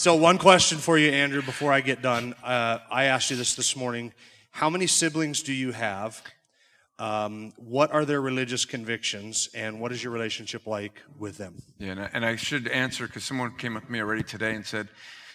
So, 0.00 0.14
one 0.14 0.38
question 0.38 0.78
for 0.78 0.96
you, 0.96 1.10
Andrew, 1.10 1.42
before 1.42 1.74
I 1.74 1.82
get 1.82 2.00
done. 2.00 2.34
Uh, 2.42 2.78
I 2.90 3.04
asked 3.04 3.30
you 3.30 3.36
this 3.36 3.54
this 3.54 3.76
morning. 3.76 4.14
How 4.50 4.70
many 4.70 4.86
siblings 4.86 5.42
do 5.42 5.52
you 5.52 5.72
have? 5.72 6.22
Um, 6.98 7.52
what 7.58 7.92
are 7.92 8.06
their 8.06 8.22
religious 8.22 8.64
convictions, 8.64 9.50
and 9.54 9.78
what 9.78 9.92
is 9.92 10.02
your 10.02 10.10
relationship 10.14 10.66
like 10.66 11.02
with 11.18 11.36
them? 11.36 11.60
Yeah, 11.78 11.90
and 11.90 12.00
I, 12.00 12.10
and 12.14 12.24
I 12.24 12.36
should 12.36 12.66
answer 12.68 13.06
because 13.06 13.24
someone 13.24 13.54
came 13.58 13.76
up 13.76 13.84
to 13.84 13.92
me 13.92 14.00
already 14.00 14.22
today 14.22 14.54
and 14.54 14.64
said, 14.64 14.88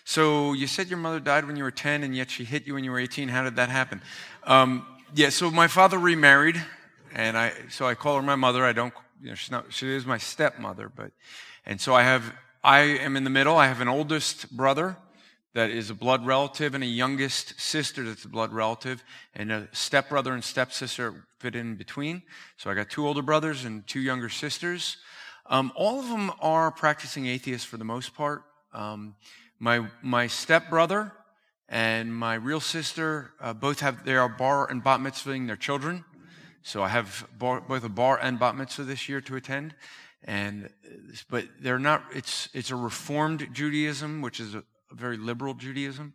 So 0.03 0.53
you 0.53 0.65
said 0.65 0.87
your 0.87 0.97
mother 0.97 1.19
died 1.19 1.45
when 1.45 1.57
you 1.57 1.63
were 1.63 1.69
10, 1.69 2.01
and 2.01 2.15
yet 2.15 2.31
she 2.31 2.43
hit 2.43 2.65
you 2.65 2.73
when 2.73 2.83
you 2.83 2.89
were 2.89 2.97
18. 2.97 3.27
How 3.27 3.43
did 3.43 3.57
that 3.57 3.69
happen? 3.69 4.01
Um, 4.45 4.87
yeah, 5.13 5.29
so 5.29 5.51
my 5.51 5.67
father 5.67 5.99
remarried, 5.99 6.59
and 7.13 7.37
I 7.37 7.53
so 7.69 7.85
I 7.85 7.93
call 7.93 8.15
her 8.15 8.23
my 8.23 8.35
mother. 8.35 8.65
I 8.65 8.73
don't, 8.73 8.95
you 9.21 9.29
know, 9.29 9.35
she's 9.35 9.51
not, 9.51 9.71
she 9.71 9.93
is 9.93 10.07
my 10.07 10.17
stepmother, 10.17 10.89
but, 10.89 11.11
and 11.67 11.79
so 11.79 11.93
I 11.93 12.01
have, 12.01 12.33
I 12.65 12.79
am 12.79 13.15
in 13.15 13.23
the 13.23 13.29
middle. 13.29 13.57
I 13.57 13.67
have 13.67 13.79
an 13.79 13.87
oldest 13.87 14.57
brother 14.57 14.97
that 15.53 15.69
is 15.69 15.91
a 15.91 15.93
blood 15.93 16.25
relative 16.25 16.73
and 16.73 16.83
a 16.83 16.87
youngest 16.87 17.61
sister 17.61 18.03
that's 18.03 18.25
a 18.25 18.27
blood 18.27 18.51
relative 18.51 19.03
and 19.35 19.51
a 19.51 19.67
stepbrother 19.71 20.33
and 20.33 20.43
stepsister 20.43 21.27
fit 21.37 21.55
in 21.55 21.75
between. 21.75 22.23
So 22.57 22.71
I 22.71 22.73
got 22.73 22.89
two 22.89 23.05
older 23.05 23.21
brothers 23.21 23.65
and 23.65 23.85
two 23.85 23.99
younger 23.99 24.29
sisters. 24.29 24.97
Um, 25.45 25.73
all 25.75 25.99
of 25.99 26.09
them 26.09 26.31
are 26.41 26.71
practicing 26.71 27.27
atheists 27.27 27.67
for 27.67 27.77
the 27.77 27.85
most 27.85 28.15
part. 28.15 28.41
Um, 28.73 29.15
my 29.59 29.85
my 30.01 30.25
stepbrother 30.25 31.11
and 31.69 32.11
my 32.11 32.33
real 32.33 32.59
sister 32.59 33.33
uh, 33.39 33.53
both 33.53 33.81
have 33.81 34.05
they 34.05 34.15
are 34.15 34.27
bar 34.27 34.71
and 34.71 34.83
bat 34.83 35.01
mitzvahing 35.01 35.45
their 35.45 35.55
children. 35.55 36.03
So 36.63 36.81
I 36.81 36.87
have 36.87 37.27
bar, 37.37 37.61
both 37.61 37.83
a 37.83 37.89
bar 37.89 38.17
and 38.19 38.39
bat 38.39 38.55
mitzvah 38.55 38.85
this 38.85 39.07
year 39.07 39.21
to 39.21 39.35
attend. 39.35 39.75
And 40.25 40.69
but 41.29 41.45
they're 41.61 41.79
not. 41.79 42.03
It's 42.13 42.49
it's 42.53 42.71
a 42.71 42.75
reformed 42.75 43.47
Judaism, 43.53 44.21
which 44.21 44.39
is 44.39 44.55
a, 44.55 44.63
very 44.91 45.17
liberal 45.17 45.53
Judaism. 45.53 46.13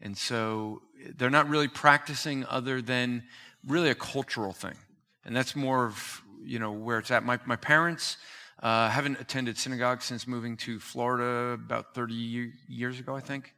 And 0.00 0.16
so 0.16 0.82
they're 1.16 1.30
not 1.30 1.48
really 1.48 1.68
practicing 1.68 2.44
other 2.46 2.82
than 2.82 3.24
really 3.66 3.90
a 3.90 3.94
cultural 3.94 4.52
thing. 4.52 4.76
And 5.24 5.34
that's 5.34 5.56
more 5.56 5.86
of, 5.86 6.22
you 6.42 6.58
know, 6.58 6.72
where 6.72 6.98
it's 6.98 7.10
at. 7.10 7.24
My, 7.24 7.38
my 7.46 7.56
parents 7.56 8.18
uh, 8.62 8.88
haven't 8.90 9.20
attended 9.20 9.56
synagogue 9.56 10.02
since 10.02 10.26
moving 10.26 10.56
to 10.58 10.78
Florida 10.78 11.52
about 11.52 11.94
30 11.94 12.50
years 12.68 13.00
ago, 13.00 13.16
I 13.16 13.20
think. 13.20 13.54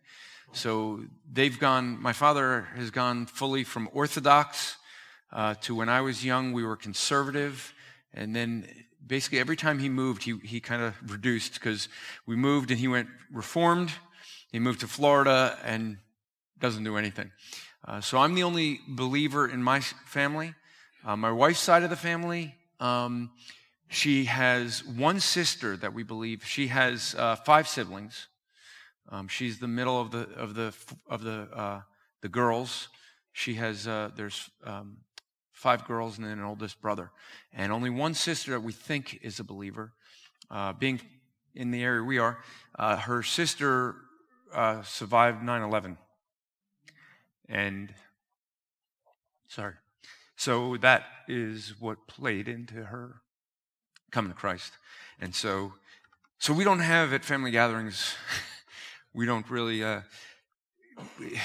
So 0.52 1.02
they've 1.30 1.58
gone, 1.58 2.00
my 2.00 2.12
father 2.12 2.68
has 2.76 2.90
gone 2.90 3.26
fully 3.26 3.64
from 3.64 3.88
Orthodox 3.92 4.76
uh, 5.32 5.54
to 5.62 5.74
when 5.74 5.88
I 5.88 6.00
was 6.00 6.24
young, 6.24 6.52
we 6.52 6.64
were 6.64 6.76
conservative. 6.76 7.74
And 8.14 8.34
then 8.34 8.68
basically 9.06 9.38
every 9.38 9.56
time 9.56 9.78
he 9.78 9.88
moved, 9.88 10.22
he, 10.22 10.38
he 10.42 10.60
kind 10.60 10.82
of 10.82 10.94
reduced 11.10 11.54
because 11.54 11.88
we 12.26 12.36
moved 12.36 12.70
and 12.70 12.80
he 12.80 12.88
went 12.88 13.08
reformed 13.30 13.92
he 14.52 14.60
moved 14.60 14.80
to 14.80 14.88
Florida 14.88 15.58
and 15.64 15.98
doesn't 16.58 16.84
do 16.84 16.96
anything. 16.96 17.30
Uh, 17.86 18.00
so 18.00 18.18
I'm 18.18 18.34
the 18.34 18.42
only 18.42 18.80
believer 18.88 19.46
in 19.46 19.62
my 19.62 19.80
family. 19.80 20.54
Uh, 21.04 21.16
my 21.16 21.30
wife's 21.30 21.60
side 21.60 21.82
of 21.82 21.90
the 21.90 21.96
family, 21.96 22.54
um, 22.80 23.30
she 23.88 24.24
has 24.24 24.84
one 24.84 25.20
sister 25.20 25.76
that 25.76 25.92
we 25.92 26.02
believe. 26.02 26.44
She 26.44 26.68
has 26.68 27.14
uh, 27.18 27.36
five 27.36 27.68
siblings. 27.68 28.28
Um, 29.10 29.28
she's 29.28 29.58
the 29.58 29.68
middle 29.68 30.00
of 30.00 30.10
the 30.10 30.28
of 30.36 30.54
the 30.54 30.74
of 31.06 31.22
the 31.22 31.48
uh, 31.54 31.82
the 32.22 32.28
girls. 32.28 32.88
She 33.32 33.54
has 33.54 33.86
uh, 33.86 34.10
there's 34.16 34.50
um, 34.64 34.96
five 35.56 35.86
girls 35.86 36.18
and 36.18 36.26
then 36.26 36.38
an 36.38 36.44
oldest 36.44 36.80
brother, 36.80 37.10
and 37.52 37.72
only 37.72 37.90
one 37.90 38.14
sister 38.14 38.52
that 38.52 38.62
we 38.62 38.72
think 38.72 39.18
is 39.22 39.40
a 39.40 39.44
believer. 39.44 39.92
Uh, 40.50 40.72
being 40.72 41.00
in 41.54 41.70
the 41.72 41.82
area 41.82 42.02
we 42.02 42.18
are, 42.18 42.38
her 42.78 43.22
sister 43.22 43.96
uh, 44.52 44.82
survived 44.82 45.42
9 45.42 45.62
11. 45.62 45.98
And, 47.48 47.94
sorry. 49.48 49.74
So 50.36 50.76
that 50.78 51.04
is 51.28 51.74
what 51.80 52.06
played 52.06 52.48
into 52.48 52.84
her 52.84 53.22
coming 54.10 54.30
to 54.30 54.36
Christ. 54.36 54.72
And 55.20 55.34
so, 55.34 55.72
so 56.38 56.52
we 56.52 56.64
don't 56.64 56.80
have 56.80 57.12
at 57.12 57.24
family 57.24 57.50
gatherings, 57.50 58.14
we 59.14 59.26
don't 59.26 59.48
really, 59.50 59.82
uh, 59.82 60.02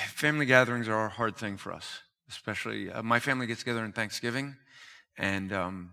family 0.09 0.45
gatherings 0.45 0.87
are 0.87 1.05
a 1.05 1.09
hard 1.09 1.37
thing 1.37 1.57
for 1.57 1.71
us, 1.71 2.01
especially 2.31 2.91
uh, 2.91 3.03
my 3.03 3.19
family 3.19 3.45
gets 3.45 3.59
together 3.59 3.83
in 3.83 3.91
Thanksgiving. 3.91 4.55
And 5.17 5.51
um, 5.53 5.91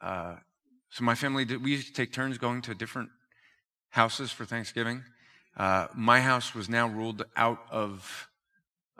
uh, 0.00 0.36
so 0.90 1.04
my 1.04 1.14
family, 1.14 1.44
did, 1.44 1.62
we 1.62 1.72
used 1.72 1.88
to 1.88 1.92
take 1.92 2.12
turns 2.12 2.38
going 2.38 2.62
to 2.62 2.74
different 2.74 3.10
houses 3.90 4.30
for 4.30 4.44
Thanksgiving. 4.44 5.02
Uh, 5.56 5.88
my 5.94 6.20
house 6.20 6.54
was 6.54 6.68
now 6.68 6.88
ruled 6.88 7.24
out 7.36 7.60
of, 7.70 8.28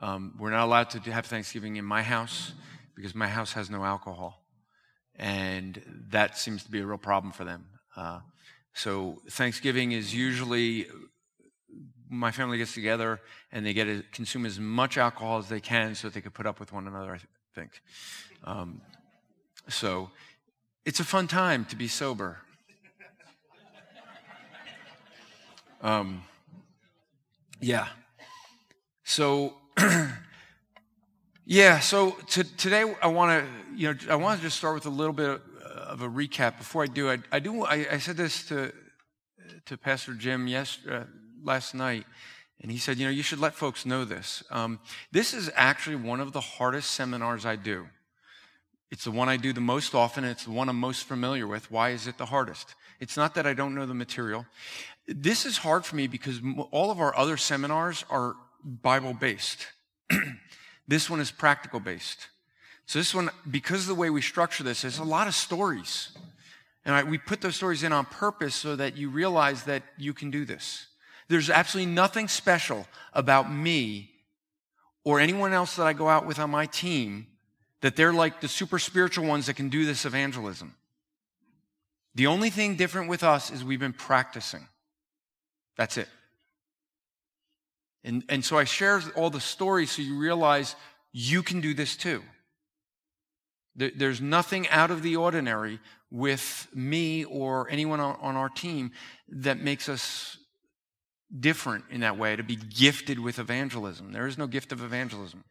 um, 0.01 0.35
we're 0.39 0.51
not 0.51 0.65
allowed 0.65 0.91
to 0.91 1.13
have 1.13 1.27
Thanksgiving 1.27 1.77
in 1.77 1.85
my 1.85 2.03
house 2.03 2.53
because 2.97 3.15
my 3.15 3.29
house 3.29 3.53
has 3.53 3.71
no 3.71 3.85
alcohol. 3.85 4.45
And 5.15 5.81
that 6.11 6.37
seems 6.37 6.65
to 6.65 6.71
be 6.71 6.81
a 6.81 6.87
real 6.87 6.99
problem 6.99 7.33
for 7.33 7.45
them. 7.45 7.67
Uh, 7.97 8.21
so 8.75 9.23
Thanksgiving 9.31 9.93
is 9.93 10.15
usually 10.15 10.87
my 12.11 12.31
family 12.31 12.59
gets 12.59 12.75
together 12.75 13.21
and 13.53 13.65
they 13.65 13.73
get 13.73 13.85
to 13.85 14.03
consume 14.13 14.47
as 14.47 14.59
much 14.59 14.99
alcohol 14.99 15.39
as 15.39 15.49
they 15.49 15.61
can 15.61 15.95
so 15.95 16.09
that 16.09 16.15
they 16.15 16.21
can 16.21 16.31
put 16.31 16.47
up 16.47 16.61
with 16.61 16.73
one 16.73 16.87
another, 16.87 17.15
I 17.15 17.19
think. 17.55 17.83
Um, 18.45 18.81
so 19.69 20.11
it's 20.85 21.01
a 21.01 21.05
fun 21.05 21.29
time 21.29 21.65
to 21.67 21.77
be 21.77 21.89
sober. 21.89 22.39
Um, 25.81 26.23
yeah. 27.61 27.89
So, 29.05 29.55
yeah. 31.47 31.79
So 31.81 32.13
to, 32.31 32.45
today 32.57 32.95
I 33.03 33.07
want 33.09 33.45
to, 33.45 33.51
you 33.77 33.93
know, 33.93 33.99
I 34.11 34.17
want 34.17 34.39
to 34.39 34.43
just 34.45 34.57
start 34.57 34.75
with 34.75 34.87
a 34.87 34.91
little 34.91 35.13
bit 35.13 35.41
of 35.89 36.03
a 36.03 36.09
recap. 36.09 36.59
Before 36.59 36.83
I 36.83 36.87
do, 36.87 37.11
I, 37.11 37.19
I 37.31 37.39
do. 37.39 37.65
I, 37.65 37.87
I, 37.93 37.99
said 37.99 38.17
this 38.17 38.47
to 38.49 38.73
to 39.67 39.77
Pastor 39.77 40.15
Jim 40.15 40.47
yes 40.47 40.79
uh, 40.91 41.05
last 41.43 41.75
night, 41.75 42.07
and 42.61 42.73
he 42.73 42.79
said, 42.79 42.99
you 42.99 43.07
know, 43.07 43.13
you 43.13 43.23
should 43.23 43.39
let 43.39 43.55
folks 43.55 43.87
know 43.87 44.05
this. 44.05 44.43
Um, 44.51 44.81
this 45.13 45.33
is 45.33 45.51
actually 45.55 45.97
one 45.97 46.21
of 46.21 46.33
the 46.33 46.41
hardest 46.41 46.91
seminars 46.91 47.47
I 47.47 47.57
do. 47.57 47.87
It's 48.91 49.05
the 49.05 49.11
one 49.11 49.29
I 49.29 49.37
do 49.37 49.53
the 49.53 49.61
most 49.61 49.95
often. 49.95 50.25
It's 50.25 50.45
the 50.45 50.51
one 50.51 50.69
I'm 50.69 50.81
most 50.81 51.05
familiar 51.05 51.47
with. 51.47 51.71
Why 51.71 51.91
is 51.91 52.07
it 52.07 52.19
the 52.19 52.27
hardest? 52.27 52.75
It's 53.01 53.17
not 53.17 53.35
that 53.35 53.47
I 53.47 53.55
don't 53.55 53.75
know 53.75 53.87
the 53.87 53.95
material. 53.95 54.47
This 55.07 55.47
is 55.47 55.59
hard 55.59 55.85
for 55.85 55.95
me 55.95 56.07
because 56.07 56.41
all 56.71 56.91
of 56.91 57.01
our 57.01 57.17
other 57.17 57.37
seminars 57.37 58.05
are 58.11 58.35
Bible 58.65 59.15
based. 59.15 59.67
this 60.89 61.09
one 61.09 61.21
is 61.21 61.31
practical 61.31 61.81
based. 61.81 62.29
So 62.87 62.99
this 62.99 63.15
one, 63.15 63.31
because 63.51 63.83
of 63.83 63.89
the 63.89 63.95
way 63.95 64.11
we 64.11 64.23
structure 64.23 64.65
this, 64.65 64.83
there's 64.83 64.99
a 64.99 65.05
lot 65.05 65.29
of 65.29 65.35
stories. 65.35 66.17
And 66.85 66.95
I, 66.95 67.03
we 67.03 67.19
put 67.19 67.43
those 67.43 67.55
stories 67.55 67.83
in 67.83 67.93
on 67.93 68.07
purpose 68.07 68.55
so 68.55 68.75
that 68.77 68.97
you 68.97 69.11
realize 69.11 69.65
that 69.65 69.83
you 69.99 70.15
can 70.15 70.31
do 70.31 70.47
this. 70.47 70.87
There's 71.29 71.51
absolutely 71.51 71.93
nothing 71.93 72.29
special 72.29 72.87
about 73.13 73.53
me 73.53 74.11
or 75.05 75.21
anyone 75.21 75.53
else 75.53 75.77
that 75.77 75.87
I 75.87 75.93
go 75.93 76.09
out 76.09 76.27
with 76.27 76.39
on 76.39 76.51
my 76.51 76.67
team 76.67 77.27
that 77.81 77.97
they're 77.97 78.13
like 78.13 78.41
the 78.41 78.49
super 78.49 78.79
spiritual 78.79 79.27
ones 79.27 79.47
that 79.47 79.55
can 79.55 79.69
do 79.69 79.85
this 79.85 80.05
evangelism. 80.05 80.75
The 82.15 82.27
only 82.27 82.51
thing 82.51 82.77
different 82.77 83.09
with 83.09 83.23
us 83.23 83.51
is 83.51 83.63
we've 83.63 83.79
been 83.79 83.93
practicing. 83.93 84.67
That's 85.77 85.97
it. 85.97 86.09
And, 88.03 88.25
and 88.29 88.45
so 88.45 88.59
I 88.59 88.65
share 88.65 89.03
all 89.15 89.31
the 89.31 89.41
stories 89.41 89.91
so 89.91 90.03
you 90.03 90.19
realize 90.19 90.75
you 91.13 91.43
can 91.43 91.61
do 91.61 91.75
this 91.75 91.97
too. 91.97 92.23
There, 93.77 93.91
there's 93.95 94.21
nothing 94.21 94.69
out 94.69 94.91
of 94.91 95.03
the 95.03 95.17
ordinary 95.17 95.79
with 96.11 96.69
me 96.75 97.25
or 97.25 97.69
anyone 97.71 98.01
on, 98.01 98.17
on 98.21 98.35
our 98.35 98.49
team 98.49 98.93
that 99.29 99.61
makes 99.61 99.89
us 99.89 100.38
different 101.37 101.85
in 101.91 102.01
that 102.01 102.17
way 102.17 102.37
to 102.37 102.43
be 102.43 102.57
gifted 102.57 103.19
with 103.19 103.39
evangelism. 103.39 104.13
There 104.13 104.27
is 104.27 104.39
no 104.39 104.47
gift 104.47 104.73
of 104.73 104.83
evangelism. 104.83 105.45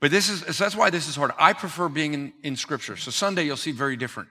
But 0.00 0.10
this 0.10 0.28
is, 0.28 0.40
so 0.56 0.64
that's 0.64 0.76
why 0.76 0.90
this 0.90 1.08
is 1.08 1.16
hard. 1.16 1.30
I 1.38 1.52
prefer 1.52 1.88
being 1.88 2.14
in, 2.14 2.32
in 2.42 2.56
scripture. 2.56 2.96
So 2.96 3.10
Sunday 3.10 3.44
you'll 3.44 3.56
see 3.56 3.72
very 3.72 3.96
different. 3.96 4.28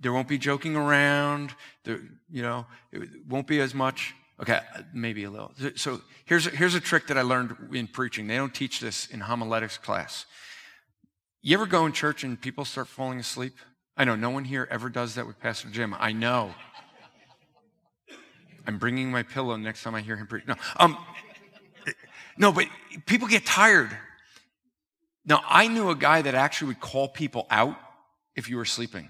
There 0.00 0.12
won't 0.12 0.28
be 0.28 0.38
joking 0.38 0.76
around. 0.76 1.54
There, 1.84 2.00
you 2.30 2.42
know, 2.42 2.66
it 2.92 3.08
won't 3.26 3.46
be 3.46 3.60
as 3.60 3.74
much. 3.74 4.14
Okay, 4.40 4.60
maybe 4.94 5.24
a 5.24 5.30
little. 5.30 5.52
So 5.74 6.00
here's 6.24 6.44
here's 6.44 6.76
a 6.76 6.80
trick 6.80 7.08
that 7.08 7.18
I 7.18 7.22
learned 7.22 7.56
in 7.72 7.88
preaching. 7.88 8.28
They 8.28 8.36
don't 8.36 8.54
teach 8.54 8.78
this 8.78 9.06
in 9.06 9.18
homiletics 9.18 9.78
class. 9.78 10.26
You 11.42 11.56
ever 11.56 11.66
go 11.66 11.86
in 11.86 11.92
church 11.92 12.22
and 12.22 12.40
people 12.40 12.64
start 12.64 12.86
falling 12.86 13.18
asleep? 13.18 13.54
I 13.96 14.04
know 14.04 14.14
no 14.14 14.30
one 14.30 14.44
here 14.44 14.68
ever 14.70 14.88
does 14.90 15.16
that 15.16 15.26
with 15.26 15.40
Pastor 15.40 15.68
Jim. 15.70 15.94
I 15.98 16.12
know. 16.12 16.54
I'm 18.68 18.76
bringing 18.76 19.10
my 19.10 19.22
pillow 19.22 19.56
next 19.56 19.82
time 19.82 19.94
I 19.94 20.02
hear 20.02 20.14
him 20.14 20.26
preach. 20.26 20.46
No, 20.46 20.54
um, 20.76 20.98
no, 22.36 22.52
but 22.52 22.66
people 23.06 23.26
get 23.26 23.46
tired. 23.46 23.90
Now, 25.24 25.42
I 25.48 25.68
knew 25.68 25.88
a 25.88 25.94
guy 25.94 26.20
that 26.20 26.34
actually 26.34 26.68
would 26.68 26.80
call 26.80 27.08
people 27.08 27.46
out 27.50 27.76
if 28.36 28.50
you 28.50 28.58
were 28.58 28.66
sleeping. 28.66 29.08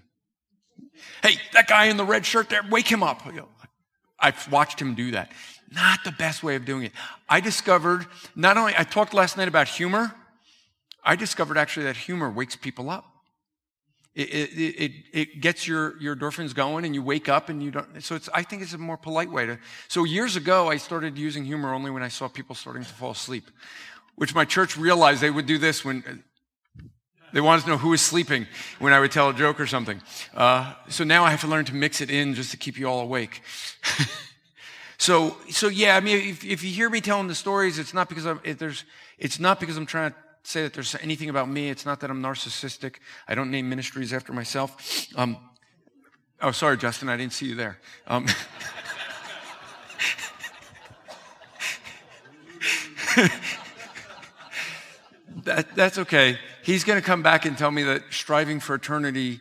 Hey, 1.24 1.34
that 1.54 1.66
guy 1.66 1.86
in 1.86 1.96
the 1.96 2.04
red 2.04 2.24
shirt 2.24 2.48
there, 2.48 2.62
wake 2.70 2.86
him 2.86 3.02
up. 3.02 3.22
I've 4.20 4.50
watched 4.50 4.80
him 4.80 4.94
do 4.94 5.10
that. 5.10 5.32
Not 5.72 6.04
the 6.04 6.12
best 6.12 6.44
way 6.44 6.54
of 6.54 6.64
doing 6.64 6.84
it. 6.84 6.92
I 7.28 7.40
discovered, 7.40 8.06
not 8.36 8.56
only, 8.56 8.74
I 8.78 8.84
talked 8.84 9.12
last 9.12 9.36
night 9.36 9.48
about 9.48 9.66
humor, 9.66 10.14
I 11.02 11.16
discovered 11.16 11.58
actually 11.58 11.86
that 11.86 11.96
humor 11.96 12.30
wakes 12.30 12.54
people 12.54 12.90
up. 12.90 13.04
It, 14.18 14.34
it, 14.34 14.50
it, 14.58 14.92
it, 15.12 15.40
gets 15.40 15.68
your, 15.68 15.96
your 16.02 16.16
endorphins 16.16 16.52
going 16.52 16.84
and 16.84 16.92
you 16.92 17.04
wake 17.04 17.28
up 17.28 17.50
and 17.50 17.62
you 17.62 17.70
don't. 17.70 18.02
So 18.02 18.16
it's, 18.16 18.28
I 18.34 18.42
think 18.42 18.62
it's 18.62 18.72
a 18.72 18.78
more 18.78 18.96
polite 18.96 19.30
way 19.30 19.46
to. 19.46 19.58
So 19.86 20.02
years 20.02 20.34
ago, 20.34 20.68
I 20.68 20.76
started 20.76 21.16
using 21.16 21.44
humor 21.44 21.72
only 21.72 21.92
when 21.92 22.02
I 22.02 22.08
saw 22.08 22.26
people 22.26 22.56
starting 22.56 22.82
to 22.82 22.88
fall 22.88 23.12
asleep, 23.12 23.48
which 24.16 24.34
my 24.34 24.44
church 24.44 24.76
realized 24.76 25.20
they 25.20 25.30
would 25.30 25.46
do 25.46 25.56
this 25.56 25.84
when 25.84 26.24
they 27.32 27.40
wanted 27.40 27.62
to 27.62 27.68
know 27.68 27.78
who 27.78 27.90
was 27.90 28.00
sleeping 28.00 28.48
when 28.80 28.92
I 28.92 28.98
would 28.98 29.12
tell 29.12 29.28
a 29.28 29.34
joke 29.34 29.60
or 29.60 29.68
something. 29.68 30.02
Uh, 30.34 30.74
so 30.88 31.04
now 31.04 31.22
I 31.22 31.30
have 31.30 31.42
to 31.42 31.46
learn 31.46 31.64
to 31.66 31.74
mix 31.76 32.00
it 32.00 32.10
in 32.10 32.34
just 32.34 32.50
to 32.50 32.56
keep 32.56 32.76
you 32.76 32.88
all 32.88 32.98
awake. 32.98 33.42
so, 34.98 35.36
so 35.48 35.68
yeah, 35.68 35.96
I 35.96 36.00
mean, 36.00 36.28
if, 36.28 36.44
if, 36.44 36.64
you 36.64 36.72
hear 36.72 36.90
me 36.90 37.00
telling 37.00 37.28
the 37.28 37.36
stories, 37.36 37.78
it's 37.78 37.94
not 37.94 38.08
because 38.08 38.26
I'm, 38.26 38.40
there's, 38.58 38.84
it's 39.16 39.38
not 39.38 39.60
because 39.60 39.76
I'm 39.76 39.86
trying 39.86 40.10
to 40.10 40.16
say 40.48 40.62
that 40.62 40.72
there's 40.72 40.94
anything 41.02 41.28
about 41.28 41.48
me. 41.48 41.68
It's 41.68 41.84
not 41.84 42.00
that 42.00 42.10
I'm 42.10 42.22
narcissistic. 42.22 42.96
I 43.26 43.34
don't 43.34 43.50
name 43.50 43.68
ministries 43.68 44.14
after 44.14 44.32
myself. 44.32 45.06
Um, 45.14 45.36
oh, 46.40 46.52
sorry, 46.52 46.78
Justin, 46.78 47.10
I 47.10 47.16
didn't 47.18 47.34
see 47.34 47.46
you 47.46 47.54
there. 47.54 47.78
Um, 48.06 48.24
that, 55.44 55.74
that's 55.74 55.98
okay. 55.98 56.38
He's 56.62 56.84
going 56.84 56.98
to 56.98 57.04
come 57.04 57.22
back 57.22 57.44
and 57.44 57.58
tell 57.58 57.70
me 57.70 57.82
that 57.82 58.04
striving 58.10 58.58
for 58.58 58.74
eternity 58.74 59.40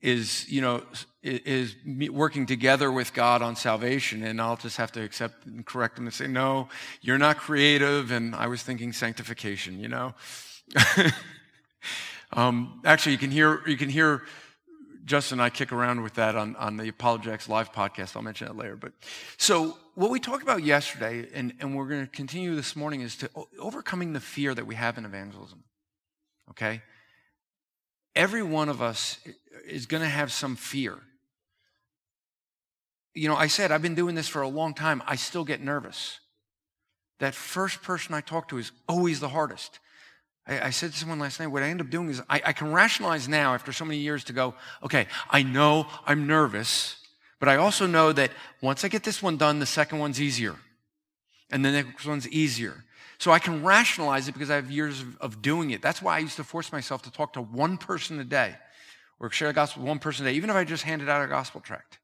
is, 0.00 0.48
you 0.48 0.60
know, 0.60 0.82
is 1.22 1.76
working 2.10 2.46
together 2.46 2.90
with 2.90 3.14
God 3.14 3.42
on 3.42 3.54
salvation. 3.54 4.24
And 4.24 4.40
I'll 4.40 4.56
just 4.56 4.76
have 4.76 4.90
to 4.92 5.02
accept 5.02 5.46
and 5.46 5.64
correct 5.64 5.98
him 5.98 6.06
and 6.06 6.14
say, 6.14 6.26
no, 6.26 6.68
you're 7.00 7.18
not 7.18 7.36
creative. 7.36 8.10
And 8.10 8.34
I 8.34 8.48
was 8.48 8.62
thinking 8.64 8.92
sanctification, 8.92 9.78
you 9.78 9.88
know? 9.88 10.14
um, 12.32 12.80
actually, 12.84 13.12
you 13.12 13.18
can 13.18 13.30
hear, 13.30 13.62
you 13.66 13.76
can 13.76 13.88
hear 13.88 14.22
Justin 15.08 15.38
and 15.38 15.42
I 15.42 15.50
kick 15.50 15.72
around 15.72 16.02
with 16.02 16.14
that 16.14 16.36
on, 16.36 16.54
on 16.56 16.76
the 16.76 16.88
Apologetics 16.88 17.48
Live 17.48 17.72
podcast. 17.72 18.14
I'll 18.14 18.22
mention 18.22 18.46
that 18.46 18.56
later. 18.56 18.76
But 18.76 18.92
so 19.38 19.78
what 19.94 20.10
we 20.10 20.20
talked 20.20 20.42
about 20.42 20.62
yesterday, 20.62 21.26
and, 21.32 21.54
and 21.60 21.74
we're 21.74 21.88
going 21.88 22.04
to 22.04 22.10
continue 22.10 22.54
this 22.54 22.76
morning, 22.76 23.00
is 23.00 23.16
to 23.16 23.30
overcoming 23.58 24.12
the 24.12 24.20
fear 24.20 24.54
that 24.54 24.66
we 24.66 24.74
have 24.74 24.98
in 24.98 25.06
evangelism. 25.06 25.64
Okay? 26.50 26.82
Every 28.14 28.42
one 28.42 28.68
of 28.68 28.82
us 28.82 29.18
is 29.66 29.86
going 29.86 30.02
to 30.02 30.08
have 30.08 30.30
some 30.30 30.56
fear. 30.56 30.98
You 33.14 33.28
know, 33.28 33.36
I 33.36 33.46
said, 33.46 33.72
I've 33.72 33.82
been 33.82 33.94
doing 33.94 34.14
this 34.14 34.28
for 34.28 34.42
a 34.42 34.48
long 34.48 34.74
time. 34.74 35.02
I 35.06 35.16
still 35.16 35.44
get 35.44 35.62
nervous. 35.62 36.20
That 37.18 37.34
first 37.34 37.82
person 37.82 38.14
I 38.14 38.20
talk 38.20 38.48
to 38.48 38.58
is 38.58 38.72
always 38.86 39.20
the 39.20 39.28
hardest. 39.28 39.78
I, 40.48 40.66
I 40.66 40.70
said 40.70 40.92
to 40.92 40.98
someone 40.98 41.18
last 41.18 41.38
night, 41.38 41.48
what 41.48 41.62
I 41.62 41.68
end 41.68 41.80
up 41.80 41.90
doing 41.90 42.08
is 42.08 42.20
I, 42.28 42.40
I 42.46 42.52
can 42.52 42.72
rationalize 42.72 43.28
now 43.28 43.54
after 43.54 43.72
so 43.72 43.84
many 43.84 43.98
years 43.98 44.24
to 44.24 44.32
go, 44.32 44.54
okay, 44.82 45.06
I 45.30 45.42
know 45.42 45.86
I'm 46.06 46.26
nervous, 46.26 46.96
but 47.38 47.48
I 47.48 47.56
also 47.56 47.86
know 47.86 48.12
that 48.12 48.30
once 48.62 48.84
I 48.84 48.88
get 48.88 49.04
this 49.04 49.22
one 49.22 49.36
done, 49.36 49.58
the 49.58 49.66
second 49.66 49.98
one's 49.98 50.20
easier. 50.20 50.56
And 51.50 51.64
the 51.64 51.70
next 51.70 52.06
one's 52.06 52.28
easier. 52.28 52.84
So 53.18 53.30
I 53.30 53.38
can 53.38 53.64
rationalize 53.64 54.28
it 54.28 54.32
because 54.32 54.50
I 54.50 54.56
have 54.56 54.70
years 54.70 55.00
of, 55.00 55.18
of, 55.18 55.42
doing 55.42 55.70
it. 55.70 55.82
That's 55.82 56.00
why 56.00 56.16
I 56.16 56.18
used 56.20 56.36
to 56.36 56.44
force 56.44 56.72
myself 56.72 57.02
to 57.02 57.10
talk 57.10 57.32
to 57.32 57.42
one 57.42 57.76
person 57.76 58.20
a 58.20 58.24
day 58.24 58.54
or 59.18 59.30
share 59.30 59.48
the 59.48 59.54
gospel 59.54 59.82
with 59.82 59.88
one 59.88 59.98
person 59.98 60.24
a 60.26 60.30
day, 60.30 60.36
even 60.36 60.50
if 60.50 60.56
I 60.56 60.64
just 60.64 60.84
handed 60.84 61.08
out 61.08 61.24
a 61.24 61.26
gospel 61.26 61.60
tract. 61.60 61.98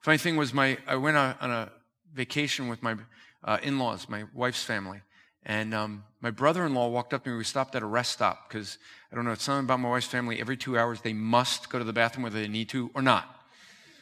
Funny 0.00 0.18
thing 0.18 0.36
was, 0.36 0.52
my 0.52 0.78
I 0.86 0.96
went 0.96 1.16
on 1.16 1.50
a 1.50 1.70
vacation 2.12 2.68
with 2.68 2.82
my 2.82 2.96
uh, 3.44 3.58
in-laws, 3.62 4.08
my 4.08 4.24
wife's 4.34 4.64
family, 4.64 5.00
and 5.46 5.74
um, 5.74 6.04
my 6.20 6.30
brother 6.30 6.64
in 6.64 6.74
law 6.74 6.88
walked 6.88 7.12
up 7.12 7.24
to 7.24 7.30
me. 7.30 7.36
We 7.36 7.44
stopped 7.44 7.74
at 7.74 7.82
a 7.82 7.86
rest 7.86 8.12
stop 8.12 8.48
because 8.48 8.78
I 9.12 9.16
don't 9.16 9.24
know, 9.24 9.32
it's 9.32 9.44
something 9.44 9.64
about 9.64 9.80
my 9.80 9.90
wife's 9.90 10.06
family. 10.06 10.40
Every 10.40 10.56
two 10.56 10.78
hours, 10.78 11.00
they 11.02 11.12
must 11.12 11.68
go 11.70 11.78
to 11.78 11.84
the 11.84 11.92
bathroom 11.92 12.24
whether 12.24 12.40
they 12.40 12.48
need 12.48 12.68
to 12.70 12.90
or 12.94 13.02
not. 13.02 13.28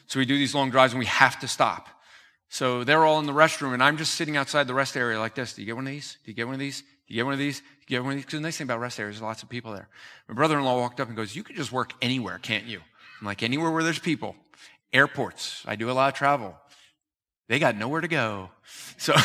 So 0.07 0.19
we 0.19 0.27
do 0.27 0.37
these 0.37 0.55
long 0.55 0.71
drives 0.71 0.93
and 0.93 1.01
we 1.01 1.07
have 1.07 1.41
to 1.41 1.49
stop. 1.49 1.89
So 2.49 2.85
they're 2.85 3.05
all 3.05 3.19
in 3.19 3.27
the 3.27 3.33
restroom 3.33 3.73
and 3.75 3.83
I'm 3.83 3.97
just 3.97 4.15
sitting 4.15 4.37
outside 4.37 4.67
the 4.67 4.75
rest 4.75 4.97
area 4.97 5.19
like 5.19 5.35
this. 5.35 5.55
Do 5.55 5.63
you 5.63 5.67
get 5.67 5.75
one 5.75 5.87
of 5.87 5.93
these? 5.93 6.19
Do 6.25 6.31
you 6.31 6.35
get 6.35 6.47
one 6.47 6.55
of 6.55 6.61
these? 6.61 6.81
Do 6.81 6.87
you 7.09 7.17
get 7.17 7.25
one 7.25 7.33
of 7.33 7.39
these? 7.39 7.61
Do 7.61 7.65
you 7.89 7.97
get 7.97 8.03
one 8.05 8.13
of 8.13 8.17
these? 8.17 8.25
Because 8.25 8.39
the 8.39 8.43
nice 8.43 8.57
thing 8.59 8.67
about 8.67 8.81
rest 8.81 9.01
areas, 9.01 9.17
there's 9.17 9.23
lots 9.23 9.43
of 9.43 9.49
people 9.49 9.73
there. 9.73 9.89
My 10.29 10.35
brother 10.35 10.59
in 10.59 10.65
law 10.65 10.79
walked 10.79 11.01
up 11.01 11.09
and 11.09 11.17
goes, 11.17 11.35
You 11.35 11.43
could 11.43 11.57
just 11.57 11.73
work 11.73 11.93
anywhere, 12.01 12.39
can't 12.39 12.67
you? 12.67 12.81
I'm 13.21 13.27
like, 13.27 13.43
Anywhere 13.43 13.71
where 13.71 13.83
there's 13.83 13.99
people. 13.99 14.37
Airports. 14.93 15.63
I 15.67 15.77
do 15.77 15.91
a 15.91 15.93
lot 15.93 16.09
of 16.09 16.15
travel. 16.15 16.55
They 17.49 17.59
got 17.59 17.77
nowhere 17.77 18.01
to 18.01 18.09
go. 18.09 18.51
So. 18.99 19.15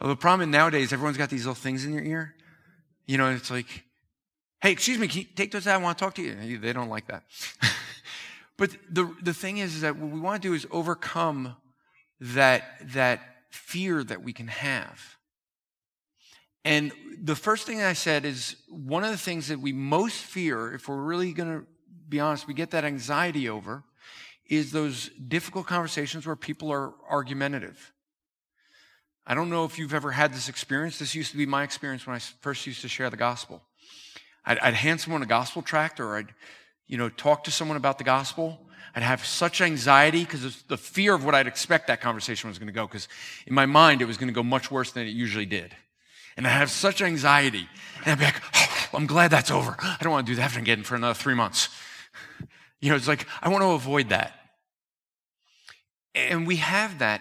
Well, 0.00 0.10
the 0.10 0.16
problem 0.16 0.50
nowadays, 0.50 0.92
everyone's 0.92 1.16
got 1.16 1.30
these 1.30 1.44
little 1.44 1.54
things 1.54 1.84
in 1.84 1.92
your 1.92 2.02
ear. 2.02 2.34
You 3.06 3.18
know, 3.18 3.30
it's 3.30 3.50
like, 3.50 3.84
hey, 4.60 4.70
excuse 4.70 4.98
me, 4.98 5.08
can 5.08 5.22
you 5.22 5.26
take 5.34 5.50
those 5.50 5.66
out? 5.66 5.80
I 5.80 5.82
want 5.82 5.98
to 5.98 6.04
talk 6.04 6.14
to 6.14 6.22
you. 6.22 6.58
They 6.58 6.72
don't 6.72 6.88
like 6.88 7.08
that. 7.08 7.24
but 8.56 8.70
the, 8.90 9.12
the 9.22 9.34
thing 9.34 9.58
is, 9.58 9.74
is 9.74 9.80
that 9.80 9.96
what 9.96 10.10
we 10.10 10.20
want 10.20 10.40
to 10.40 10.48
do 10.48 10.54
is 10.54 10.66
overcome 10.70 11.56
that, 12.20 12.62
that 12.92 13.20
fear 13.50 14.04
that 14.04 14.22
we 14.22 14.32
can 14.32 14.48
have. 14.48 15.16
And 16.64 16.92
the 17.20 17.36
first 17.36 17.66
thing 17.66 17.82
I 17.82 17.94
said 17.94 18.24
is 18.24 18.56
one 18.68 19.02
of 19.02 19.10
the 19.10 19.16
things 19.16 19.48
that 19.48 19.58
we 19.58 19.72
most 19.72 20.18
fear, 20.18 20.74
if 20.74 20.88
we're 20.88 21.02
really 21.02 21.32
going 21.32 21.60
to 21.60 21.66
be 22.08 22.20
honest, 22.20 22.46
we 22.46 22.54
get 22.54 22.70
that 22.70 22.84
anxiety 22.84 23.48
over, 23.48 23.84
is 24.48 24.70
those 24.70 25.10
difficult 25.28 25.66
conversations 25.66 26.26
where 26.26 26.36
people 26.36 26.70
are 26.70 26.92
argumentative. 27.08 27.92
I 29.28 29.34
don't 29.34 29.50
know 29.50 29.66
if 29.66 29.78
you've 29.78 29.92
ever 29.92 30.10
had 30.10 30.32
this 30.32 30.48
experience. 30.48 30.98
This 30.98 31.14
used 31.14 31.32
to 31.32 31.36
be 31.36 31.44
my 31.44 31.62
experience 31.62 32.06
when 32.06 32.16
I 32.16 32.18
first 32.18 32.66
used 32.66 32.80
to 32.80 32.88
share 32.88 33.10
the 33.10 33.18
gospel. 33.18 33.62
I'd, 34.46 34.58
I'd 34.60 34.72
hand 34.72 35.02
someone 35.02 35.22
a 35.22 35.26
gospel 35.26 35.60
tract 35.60 36.00
or 36.00 36.16
I'd, 36.16 36.34
you 36.86 36.96
know, 36.96 37.10
talk 37.10 37.44
to 37.44 37.50
someone 37.50 37.76
about 37.76 37.98
the 37.98 38.04
gospel. 38.04 38.58
I'd 38.96 39.02
have 39.02 39.26
such 39.26 39.60
anxiety 39.60 40.24
because 40.24 40.46
of 40.46 40.56
the 40.68 40.78
fear 40.78 41.14
of 41.14 41.26
what 41.26 41.34
I'd 41.34 41.46
expect 41.46 41.88
that 41.88 42.00
conversation 42.00 42.48
was 42.48 42.58
going 42.58 42.68
to 42.68 42.72
go. 42.72 42.86
Because 42.86 43.06
in 43.46 43.52
my 43.52 43.66
mind, 43.66 44.00
it 44.00 44.06
was 44.06 44.16
going 44.16 44.28
to 44.28 44.34
go 44.34 44.42
much 44.42 44.70
worse 44.70 44.92
than 44.92 45.06
it 45.06 45.10
usually 45.10 45.44
did. 45.44 45.76
And 46.38 46.46
I'd 46.46 46.52
have 46.52 46.70
such 46.70 47.02
anxiety. 47.02 47.68
And 47.98 48.12
I'd 48.12 48.18
be 48.18 48.24
like, 48.24 48.42
oh, 48.54 48.88
I'm 48.94 49.06
glad 49.06 49.30
that's 49.30 49.50
over. 49.50 49.76
I 49.78 49.98
don't 50.00 50.12
want 50.12 50.26
to 50.26 50.32
do 50.32 50.36
that 50.36 50.56
again 50.56 50.84
for 50.84 50.94
another 50.94 51.12
three 51.12 51.34
months. 51.34 51.68
You 52.80 52.88
know, 52.88 52.96
it's 52.96 53.08
like, 53.08 53.26
I 53.42 53.50
want 53.50 53.60
to 53.62 53.72
avoid 53.72 54.08
that. 54.08 54.32
And 56.14 56.46
we 56.46 56.56
have 56.56 57.00
that 57.00 57.20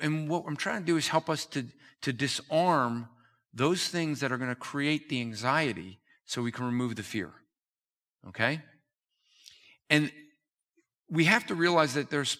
and 0.00 0.28
what 0.28 0.44
I'm 0.46 0.56
trying 0.56 0.80
to 0.80 0.86
do 0.86 0.96
is 0.96 1.08
help 1.08 1.28
us 1.28 1.46
to, 1.46 1.66
to 2.02 2.12
disarm 2.12 3.08
those 3.52 3.88
things 3.88 4.20
that 4.20 4.32
are 4.32 4.38
going 4.38 4.50
to 4.50 4.56
create 4.56 5.08
the 5.08 5.20
anxiety 5.20 5.98
so 6.24 6.42
we 6.42 6.52
can 6.52 6.64
remove 6.64 6.96
the 6.96 7.02
fear. 7.02 7.32
Okay? 8.28 8.62
And 9.90 10.10
we 11.10 11.24
have 11.24 11.46
to 11.46 11.54
realize 11.54 11.94
that 11.94 12.10
there's 12.10 12.38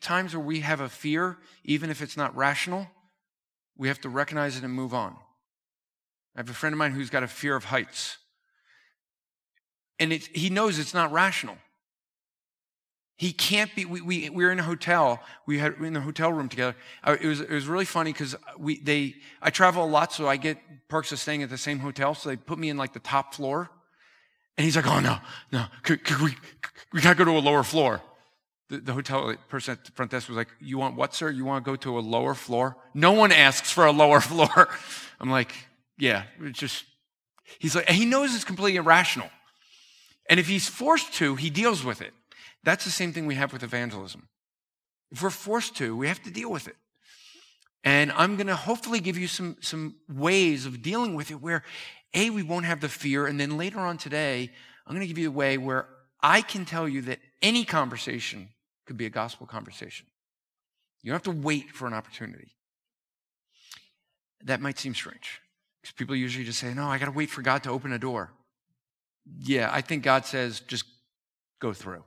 times 0.00 0.34
where 0.34 0.44
we 0.44 0.60
have 0.60 0.80
a 0.80 0.88
fear, 0.88 1.38
even 1.64 1.90
if 1.90 2.02
it's 2.02 2.16
not 2.16 2.36
rational. 2.36 2.86
We 3.76 3.88
have 3.88 4.00
to 4.02 4.08
recognize 4.08 4.56
it 4.56 4.64
and 4.64 4.72
move 4.72 4.94
on. 4.94 5.16
I 6.36 6.40
have 6.40 6.50
a 6.50 6.54
friend 6.54 6.72
of 6.72 6.78
mine 6.78 6.92
who's 6.92 7.10
got 7.10 7.22
a 7.22 7.28
fear 7.28 7.56
of 7.56 7.64
heights. 7.64 8.18
And 9.98 10.12
he 10.12 10.50
knows 10.50 10.78
it's 10.78 10.94
not 10.94 11.12
rational. 11.12 11.56
He 13.16 13.32
can't 13.32 13.72
be. 13.74 13.84
We, 13.84 14.00
we, 14.00 14.30
we 14.30 14.44
were 14.44 14.50
in 14.50 14.58
a 14.58 14.64
hotel. 14.64 15.20
We 15.46 15.58
had 15.58 15.78
we 15.80 15.86
in 15.86 15.92
the 15.92 16.00
hotel 16.00 16.32
room 16.32 16.48
together. 16.48 16.74
It 17.06 17.24
was 17.24 17.40
it 17.40 17.50
was 17.50 17.66
really 17.66 17.84
funny 17.84 18.12
because 18.12 18.34
we 18.58 18.80
they 18.80 19.16
I 19.40 19.50
travel 19.50 19.84
a 19.84 19.86
lot, 19.86 20.12
so 20.12 20.26
I 20.26 20.36
get 20.36 20.58
perks 20.88 21.12
of 21.12 21.18
staying 21.18 21.42
at 21.42 21.50
the 21.50 21.58
same 21.58 21.78
hotel. 21.78 22.14
So 22.14 22.30
they 22.30 22.36
put 22.36 22.58
me 22.58 22.68
in 22.68 22.76
like 22.76 22.92
the 22.92 23.00
top 23.00 23.34
floor, 23.34 23.70
and 24.56 24.64
he's 24.64 24.76
like, 24.76 24.86
"Oh 24.86 25.00
no, 25.00 25.18
no, 25.52 25.66
could, 25.82 26.04
could 26.04 26.20
we 26.20 26.34
we 26.92 27.00
gotta 27.00 27.16
go 27.16 27.24
to 27.24 27.32
a 27.32 27.38
lower 27.38 27.62
floor." 27.62 28.00
The, 28.70 28.78
the 28.78 28.92
hotel 28.92 29.34
person 29.48 29.72
at 29.72 29.84
the 29.84 29.92
front 29.92 30.10
desk 30.10 30.28
was 30.28 30.36
like, 30.36 30.48
"You 30.58 30.78
want 30.78 30.96
what, 30.96 31.14
sir? 31.14 31.30
You 31.30 31.44
want 31.44 31.64
to 31.64 31.70
go 31.70 31.76
to 31.76 31.98
a 31.98 32.00
lower 32.00 32.34
floor?" 32.34 32.76
No 32.94 33.12
one 33.12 33.30
asks 33.30 33.70
for 33.70 33.86
a 33.86 33.92
lower 33.92 34.20
floor. 34.32 34.68
I'm 35.20 35.30
like, 35.30 35.54
"Yeah, 35.98 36.24
it's 36.40 36.58
just." 36.58 36.84
He's 37.58 37.76
like, 37.76 37.88
he 37.90 38.06
knows 38.06 38.34
it's 38.34 38.44
completely 38.44 38.78
irrational, 38.78 39.28
and 40.28 40.40
if 40.40 40.48
he's 40.48 40.66
forced 40.68 41.12
to, 41.14 41.36
he 41.36 41.50
deals 41.50 41.84
with 41.84 42.00
it. 42.00 42.14
That's 42.64 42.84
the 42.84 42.90
same 42.90 43.12
thing 43.12 43.26
we 43.26 43.34
have 43.34 43.52
with 43.52 43.62
evangelism. 43.62 44.28
If 45.10 45.22
we're 45.22 45.30
forced 45.30 45.76
to, 45.76 45.96
we 45.96 46.08
have 46.08 46.22
to 46.22 46.30
deal 46.30 46.50
with 46.50 46.68
it. 46.68 46.76
And 47.84 48.12
I'm 48.12 48.36
going 48.36 48.46
to 48.46 48.56
hopefully 48.56 49.00
give 49.00 49.18
you 49.18 49.26
some, 49.26 49.56
some 49.60 49.96
ways 50.08 50.66
of 50.66 50.82
dealing 50.82 51.14
with 51.14 51.30
it 51.30 51.40
where, 51.40 51.64
A, 52.14 52.30
we 52.30 52.42
won't 52.42 52.64
have 52.64 52.80
the 52.80 52.88
fear. 52.88 53.26
And 53.26 53.38
then 53.40 53.56
later 53.56 53.80
on 53.80 53.98
today, 53.98 54.50
I'm 54.86 54.94
going 54.94 55.06
to 55.06 55.08
give 55.08 55.18
you 55.18 55.28
a 55.28 55.32
way 55.32 55.58
where 55.58 55.88
I 56.22 56.42
can 56.42 56.64
tell 56.64 56.88
you 56.88 57.02
that 57.02 57.18
any 57.42 57.64
conversation 57.64 58.48
could 58.86 58.96
be 58.96 59.06
a 59.06 59.10
gospel 59.10 59.46
conversation. 59.46 60.06
You 61.02 61.10
don't 61.10 61.24
have 61.24 61.34
to 61.34 61.42
wait 61.42 61.70
for 61.72 61.86
an 61.86 61.94
opportunity. 61.94 62.54
That 64.44 64.60
might 64.60 64.78
seem 64.78 64.94
strange 64.94 65.40
because 65.80 65.92
people 65.92 66.14
usually 66.14 66.44
just 66.44 66.60
say, 66.60 66.72
No, 66.74 66.86
I 66.86 66.98
got 66.98 67.06
to 67.06 67.12
wait 67.12 67.30
for 67.30 67.42
God 67.42 67.64
to 67.64 67.70
open 67.70 67.92
a 67.92 67.98
door. 67.98 68.30
Yeah, 69.38 69.70
I 69.72 69.80
think 69.80 70.02
God 70.02 70.26
says, 70.26 70.60
just 70.60 70.84
go 71.60 71.72
through. 71.72 72.04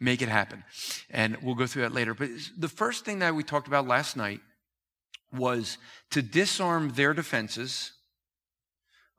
Make 0.00 0.22
it 0.22 0.28
happen. 0.28 0.64
And 1.10 1.36
we'll 1.42 1.54
go 1.54 1.66
through 1.66 1.82
that 1.82 1.92
later. 1.92 2.14
But 2.14 2.30
the 2.56 2.68
first 2.68 3.04
thing 3.04 3.20
that 3.20 3.34
we 3.34 3.42
talked 3.42 3.68
about 3.68 3.86
last 3.86 4.16
night 4.16 4.40
was 5.32 5.78
to 6.10 6.22
disarm 6.22 6.90
their 6.90 7.14
defenses, 7.14 7.92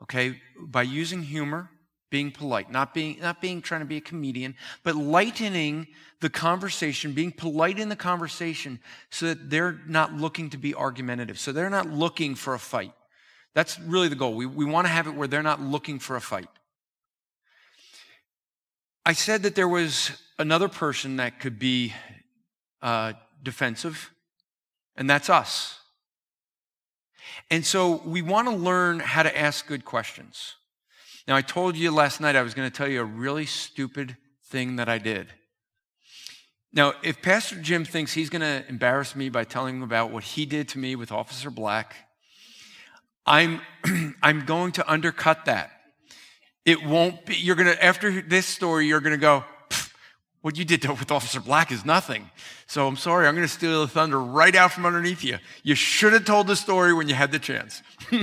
okay, 0.02 0.42
by 0.60 0.82
using 0.82 1.22
humor, 1.24 1.70
being 2.10 2.32
polite, 2.32 2.72
not 2.72 2.94
being, 2.94 3.20
not 3.22 3.40
being 3.42 3.62
trying 3.62 3.82
to 3.82 3.86
be 3.86 3.98
a 3.98 4.02
comedian, 4.02 4.56
but 4.84 4.96
lightening 4.96 5.88
the 6.22 6.30
conversation, 6.30 7.14
being 7.14 7.32
polite 7.32 7.80
in 7.80 7.90
the 7.90 7.96
conversation 7.96 8.80
so 9.12 9.28
that 9.28 9.50
they're 9.50 9.80
not 9.88 10.14
looking 10.14 10.50
to 10.50 10.58
be 10.58 10.74
argumentative. 10.74 11.40
So 11.40 11.52
they're 11.52 11.70
not 11.70 11.90
looking 11.90 12.36
for 12.36 12.56
a 12.56 12.60
fight. 12.60 12.94
That's 13.54 13.80
really 13.80 14.08
the 14.08 14.16
goal. 14.16 14.34
We, 14.34 14.46
we 14.46 14.66
want 14.66 14.88
to 14.88 14.92
have 14.92 15.08
it 15.08 15.16
where 15.16 15.28
they're 15.28 15.44
not 15.44 15.62
looking 15.62 16.00
for 16.00 16.16
a 16.16 16.22
fight. 16.22 16.48
I 19.10 19.14
said 19.14 19.42
that 19.42 19.56
there 19.56 19.68
was 19.68 20.12
another 20.38 20.68
person 20.68 21.16
that 21.16 21.40
could 21.40 21.58
be 21.58 21.96
uh, 22.80 23.14
defensive, 23.42 24.12
and 24.96 25.10
that's 25.10 25.32
us. 25.32 25.80
And 27.50 27.66
so 27.66 28.04
we 28.06 28.22
want 28.22 28.50
to 28.50 28.54
learn 28.54 29.00
how 29.00 29.24
to 29.24 29.36
ask 29.36 29.66
good 29.66 29.84
questions. 29.84 30.58
Now, 31.28 31.36
I 31.36 31.42
told 31.42 31.76
you 31.76 31.90
last 31.90 32.22
night 32.22 32.36
I 32.36 32.44
was 32.44 32.54
going 32.54 32.70
to 32.70 32.78
tell 32.78 32.88
you 32.88 33.02
a 33.02 33.04
really 33.04 33.48
stupid 33.48 34.16
thing 34.46 34.76
that 34.76 34.88
I 34.88 35.00
did. 35.00 35.30
Now, 36.72 36.94
if 37.02 37.20
Pastor 37.20 37.56
Jim 37.56 37.86
thinks 37.86 38.14
he's 38.14 38.30
going 38.30 38.44
to 38.44 38.64
embarrass 38.70 39.16
me 39.16 39.30
by 39.30 39.44
telling 39.44 39.82
about 39.82 40.12
what 40.12 40.24
he 40.24 40.46
did 40.46 40.70
to 40.70 40.78
me 40.78 40.96
with 40.96 41.12
Officer 41.12 41.50
Black, 41.50 41.96
I'm, 43.26 43.62
I'm 44.22 44.46
going 44.46 44.72
to 44.74 44.88
undercut 44.88 45.46
that. 45.46 45.79
It 46.66 46.84
won't 46.84 47.26
be, 47.26 47.36
you're 47.36 47.56
going 47.56 47.68
to, 47.68 47.84
after 47.84 48.22
this 48.22 48.46
story, 48.46 48.88
you're 48.88 49.00
going 49.00 49.16
to 49.16 49.18
go, 49.18 49.44
what 50.42 50.58
you 50.58 50.66
did 50.66 50.86
with 50.88 51.12
Officer 51.12 51.40
Black 51.40 51.72
is 51.72 51.86
nothing. 51.86 52.30
So 52.68 52.88
I'm 52.88 52.96
sorry, 52.96 53.28
I'm 53.28 53.36
going 53.36 53.48
to 53.48 53.54
steal 53.54 53.82
the 53.82 53.88
thunder 53.88 54.20
right 54.20 54.56
out 54.56 54.72
from 54.72 54.86
underneath 54.86 55.24
you. 55.24 55.38
You 55.64 55.76
should 55.76 56.14
have 56.14 56.26
told 56.26 56.48
the 56.48 56.56
story 56.56 56.94
when 56.94 57.10
you 57.10 57.16
had 57.16 57.32
the 57.32 57.40
chance. 57.40 57.82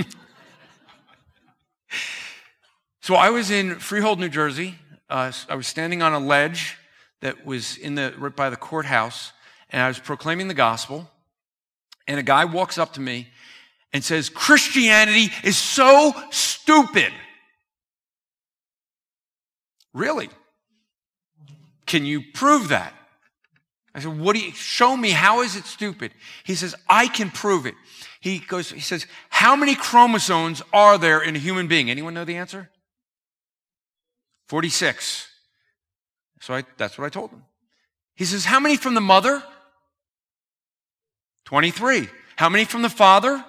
so 3.01 3.15
I 3.15 3.29
was 3.29 3.51
in 3.51 3.75
Freehold, 3.75 4.19
New 4.19 4.29
Jersey. 4.29 4.75
Uh, 5.09 5.31
I 5.47 5.55
was 5.55 5.67
standing 5.67 6.01
on 6.01 6.13
a 6.13 6.19
ledge 6.19 6.77
that 7.21 7.45
was 7.45 7.77
in 7.77 7.95
the 7.95 8.13
right 8.17 8.35
by 8.35 8.49
the 8.49 8.55
courthouse, 8.55 9.31
and 9.69 9.81
I 9.81 9.87
was 9.87 9.99
proclaiming 9.99 10.47
the 10.47 10.53
gospel. 10.53 11.09
And 12.07 12.19
a 12.19 12.23
guy 12.23 12.45
walks 12.45 12.77
up 12.77 12.93
to 12.93 13.01
me 13.01 13.27
and 13.93 14.03
says, 14.03 14.29
Christianity 14.29 15.29
is 15.43 15.57
so 15.57 16.13
stupid. 16.31 17.11
Really? 19.97 20.29
Can 21.87 22.05
you 22.05 22.21
prove 22.21 22.67
that? 22.69 22.93
I 23.95 23.99
said, 23.99 24.19
what 24.19 24.35
do 24.35 24.41
you, 24.41 24.51
show 24.51 24.95
me, 24.95 25.09
how 25.09 25.41
is 25.41 25.55
it 25.55 25.65
stupid? 25.65 26.11
He 26.43 26.53
says, 26.53 26.75
I 26.87 27.07
can 27.07 27.31
prove 27.31 27.65
it. 27.65 27.73
He 28.19 28.37
goes, 28.37 28.69
he 28.69 28.79
says, 28.79 29.07
how 29.29 29.55
many 29.55 29.73
chromosomes 29.73 30.61
are 30.71 30.99
there 30.99 31.23
in 31.23 31.35
a 31.35 31.39
human 31.39 31.67
being? 31.67 31.89
Anyone 31.89 32.13
know 32.13 32.25
the 32.25 32.35
answer? 32.35 32.69
46. 34.49 35.27
So 36.41 36.53
I, 36.53 36.63
that's 36.77 36.99
what 36.99 37.05
I 37.05 37.09
told 37.09 37.31
him. 37.31 37.43
He 38.15 38.25
says, 38.25 38.45
how 38.45 38.59
many 38.59 38.77
from 38.77 38.93
the 38.93 39.01
mother? 39.01 39.41
23. 41.45 42.07
How 42.35 42.49
many 42.49 42.65
from 42.65 42.83
the 42.83 42.89
father? 42.89 43.43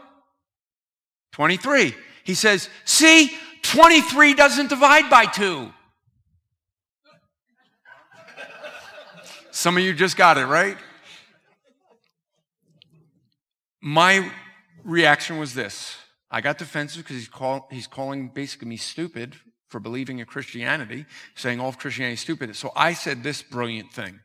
23. 1.32 1.94
He 2.24 2.32
says, 2.32 2.70
see, 2.86 3.36
23 3.62 4.32
doesn't 4.32 4.70
divide 4.70 5.10
by 5.10 5.26
two. 5.26 5.72
Some 9.58 9.76
of 9.76 9.82
you 9.82 9.92
just 9.92 10.16
got 10.16 10.38
it, 10.38 10.46
right? 10.46 10.76
My 13.80 14.30
reaction 14.84 15.36
was 15.38 15.52
this. 15.52 15.96
I 16.30 16.40
got 16.42 16.58
defensive 16.58 17.02
because 17.02 17.16
he's, 17.16 17.28
call, 17.28 17.66
he's 17.68 17.88
calling 17.88 18.28
basically 18.28 18.68
me 18.68 18.76
stupid 18.76 19.34
for 19.66 19.80
believing 19.80 20.20
in 20.20 20.26
Christianity, 20.26 21.06
saying 21.34 21.58
all 21.58 21.70
of 21.70 21.76
Christianity 21.76 22.14
is 22.14 22.20
stupid. 22.20 22.54
So 22.54 22.70
I 22.76 22.92
said 22.92 23.24
this 23.24 23.42
brilliant 23.42 23.92
thing. 23.92 24.20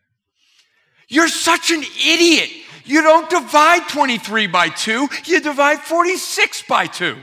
You're 1.07 1.27
such 1.27 1.71
an 1.71 1.81
idiot. 1.81 2.51
You 2.85 3.01
don't 3.01 3.27
divide 3.27 3.89
23 3.89 4.45
by 4.45 4.69
2, 4.69 5.07
you 5.25 5.41
divide 5.41 5.79
46 5.79 6.61
by 6.69 6.85
2. 6.85 7.17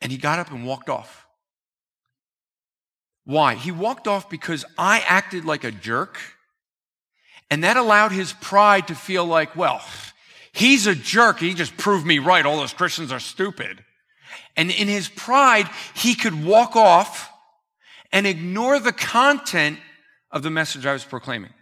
And 0.00 0.10
he 0.10 0.16
got 0.16 0.38
up 0.38 0.50
and 0.50 0.64
walked 0.64 0.88
off. 0.88 1.26
Why? 3.26 3.54
He 3.54 3.70
walked 3.70 4.08
off 4.08 4.30
because 4.30 4.64
I 4.78 5.00
acted 5.00 5.44
like 5.44 5.64
a 5.64 5.70
jerk, 5.70 6.18
and 7.50 7.64
that 7.64 7.76
allowed 7.76 8.12
his 8.12 8.32
pride 8.32 8.88
to 8.88 8.94
feel 8.94 9.24
like, 9.24 9.56
well, 9.56 9.82
he's 10.52 10.86
a 10.86 10.94
jerk. 10.94 11.38
He 11.38 11.54
just 11.54 11.76
proved 11.76 12.06
me 12.06 12.18
right. 12.18 12.44
All 12.44 12.58
those 12.58 12.72
Christians 12.72 13.12
are 13.12 13.20
stupid. 13.20 13.84
And 14.56 14.70
in 14.70 14.88
his 14.88 15.08
pride, 15.08 15.68
he 15.94 16.14
could 16.14 16.44
walk 16.44 16.76
off 16.76 17.30
and 18.12 18.26
ignore 18.26 18.78
the 18.78 18.92
content 18.92 19.78
of 20.30 20.42
the 20.42 20.50
message 20.50 20.84
I 20.84 20.92
was 20.92 21.04
proclaiming. 21.04 21.52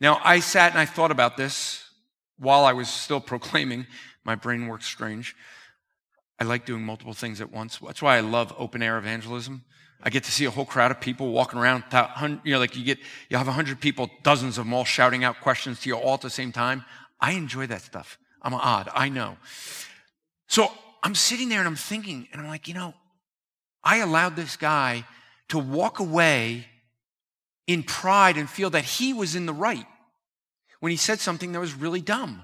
Now, 0.00 0.20
I 0.22 0.40
sat 0.40 0.72
and 0.72 0.80
I 0.80 0.86
thought 0.86 1.10
about 1.10 1.36
this 1.36 1.82
while 2.38 2.64
I 2.64 2.72
was 2.72 2.88
still 2.88 3.20
proclaiming. 3.20 3.86
My 4.24 4.34
brain 4.34 4.66
works 4.66 4.86
strange. 4.86 5.34
I 6.38 6.44
like 6.44 6.66
doing 6.66 6.82
multiple 6.82 7.14
things 7.14 7.40
at 7.40 7.52
once. 7.52 7.78
That's 7.78 8.02
why 8.02 8.16
I 8.16 8.20
love 8.20 8.52
open 8.58 8.82
air 8.82 8.98
evangelism. 8.98 9.64
I 10.04 10.10
get 10.10 10.24
to 10.24 10.30
see 10.30 10.44
a 10.44 10.50
whole 10.50 10.66
crowd 10.66 10.90
of 10.90 11.00
people 11.00 11.32
walking 11.32 11.58
around. 11.58 11.82
You 12.44 12.52
know, 12.52 12.58
like 12.58 12.76
you 12.76 12.84
get, 12.84 12.98
you 13.30 13.38
have 13.38 13.48
a 13.48 13.52
hundred 13.52 13.80
people, 13.80 14.10
dozens 14.22 14.58
of 14.58 14.66
them 14.66 14.74
all 14.74 14.84
shouting 14.84 15.24
out 15.24 15.40
questions 15.40 15.80
to 15.80 15.88
you 15.88 15.96
all 15.96 16.14
at 16.14 16.20
the 16.20 16.28
same 16.28 16.52
time. 16.52 16.84
I 17.20 17.32
enjoy 17.32 17.66
that 17.68 17.80
stuff. 17.80 18.18
I'm 18.42 18.52
odd. 18.52 18.90
I 18.94 19.08
know. 19.08 19.38
So 20.46 20.70
I'm 21.02 21.14
sitting 21.14 21.48
there 21.48 21.60
and 21.60 21.66
I'm 21.66 21.74
thinking, 21.74 22.28
and 22.32 22.42
I'm 22.42 22.48
like, 22.48 22.68
you 22.68 22.74
know, 22.74 22.92
I 23.82 23.98
allowed 23.98 24.36
this 24.36 24.58
guy 24.58 25.06
to 25.48 25.58
walk 25.58 26.00
away 26.00 26.66
in 27.66 27.82
pride 27.82 28.36
and 28.36 28.48
feel 28.48 28.68
that 28.70 28.84
he 28.84 29.14
was 29.14 29.34
in 29.34 29.46
the 29.46 29.54
right 29.54 29.86
when 30.80 30.90
he 30.90 30.98
said 30.98 31.18
something 31.18 31.52
that 31.52 31.60
was 31.60 31.74
really 31.74 32.02
dumb. 32.02 32.42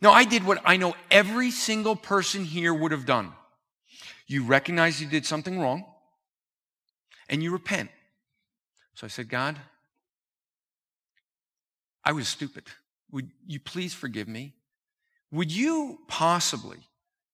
Now, 0.00 0.12
I 0.12 0.24
did 0.24 0.44
what 0.44 0.62
I 0.64 0.78
know 0.78 0.94
every 1.10 1.50
single 1.50 1.96
person 1.96 2.44
here 2.44 2.72
would 2.72 2.92
have 2.92 3.04
done. 3.04 3.32
You 4.26 4.44
recognize 4.44 5.02
you 5.02 5.06
did 5.08 5.26
something 5.26 5.60
wrong 5.60 5.84
and 7.28 7.42
you 7.42 7.50
repent. 7.50 7.90
So 8.94 9.06
I 9.06 9.08
said, 9.08 9.28
God, 9.28 9.56
I 12.04 12.12
was 12.12 12.28
stupid. 12.28 12.64
Would 13.12 13.30
you 13.46 13.60
please 13.60 13.94
forgive 13.94 14.28
me? 14.28 14.54
Would 15.30 15.52
you 15.52 15.98
possibly 16.08 16.78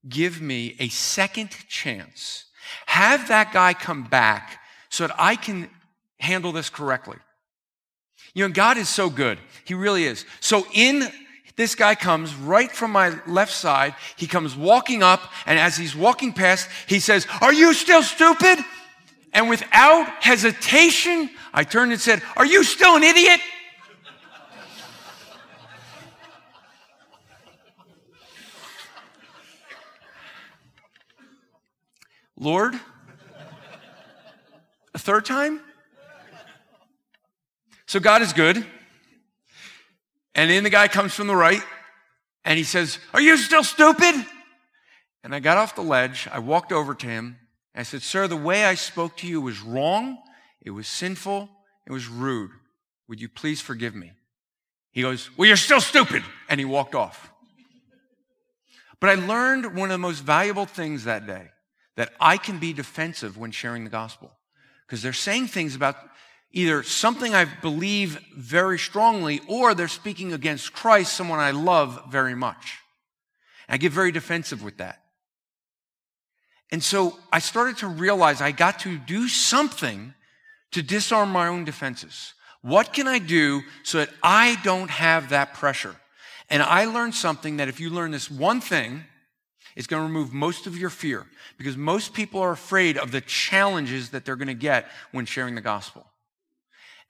give 0.09 0.41
me 0.41 0.77
a 0.79 0.89
second 0.89 1.51
chance? 1.69 2.47
Have 2.87 3.29
that 3.29 3.53
guy 3.53 3.75
come 3.75 4.05
back 4.05 4.61
so 4.89 5.07
that 5.07 5.17
I 5.19 5.37
can 5.37 5.71
handle 6.19 6.53
this 6.53 6.71
correctly. 6.71 7.19
You 8.35 8.47
know, 8.47 8.53
God 8.53 8.79
is 8.79 8.89
so 8.89 9.11
good. 9.11 9.39
He 9.65 9.75
really 9.75 10.05
is. 10.05 10.25
So 10.41 10.67
in 10.73 11.09
this 11.57 11.75
guy 11.75 11.95
comes 11.95 12.35
right 12.35 12.71
from 12.71 12.91
my 12.91 13.17
left 13.27 13.53
side. 13.53 13.95
He 14.17 14.27
comes 14.27 14.57
walking 14.57 15.03
up, 15.03 15.21
and 15.47 15.59
as 15.59 15.77
he's 15.77 15.95
walking 15.95 16.33
past, 16.33 16.69
he 16.89 16.99
says, 16.99 17.27
Are 17.41 17.53
you 17.53 17.75
still 17.75 18.03
stupid? 18.03 18.59
And 19.35 19.49
without 19.49 20.23
hesitation, 20.23 21.29
I 21.53 21.65
turned 21.65 21.91
and 21.91 22.01
said, 22.01 22.23
Are 22.37 22.47
you 22.47 22.63
still 22.63 22.95
an 22.97 23.03
idiot? 23.03 23.41
Lord, 32.39 32.75
a 34.95 34.99
third 34.99 35.25
time? 35.25 35.61
So 37.87 37.99
God 38.01 38.23
is 38.23 38.33
good. 38.33 38.65
And 40.37 40.51
then 40.51 40.65
the 40.65 40.71
guy 40.71 40.89
comes 40.89 41.15
from 41.15 41.27
the 41.27 41.37
right 41.37 41.63
and 42.45 42.57
he 42.57 42.65
says, 42.65 42.99
Are 43.13 43.21
you 43.21 43.37
still 43.37 43.65
stupid? 43.65 44.15
And 45.25 45.35
I 45.35 45.41
got 45.41 45.57
off 45.57 45.75
the 45.75 45.83
ledge. 45.83 46.29
I 46.31 46.39
walked 46.39 46.71
over 46.71 46.95
to 46.95 47.07
him. 47.07 47.39
And 47.75 47.81
I 47.81 47.83
said, 47.83 48.03
Sir, 48.03 48.29
the 48.29 48.37
way 48.37 48.65
I 48.65 48.75
spoke 48.75 49.17
to 49.19 49.27
you 49.27 49.41
was 49.41 49.61
wrong. 49.61 50.19
It 50.63 50.71
was 50.71 50.87
sinful. 50.87 51.49
It 51.87 51.93
was 51.93 52.09
rude. 52.09 52.51
Would 53.09 53.21
you 53.21 53.29
please 53.29 53.61
forgive 53.61 53.95
me? 53.95 54.13
He 54.93 55.03
goes, 55.03 55.31
Well, 55.37 55.47
you're 55.47 55.57
still 55.57 55.81
stupid. 55.81 56.23
And 56.49 56.61
he 56.61 56.65
walked 56.65 56.95
off. 56.95 57.31
But 59.01 59.11
I 59.11 59.15
learned 59.17 59.77
one 59.77 59.91
of 59.91 59.95
the 59.95 59.99
most 59.99 60.21
valuable 60.21 60.67
things 60.67 61.05
that 61.05 61.27
day 61.27 61.51
that 61.97 62.13
I 62.19 62.37
can 62.37 62.59
be 62.59 62.73
defensive 62.73 63.37
when 63.37 63.51
sharing 63.51 63.85
the 63.85 63.91
gospel. 63.91 64.33
Because 64.87 65.03
they're 65.03 65.13
saying 65.13 65.49
things 65.49 65.75
about 65.75 65.97
either 66.53 66.83
something 66.83 67.35
I 67.35 67.45
believe 67.45 68.19
very 68.37 68.79
strongly 68.79 69.41
or 69.49 69.75
they're 69.75 69.89
speaking 69.89 70.33
against 70.33 70.73
Christ, 70.73 71.13
someone 71.13 71.41
I 71.41 71.51
love 71.51 72.05
very 72.11 72.35
much. 72.35 72.79
I 73.69 73.77
get 73.77 73.93
very 73.93 74.13
defensive 74.13 74.63
with 74.63 74.79
that. 74.79 75.04
And 76.75 76.83
so 76.83 77.17
I 77.33 77.39
started 77.39 77.77
to 77.79 77.87
realize 77.87 78.41
I 78.41 78.51
got 78.51 78.81
to 78.81 78.99
do 78.99 79.29
something 79.29 80.13
to 80.73 80.83
disarm 80.83 81.31
my 81.31 81.47
own 81.47 81.65
defenses. 81.65 82.35
What 82.63 82.93
can 82.93 83.07
I 83.07 83.21
do 83.21 83.63
so 83.85 83.99
that 83.99 84.11
I 84.25 84.57
don't 84.65 84.91
have 84.91 85.29
that 85.29 85.55
pressure? 85.55 85.95
And 86.51 86.65
I 86.65 86.87
learned 86.87 87.15
something 87.15 87.59
that 87.59 87.69
if 87.69 87.79
you 87.79 87.91
learn 87.91 88.11
this 88.11 88.29
one 88.29 88.61
thing, 88.61 89.05
it's 89.77 89.87
going 89.87 90.01
to 90.01 90.07
remove 90.09 90.33
most 90.33 90.67
of 90.67 90.77
your 90.77 90.91
fear 90.91 91.27
because 91.59 91.77
most 91.77 92.13
people 92.13 92.41
are 92.41 92.51
afraid 92.51 92.99
of 92.99 93.13
the 93.13 93.21
challenges 93.21 94.11
that 94.11 94.25
they're 94.25 94.35
going 94.35 94.49
to 94.49 94.55
get 94.55 94.89
when 95.13 95.27
sharing 95.27 95.55
the 95.55 95.61
gospel. 95.61 96.05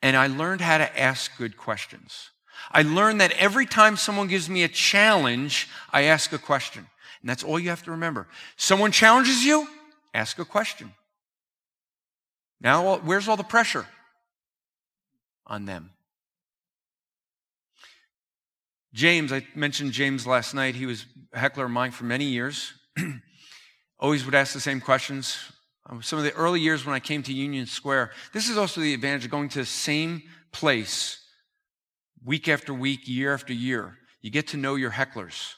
And 0.02 0.14
I 0.14 0.26
learned 0.26 0.60
how 0.60 0.76
to 0.76 1.00
ask 1.00 1.34
good 1.38 1.56
questions. 1.56 2.28
I 2.70 2.82
learned 2.82 3.22
that 3.22 3.32
every 3.32 3.64
time 3.64 3.96
someone 3.96 4.28
gives 4.28 4.50
me 4.50 4.62
a 4.62 4.68
challenge, 4.68 5.70
I 5.90 6.02
ask 6.02 6.34
a 6.34 6.38
question. 6.38 6.86
And 7.24 7.30
that's 7.30 7.42
all 7.42 7.58
you 7.58 7.70
have 7.70 7.82
to 7.84 7.92
remember. 7.92 8.28
Someone 8.58 8.92
challenges 8.92 9.42
you, 9.42 9.66
ask 10.12 10.38
a 10.38 10.44
question. 10.44 10.92
Now, 12.60 12.98
where's 12.98 13.28
all 13.28 13.38
the 13.38 13.42
pressure? 13.42 13.86
On 15.46 15.64
them. 15.64 15.88
James, 18.92 19.32
I 19.32 19.46
mentioned 19.54 19.92
James 19.92 20.26
last 20.26 20.52
night. 20.52 20.74
He 20.74 20.84
was 20.84 21.06
a 21.32 21.38
heckler 21.38 21.64
of 21.64 21.70
mine 21.70 21.92
for 21.92 22.04
many 22.04 22.26
years. 22.26 22.74
Always 23.98 24.26
would 24.26 24.34
ask 24.34 24.52
the 24.52 24.60
same 24.60 24.82
questions. 24.82 25.38
Um, 25.88 26.02
some 26.02 26.18
of 26.18 26.26
the 26.26 26.34
early 26.34 26.60
years 26.60 26.84
when 26.84 26.94
I 26.94 27.00
came 27.00 27.22
to 27.22 27.32
Union 27.32 27.64
Square, 27.64 28.10
this 28.34 28.50
is 28.50 28.58
also 28.58 28.82
the 28.82 28.92
advantage 28.92 29.24
of 29.24 29.30
going 29.30 29.48
to 29.48 29.60
the 29.60 29.64
same 29.64 30.24
place 30.52 31.24
week 32.22 32.48
after 32.48 32.74
week, 32.74 33.08
year 33.08 33.32
after 33.32 33.54
year. 33.54 33.96
You 34.20 34.30
get 34.30 34.48
to 34.48 34.58
know 34.58 34.74
your 34.74 34.90
hecklers. 34.90 35.54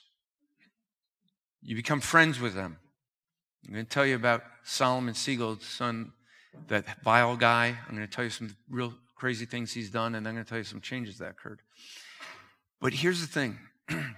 You 1.67 1.75
become 1.75 2.01
friends 2.01 2.39
with 2.39 2.55
them. 2.55 2.79
I'm 3.67 3.75
going 3.75 3.85
to 3.85 3.91
tell 3.91 4.07
you 4.07 4.15
about 4.15 4.45
Solomon 4.63 5.15
Segal, 5.15 5.61
son, 5.61 6.13
that 6.69 7.03
vile 7.03 7.37
guy. 7.37 7.77
I'm 7.89 7.97
going 7.97 8.07
to 8.07 8.13
tell 8.13 8.23
you 8.23 8.31
some 8.31 8.55
real 8.71 8.95
crazy 9.17 9.47
things 9.47 9.73
he's 9.73 9.91
done, 9.91 10.15
and 10.15 10.29
I'm 10.29 10.35
going 10.35 10.45
to 10.45 10.49
tell 10.49 10.59
you 10.59 10.65
some 10.65 10.81
changes 10.81 11.19
that 11.19 11.33
occurred. 11.33 11.59
But 12.81 12.93
here's 12.93 13.21
the 13.21 13.27
thing 13.27 13.59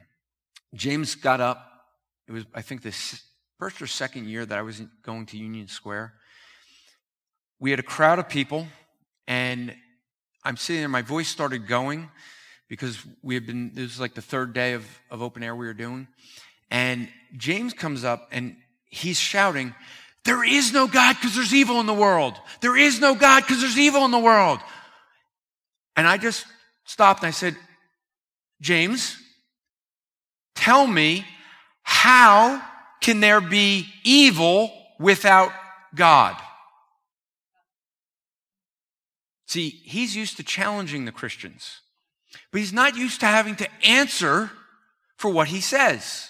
James 0.75 1.15
got 1.15 1.41
up. 1.41 1.87
It 2.29 2.33
was, 2.33 2.45
I 2.55 2.61
think, 2.61 2.83
the 2.83 2.95
first 3.59 3.81
or 3.81 3.87
second 3.87 4.29
year 4.29 4.45
that 4.45 4.59
I 4.59 4.61
was 4.61 4.83
going 5.03 5.25
to 5.27 5.39
Union 5.39 5.69
Square. 5.69 6.13
We 7.61 7.71
had 7.71 7.81
a 7.81 7.85
crowd 7.85 8.19
of 8.19 8.29
people, 8.29 8.67
and 9.27 9.75
I'm 10.45 10.59
sitting 10.59 10.83
there. 10.83 10.89
My 10.91 11.01
voice 11.01 11.29
started 11.29 11.67
going 11.67 12.11
because 12.69 13.03
we 13.23 13.33
had 13.33 13.47
been, 13.47 13.71
this 13.73 13.85
was 13.85 14.01
like 14.01 14.13
the 14.13 14.21
third 14.21 14.53
day 14.53 14.75
of, 14.75 14.87
of 15.11 15.23
open 15.23 15.43
air 15.43 15.57
we 15.57 15.65
were 15.65 15.73
doing. 15.73 16.09
And 16.71 17.09
James 17.37 17.75
comes 17.75 18.05
up 18.05 18.29
and 18.33 18.57
he's 18.85 19.19
shouting, 19.19 19.75
There 20.25 20.45
is 20.45 20.73
no 20.73 20.87
God 20.87 21.17
because 21.17 21.35
there's 21.35 21.55
evil 21.55 21.81
in 21.81 21.87
the 21.87 21.95
world. 21.95 22.35
There 22.61 22.77
is 22.77 23.01
no 23.01 23.15
God 23.15 23.43
because 23.43 23.61
there's 23.61 23.79
evil 23.79 24.05
in 24.05 24.11
the 24.11 24.19
world. 24.19 24.61
And 25.97 26.07
I 26.07 26.17
just 26.17 26.47
stopped 26.85 27.23
and 27.23 27.29
I 27.29 27.33
said, 27.33 27.57
James, 28.61 29.17
tell 30.55 30.87
me 30.87 31.25
how 31.83 32.63
can 33.01 33.21
there 33.21 33.41
be 33.41 33.87
evil 34.05 34.73
without 34.99 35.53
God? 35.95 36.37
See, 39.47 39.71
he's 39.71 40.15
used 40.15 40.37
to 40.37 40.43
challenging 40.43 41.07
the 41.07 41.13
Christians, 41.13 41.81
but 42.53 42.61
he's 42.61 42.73
not 42.73 42.97
used 42.97 43.21
to 43.21 43.27
having 43.27 43.57
to 43.57 43.69
answer 43.83 44.51
for 45.17 45.31
what 45.31 45.49
he 45.49 45.61
says. 45.61 46.29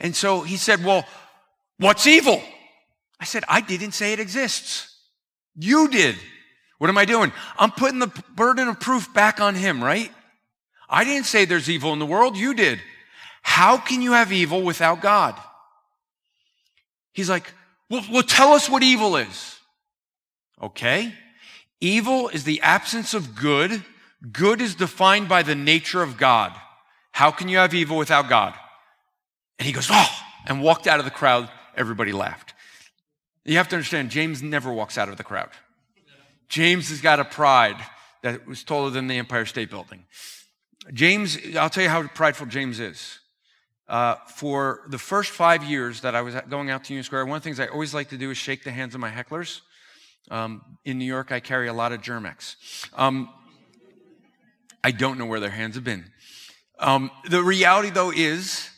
And 0.00 0.14
so 0.14 0.42
he 0.42 0.56
said, 0.56 0.84
Well, 0.84 1.06
what's 1.78 2.06
evil? 2.06 2.42
I 3.20 3.24
said, 3.24 3.44
I 3.48 3.60
didn't 3.60 3.92
say 3.92 4.12
it 4.12 4.20
exists. 4.20 4.94
You 5.54 5.88
did. 5.88 6.16
What 6.78 6.90
am 6.90 6.98
I 6.98 7.06
doing? 7.06 7.32
I'm 7.58 7.70
putting 7.70 7.98
the 7.98 8.12
burden 8.34 8.68
of 8.68 8.78
proof 8.78 9.12
back 9.14 9.40
on 9.40 9.54
him, 9.54 9.82
right? 9.82 10.12
I 10.88 11.04
didn't 11.04 11.26
say 11.26 11.44
there's 11.44 11.70
evil 11.70 11.92
in 11.92 11.98
the 11.98 12.06
world. 12.06 12.36
You 12.36 12.54
did. 12.54 12.80
How 13.42 13.78
can 13.78 14.02
you 14.02 14.12
have 14.12 14.32
evil 14.32 14.62
without 14.62 15.00
God? 15.00 15.34
He's 17.12 17.30
like, 17.30 17.50
well, 17.88 18.04
well, 18.12 18.22
tell 18.22 18.52
us 18.52 18.68
what 18.68 18.82
evil 18.82 19.16
is. 19.16 19.58
Okay. 20.60 21.14
Evil 21.80 22.28
is 22.28 22.44
the 22.44 22.60
absence 22.60 23.14
of 23.14 23.34
good. 23.34 23.84
Good 24.32 24.60
is 24.60 24.74
defined 24.74 25.28
by 25.28 25.42
the 25.42 25.54
nature 25.54 26.02
of 26.02 26.16
God. 26.16 26.52
How 27.12 27.30
can 27.30 27.48
you 27.48 27.58
have 27.58 27.72
evil 27.72 27.96
without 27.96 28.28
God? 28.28 28.54
And 29.58 29.66
he 29.66 29.72
goes, 29.72 29.88
oh, 29.90 30.08
and 30.46 30.62
walked 30.62 30.86
out 30.86 30.98
of 30.98 31.04
the 31.04 31.10
crowd. 31.10 31.48
Everybody 31.76 32.12
laughed. 32.12 32.54
You 33.44 33.56
have 33.56 33.68
to 33.68 33.76
understand, 33.76 34.10
James 34.10 34.42
never 34.42 34.72
walks 34.72 34.98
out 34.98 35.08
of 35.08 35.16
the 35.16 35.24
crowd. 35.24 35.50
James 36.48 36.88
has 36.88 37.00
got 37.00 37.20
a 37.20 37.24
pride 37.24 37.76
that 38.22 38.46
was 38.46 38.64
taller 38.64 38.90
than 38.90 39.06
the 39.06 39.18
Empire 39.18 39.46
State 39.46 39.70
Building. 39.70 40.04
James, 40.92 41.38
I'll 41.56 41.70
tell 41.70 41.82
you 41.82 41.88
how 41.88 42.06
prideful 42.08 42.46
James 42.46 42.80
is. 42.80 43.18
Uh, 43.88 44.16
for 44.26 44.82
the 44.88 44.98
first 44.98 45.30
five 45.30 45.62
years 45.62 46.00
that 46.00 46.16
I 46.16 46.22
was 46.22 46.34
going 46.48 46.70
out 46.70 46.84
to 46.84 46.92
Union 46.92 47.04
Square, 47.04 47.26
one 47.26 47.36
of 47.36 47.42
the 47.42 47.44
things 47.44 47.60
I 47.60 47.68
always 47.68 47.94
like 47.94 48.08
to 48.08 48.18
do 48.18 48.30
is 48.32 48.36
shake 48.36 48.64
the 48.64 48.72
hands 48.72 48.94
of 48.94 49.00
my 49.00 49.10
hecklers. 49.10 49.60
Um, 50.28 50.62
in 50.84 50.98
New 50.98 51.04
York, 51.04 51.30
I 51.30 51.38
carry 51.38 51.68
a 51.68 51.72
lot 51.72 51.92
of 51.92 52.02
Germ-X. 52.02 52.56
Um, 52.94 53.30
I 54.82 54.90
don't 54.90 55.18
know 55.18 55.26
where 55.26 55.38
their 55.38 55.50
hands 55.50 55.76
have 55.76 55.84
been. 55.84 56.04
Um, 56.80 57.12
the 57.28 57.42
reality, 57.42 57.90
though, 57.90 58.10
is 58.10 58.70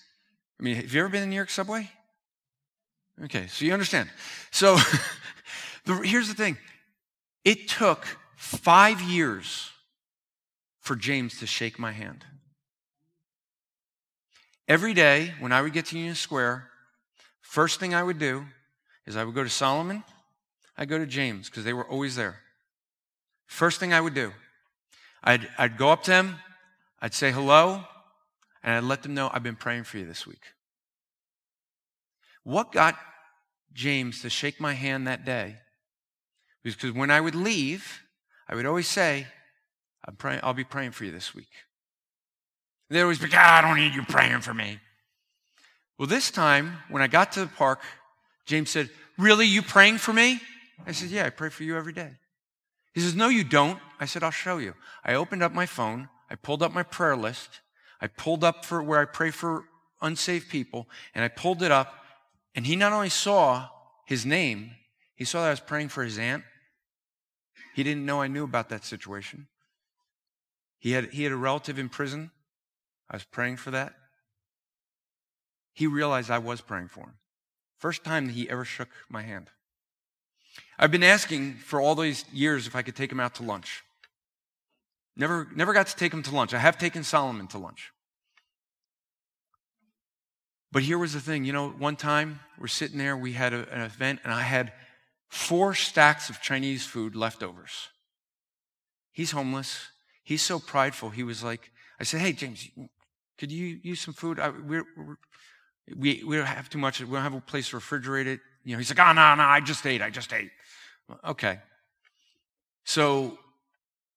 I 0.59 0.63
mean, 0.63 0.77
have 0.77 0.93
you 0.93 1.01
ever 1.01 1.09
been 1.09 1.23
in 1.23 1.31
New 1.31 1.37
York 1.37 1.51
subway? 1.51 1.91
Okay, 3.25 3.47
so 3.49 3.65
you 3.65 3.73
understand. 3.73 4.11
So 4.51 4.77
the, 5.85 5.95
here's 5.97 6.29
the 6.29 6.35
thing 6.35 6.57
it 7.45 7.69
took 7.69 8.07
five 8.37 9.01
years 9.01 9.71
for 10.81 10.97
James 10.97 11.39
to 11.41 11.47
shake 11.47 11.79
my 11.79 11.93
hand. 11.93 12.25
Every 14.67 14.95
day 14.95 15.35
when 15.41 15.53
I 15.53 15.63
would 15.63 15.73
get 15.73 15.87
to 15.87 15.97
Union 15.97 16.15
Square, 16.15 16.69
first 17.41 17.81
thing 17.81 17.95
I 17.95 18.03
would 18.03 18.19
do 18.19 18.45
is 19.07 19.17
I 19.17 19.25
would 19.25 19.35
go 19.35 19.43
to 19.43 19.51
Solomon, 19.51 20.05
I'd 20.77 20.89
go 20.89 20.99
to 20.99 21.07
James 21.07 21.49
because 21.49 21.65
they 21.65 21.73
were 21.73 21.87
always 21.87 22.17
there. 22.17 22.41
First 23.47 23.81
thing 23.81 23.95
I 23.95 24.01
would 24.01 24.15
do, 24.15 24.33
I'd, 25.25 25.49
I'd 25.57 25.79
go 25.79 25.91
up 25.91 26.03
to 26.05 26.13
him, 26.13 26.37
I'd 27.01 27.15
say 27.15 27.33
hello, 27.33 27.85
and 28.63 28.75
I'd 28.75 28.85
let 28.85 29.03
them 29.03 29.15
know 29.15 29.31
I've 29.33 29.43
been 29.43 29.57
praying 29.57 29.85
for 29.85 29.99
you 29.99 30.07
this 30.07 30.27
week. 30.27 30.43
What 32.45 32.73
got 32.73 32.97
James 33.73 34.23
to 34.23 34.31
shake 34.31 34.61
my 34.61 34.73
hand 34.73 35.07
that 35.07 35.25
day 35.25 35.57
was 36.65 36.75
because 36.75 36.93
when 36.93 37.11
I 37.11 37.21
would 37.21 37.35
leave, 37.35 38.03
I 38.49 38.55
would 38.55 38.67
always 38.67 38.89
say, 38.89 39.27
I'm 40.07 40.17
praying, 40.17 40.41
I'll 40.43 40.55
be 40.55 40.65
praying 40.65 40.93
for 40.93 41.05
you 41.05 41.13
this 41.13 41.35
week. 41.35 41.51
They 42.91 43.03
always 43.03 43.19
be, 43.19 43.33
I 43.35 43.61
don't 43.61 43.77
need 43.77 43.95
you 43.95 44.03
praying 44.03 44.41
for 44.41 44.55
me. 44.55 44.81
Well, 45.99 46.09
this 46.09 46.31
time, 46.31 46.79
when 46.89 47.03
I 47.03 47.07
got 47.07 47.33
to 47.33 47.41
the 47.41 47.47
park, 47.47 47.81
James 48.47 48.71
said, 48.71 48.89
Really, 49.19 49.47
you 49.47 49.63
praying 49.63 49.99
for 49.99 50.13
me? 50.13 50.41
I 50.87 50.93
said, 50.93 51.11
Yeah, 51.11 51.27
I 51.27 51.31
pray 51.31 51.51
for 51.51 51.65
you 51.65 51.77
every 51.77 51.93
day. 51.93 52.13
He 52.95 53.01
says, 53.01 53.15
No, 53.15 53.29
you 53.29 53.45
don't. 53.45 53.79
I 54.01 54.07
said, 54.07 54.23
I'll 54.23 54.31
show 54.31 54.59
you. 54.59 54.75
I 55.05 55.15
opened 55.15 55.43
up 55.43 55.53
my 55.53 55.67
phone, 55.67 56.09
I 56.31 56.37
pulled 56.37 56.63
up 56.63 56.73
my 56.73 56.85
prayer 56.85 57.17
list, 57.17 57.61
I 58.01 58.07
pulled 58.07 58.45
up 58.45 58.65
for 58.65 58.83
where 58.83 59.01
I 59.01 59.05
pray 59.05 59.31
for 59.31 59.65
unsaved 60.01 60.49
people, 60.49 60.89
and 61.15 61.25
I 61.25 61.29
pulled 61.29 61.63
it 61.63 61.73
up, 61.73 61.95
and 62.55 62.67
he 62.67 62.77
not 62.77 62.93
only 62.93 63.09
saw 63.09 63.69
his 64.07 64.25
name, 64.25 64.73
he 65.15 65.25
saw 65.25 65.43
that 65.43 65.49
I 65.49 65.51
was 65.51 65.61
praying 65.61 65.89
for 65.89 66.05
his 66.05 66.19
aunt. 66.19 66.45
He 67.75 67.83
didn't 67.83 68.07
know 68.07 68.23
I 68.23 68.29
knew 68.29 68.45
about 68.45 68.69
that 68.69 68.85
situation. 68.85 69.49
He 70.79 70.93
had, 70.93 71.11
he 71.11 71.25
had 71.25 71.33
a 71.33 71.37
relative 71.37 71.79
in 71.79 71.89
prison. 71.89 72.31
I 73.11 73.17
was 73.17 73.25
praying 73.25 73.57
for 73.57 73.71
that. 73.73 73.95
He 75.73 75.87
realized 75.87 76.31
I 76.31 76.39
was 76.39 76.61
praying 76.61 76.89
for 76.89 77.01
him. 77.01 77.15
First 77.79 78.05
time 78.05 78.27
that 78.27 78.33
he 78.33 78.49
ever 78.49 78.65
shook 78.65 78.89
my 79.09 79.23
hand. 79.23 79.51
I've 80.79 80.91
been 80.91 81.05
asking 81.05 81.55
for 81.55 81.81
all 81.81 81.95
these 81.95 82.25
years 82.33 82.67
if 82.67 82.75
I 82.75 82.83
could 82.83 82.97
take 82.97 83.11
him 83.11 83.21
out 83.21 83.35
to 83.37 83.43
lunch. 83.43 83.85
Never, 85.19 85.49
never 85.55 85.73
got 85.73 85.89
to 85.89 85.97
take 85.97 86.15
him 86.15 86.23
to 86.23 86.35
lunch. 86.35 86.55
I 86.55 86.59
have 86.59 86.79
taken 86.79 87.03
Solomon 87.03 87.49
to 87.49 87.59
lunch. 87.59 87.91
But 90.71 90.85
here 90.85 90.97
was 90.97 91.13
the 91.13 91.21
thing 91.21 91.45
you 91.45 91.53
know, 91.53 91.71
one 91.71 91.97
time 91.97 92.41
we're 92.59 92.69
sitting 92.69 92.99
there, 92.99 93.17
we 93.17 93.33
had 93.33 93.53
a, 93.53 93.69
an 93.73 93.81
event, 93.81 94.21
and 94.23 94.33
I 94.33 94.43
had 94.43 94.73
four 95.29 95.75
stacks 95.75 96.31
of 96.31 96.41
Chinese 96.41 96.87
food 96.87 97.17
leftovers. 97.17 97.89
He's 99.11 99.33
homeless. 99.33 99.89
He's 100.23 100.43
so 100.43 100.61
prideful. 100.61 101.11
He 101.11 101.25
was 101.25 101.43
like, 101.43 101.73
I 101.99 102.05
said, 102.05 102.21
hey, 102.21 102.33
James, 102.33 102.69
could 103.39 103.51
you 103.51 103.81
use 103.83 104.01
some 104.01 104.15
food? 104.15 104.39
I, 104.39 104.51
we're, 104.51 104.85
we're, 104.97 105.17
we, 105.97 106.23
we 106.25 106.37
don't 106.37 106.47
have 106.47 106.69
too 106.69 106.79
much. 106.79 107.01
We 107.01 107.07
don't 107.07 107.23
have 107.23 107.35
a 107.35 107.41
place 107.41 107.71
to 107.71 107.79
refrigerate 107.79 108.27
it. 108.27 108.41
You 108.63 108.73
know, 108.73 108.79
he's 108.79 108.91
like, 108.91 109.05
oh, 109.05 109.13
no, 109.13 109.35
no, 109.35 109.43
I 109.43 109.61
just 109.61 109.85
ate. 109.85 110.01
I 110.01 110.11
just 110.11 110.33
ate. 110.33 110.51
Okay. 111.27 111.59
So 112.85 113.39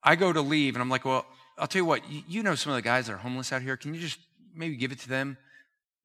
I 0.04 0.16
go 0.16 0.34
to 0.34 0.42
leave 0.42 0.76
and 0.76 0.82
I'm 0.82 0.90
like, 0.90 1.06
well, 1.06 1.26
I'll 1.58 1.68
tell 1.68 1.82
you 1.82 1.86
what, 1.86 2.10
you, 2.10 2.24
you 2.28 2.44
know 2.44 2.56
some 2.56 2.72
of 2.72 2.76
the 2.76 2.82
guys 2.82 3.08
that 3.08 3.14
are 3.14 3.18
homeless 3.18 3.52
out 3.52 3.62
here. 3.62 3.78
Can 3.78 3.94
you 3.94 4.02
just 4.02 4.20
maybe 4.56 4.76
give 4.76 4.92
it 4.92 5.00
to 5.00 5.10
them? 5.10 5.38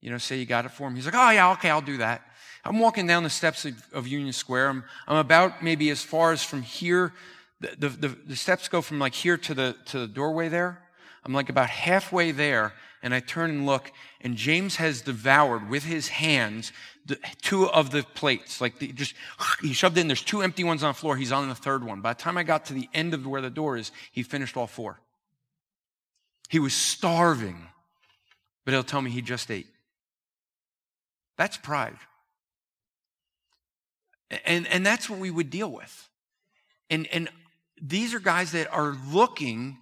You 0.00 0.10
know, 0.10 0.18
say 0.18 0.38
you 0.38 0.46
got 0.46 0.64
it 0.64 0.70
for 0.70 0.86
him. 0.88 0.94
He's 0.94 1.06
like, 1.06 1.14
oh, 1.14 1.30
yeah, 1.30 1.52
okay, 1.52 1.70
I'll 1.70 1.80
do 1.80 1.96
that. 1.98 2.22
I'm 2.64 2.78
walking 2.78 3.06
down 3.06 3.22
the 3.22 3.30
steps 3.30 3.64
of, 3.64 3.74
of 3.92 4.06
Union 4.06 4.32
Square. 4.32 4.68
I'm, 4.68 4.84
I'm 5.06 5.16
about 5.16 5.62
maybe 5.62 5.90
as 5.90 6.02
far 6.02 6.32
as 6.32 6.42
from 6.42 6.62
here. 6.62 7.12
The, 7.60 7.74
the, 7.78 7.88
the, 7.88 8.08
the 8.08 8.36
steps 8.36 8.68
go 8.68 8.82
from 8.82 8.98
like 8.98 9.14
here 9.14 9.36
to 9.38 9.54
the, 9.54 9.76
to 9.86 10.00
the 10.00 10.06
doorway 10.06 10.48
there. 10.48 10.82
I'm 11.24 11.32
like 11.32 11.48
about 11.48 11.70
halfway 11.70 12.30
there, 12.30 12.72
and 13.02 13.14
I 13.14 13.20
turn 13.20 13.50
and 13.50 13.66
look, 13.66 13.90
and 14.20 14.36
James 14.36 14.76
has 14.76 15.00
devoured 15.00 15.68
with 15.68 15.84
his 15.84 16.08
hands 16.08 16.72
the, 17.06 17.18
two 17.42 17.68
of 17.68 17.90
the 17.90 18.02
plates. 18.02 18.60
Like 18.60 18.78
the, 18.78 18.92
just 18.92 19.14
he 19.62 19.72
shoved 19.72 19.96
in. 19.98 20.08
There's 20.08 20.22
two 20.22 20.42
empty 20.42 20.64
ones 20.64 20.82
on 20.82 20.90
the 20.90 20.94
floor. 20.94 21.16
He's 21.16 21.32
on 21.32 21.48
the 21.48 21.54
third 21.54 21.84
one. 21.84 22.00
By 22.00 22.12
the 22.12 22.20
time 22.20 22.36
I 22.36 22.42
got 22.42 22.66
to 22.66 22.74
the 22.74 22.88
end 22.92 23.14
of 23.14 23.26
where 23.26 23.40
the 23.40 23.50
door 23.50 23.76
is, 23.76 23.92
he 24.12 24.22
finished 24.22 24.56
all 24.56 24.66
four. 24.66 25.00
He 26.48 26.58
was 26.58 26.74
starving, 26.74 27.68
but 28.64 28.72
he'll 28.72 28.84
tell 28.84 29.02
me 29.02 29.10
he 29.10 29.22
just 29.22 29.50
ate. 29.50 29.66
That's 31.36 31.56
pride. 31.56 31.96
And, 34.44 34.66
and 34.68 34.84
that's 34.84 35.08
what 35.08 35.18
we 35.18 35.30
would 35.30 35.50
deal 35.50 35.70
with. 35.70 36.08
And, 36.90 37.06
and 37.08 37.28
these 37.80 38.14
are 38.14 38.20
guys 38.20 38.52
that 38.52 38.72
are 38.72 38.96
looking, 39.12 39.78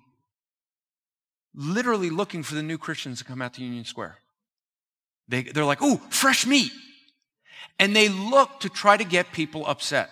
literally 1.54 2.10
looking 2.10 2.42
for 2.42 2.54
the 2.54 2.62
new 2.62 2.76
Christians 2.76 3.18
to 3.18 3.24
come 3.24 3.40
out 3.40 3.54
to 3.54 3.62
Union 3.62 3.84
Square. 3.84 4.18
They, 5.28 5.42
they're 5.42 5.64
like, 5.64 5.78
oh, 5.80 5.96
fresh 6.10 6.46
meat. 6.46 6.72
And 7.78 7.94
they 7.94 8.08
look 8.08 8.60
to 8.60 8.68
try 8.68 8.96
to 8.96 9.04
get 9.04 9.32
people 9.32 9.66
upset. 9.66 10.10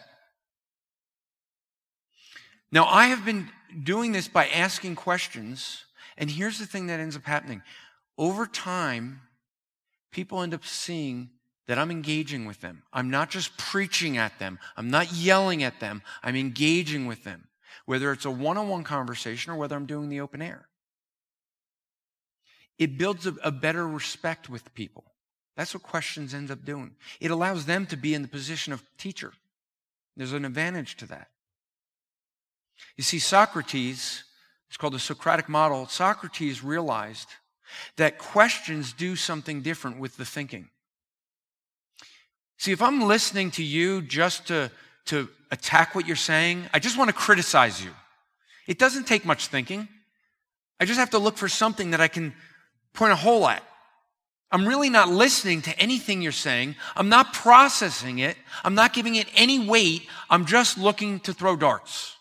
Now, 2.70 2.86
I 2.86 3.06
have 3.06 3.24
been 3.24 3.48
doing 3.82 4.12
this 4.12 4.28
by 4.28 4.48
asking 4.48 4.96
questions, 4.96 5.84
and 6.16 6.30
here's 6.30 6.58
the 6.58 6.66
thing 6.66 6.86
that 6.86 7.00
ends 7.00 7.16
up 7.16 7.24
happening. 7.24 7.62
Over 8.16 8.46
time, 8.46 9.20
people 10.10 10.42
end 10.42 10.54
up 10.54 10.64
seeing 10.64 11.30
that 11.66 11.78
I'm 11.78 11.90
engaging 11.90 12.44
with 12.46 12.60
them. 12.60 12.82
I'm 12.92 13.10
not 13.10 13.30
just 13.30 13.56
preaching 13.56 14.16
at 14.16 14.38
them. 14.38 14.58
I'm 14.76 14.90
not 14.90 15.12
yelling 15.12 15.62
at 15.62 15.80
them. 15.80 16.02
I'm 16.22 16.36
engaging 16.36 17.06
with 17.06 17.24
them, 17.24 17.48
whether 17.86 18.12
it's 18.12 18.24
a 18.24 18.30
one 18.30 18.58
on 18.58 18.68
one 18.68 18.84
conversation 18.84 19.52
or 19.52 19.56
whether 19.56 19.76
I'm 19.76 19.86
doing 19.86 20.08
the 20.08 20.20
open 20.20 20.42
air. 20.42 20.68
It 22.78 22.98
builds 22.98 23.26
a, 23.26 23.34
a, 23.44 23.52
better 23.52 23.86
respect 23.86 24.48
with 24.48 24.74
people. 24.74 25.11
That's 25.56 25.74
what 25.74 25.82
questions 25.82 26.34
end 26.34 26.50
up 26.50 26.64
doing. 26.64 26.92
It 27.20 27.30
allows 27.30 27.66
them 27.66 27.86
to 27.86 27.96
be 27.96 28.14
in 28.14 28.22
the 28.22 28.28
position 28.28 28.72
of 28.72 28.82
teacher. 28.96 29.32
There's 30.16 30.32
an 30.32 30.44
advantage 30.44 30.96
to 30.98 31.06
that. 31.06 31.28
You 32.96 33.04
see, 33.04 33.18
Socrates, 33.18 34.24
it's 34.68 34.76
called 34.76 34.94
the 34.94 34.98
Socratic 34.98 35.48
model. 35.48 35.86
Socrates 35.86 36.64
realized 36.64 37.28
that 37.96 38.18
questions 38.18 38.92
do 38.92 39.16
something 39.16 39.62
different 39.62 39.98
with 39.98 40.16
the 40.16 40.24
thinking. 40.24 40.68
See, 42.58 42.72
if 42.72 42.82
I'm 42.82 43.02
listening 43.02 43.50
to 43.52 43.62
you 43.62 44.02
just 44.02 44.46
to, 44.48 44.70
to 45.06 45.28
attack 45.50 45.94
what 45.94 46.06
you're 46.06 46.16
saying, 46.16 46.66
I 46.72 46.78
just 46.78 46.96
want 46.96 47.08
to 47.08 47.14
criticize 47.14 47.82
you. 47.82 47.90
It 48.66 48.78
doesn't 48.78 49.06
take 49.06 49.24
much 49.24 49.48
thinking. 49.48 49.88
I 50.78 50.84
just 50.84 50.98
have 50.98 51.10
to 51.10 51.18
look 51.18 51.36
for 51.36 51.48
something 51.48 51.90
that 51.90 52.00
I 52.00 52.08
can 52.08 52.34
point 52.92 53.12
a 53.12 53.16
hole 53.16 53.48
at. 53.48 53.62
I'm 54.52 54.68
really 54.68 54.90
not 54.90 55.08
listening 55.08 55.62
to 55.62 55.78
anything 55.80 56.20
you're 56.20 56.30
saying. 56.30 56.76
I'm 56.94 57.08
not 57.08 57.32
processing 57.32 58.18
it. 58.18 58.36
I'm 58.62 58.74
not 58.74 58.92
giving 58.92 59.14
it 59.14 59.26
any 59.34 59.66
weight. 59.66 60.06
I'm 60.28 60.44
just 60.44 60.76
looking 60.76 61.20
to 61.20 61.32
throw 61.32 61.56
darts. 61.56 62.14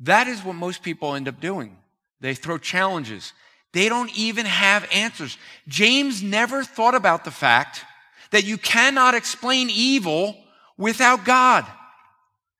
That 0.00 0.26
is 0.26 0.42
what 0.42 0.56
most 0.56 0.82
people 0.82 1.14
end 1.14 1.28
up 1.28 1.38
doing. 1.38 1.76
They 2.20 2.34
throw 2.34 2.56
challenges. 2.56 3.34
They 3.74 3.90
don't 3.90 4.10
even 4.16 4.46
have 4.46 4.88
answers. 4.90 5.36
James 5.68 6.22
never 6.22 6.64
thought 6.64 6.94
about 6.94 7.24
the 7.24 7.30
fact 7.30 7.84
that 8.30 8.44
you 8.44 8.56
cannot 8.56 9.14
explain 9.14 9.68
evil 9.68 10.36
without 10.78 11.26
God. 11.26 11.66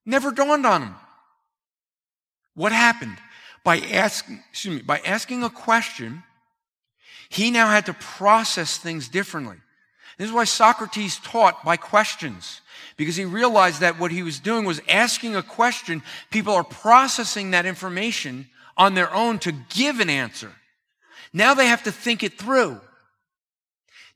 Never 0.04 0.30
dawned 0.30 0.66
on 0.66 0.82
him. 0.82 0.94
What 2.54 2.72
happened? 2.72 3.16
By 3.64 3.78
asking, 3.78 4.42
excuse 4.50 4.76
me, 4.76 4.82
by 4.82 4.98
asking 4.98 5.42
a 5.42 5.50
question, 5.50 6.22
he 7.34 7.50
now 7.50 7.68
had 7.68 7.86
to 7.86 7.94
process 7.94 8.78
things 8.78 9.08
differently. 9.08 9.56
This 10.18 10.28
is 10.28 10.32
why 10.32 10.44
Socrates 10.44 11.18
taught 11.18 11.64
by 11.64 11.76
questions, 11.76 12.60
because 12.96 13.16
he 13.16 13.24
realized 13.24 13.80
that 13.80 13.98
what 13.98 14.12
he 14.12 14.22
was 14.22 14.38
doing 14.38 14.64
was 14.64 14.80
asking 14.88 15.34
a 15.34 15.42
question. 15.42 16.02
People 16.30 16.54
are 16.54 16.64
processing 16.64 17.50
that 17.50 17.66
information 17.66 18.48
on 18.76 18.94
their 18.94 19.12
own 19.12 19.38
to 19.40 19.52
give 19.70 20.00
an 20.00 20.10
answer. 20.10 20.52
Now 21.32 21.54
they 21.54 21.66
have 21.66 21.82
to 21.84 21.92
think 21.92 22.22
it 22.22 22.38
through. 22.38 22.80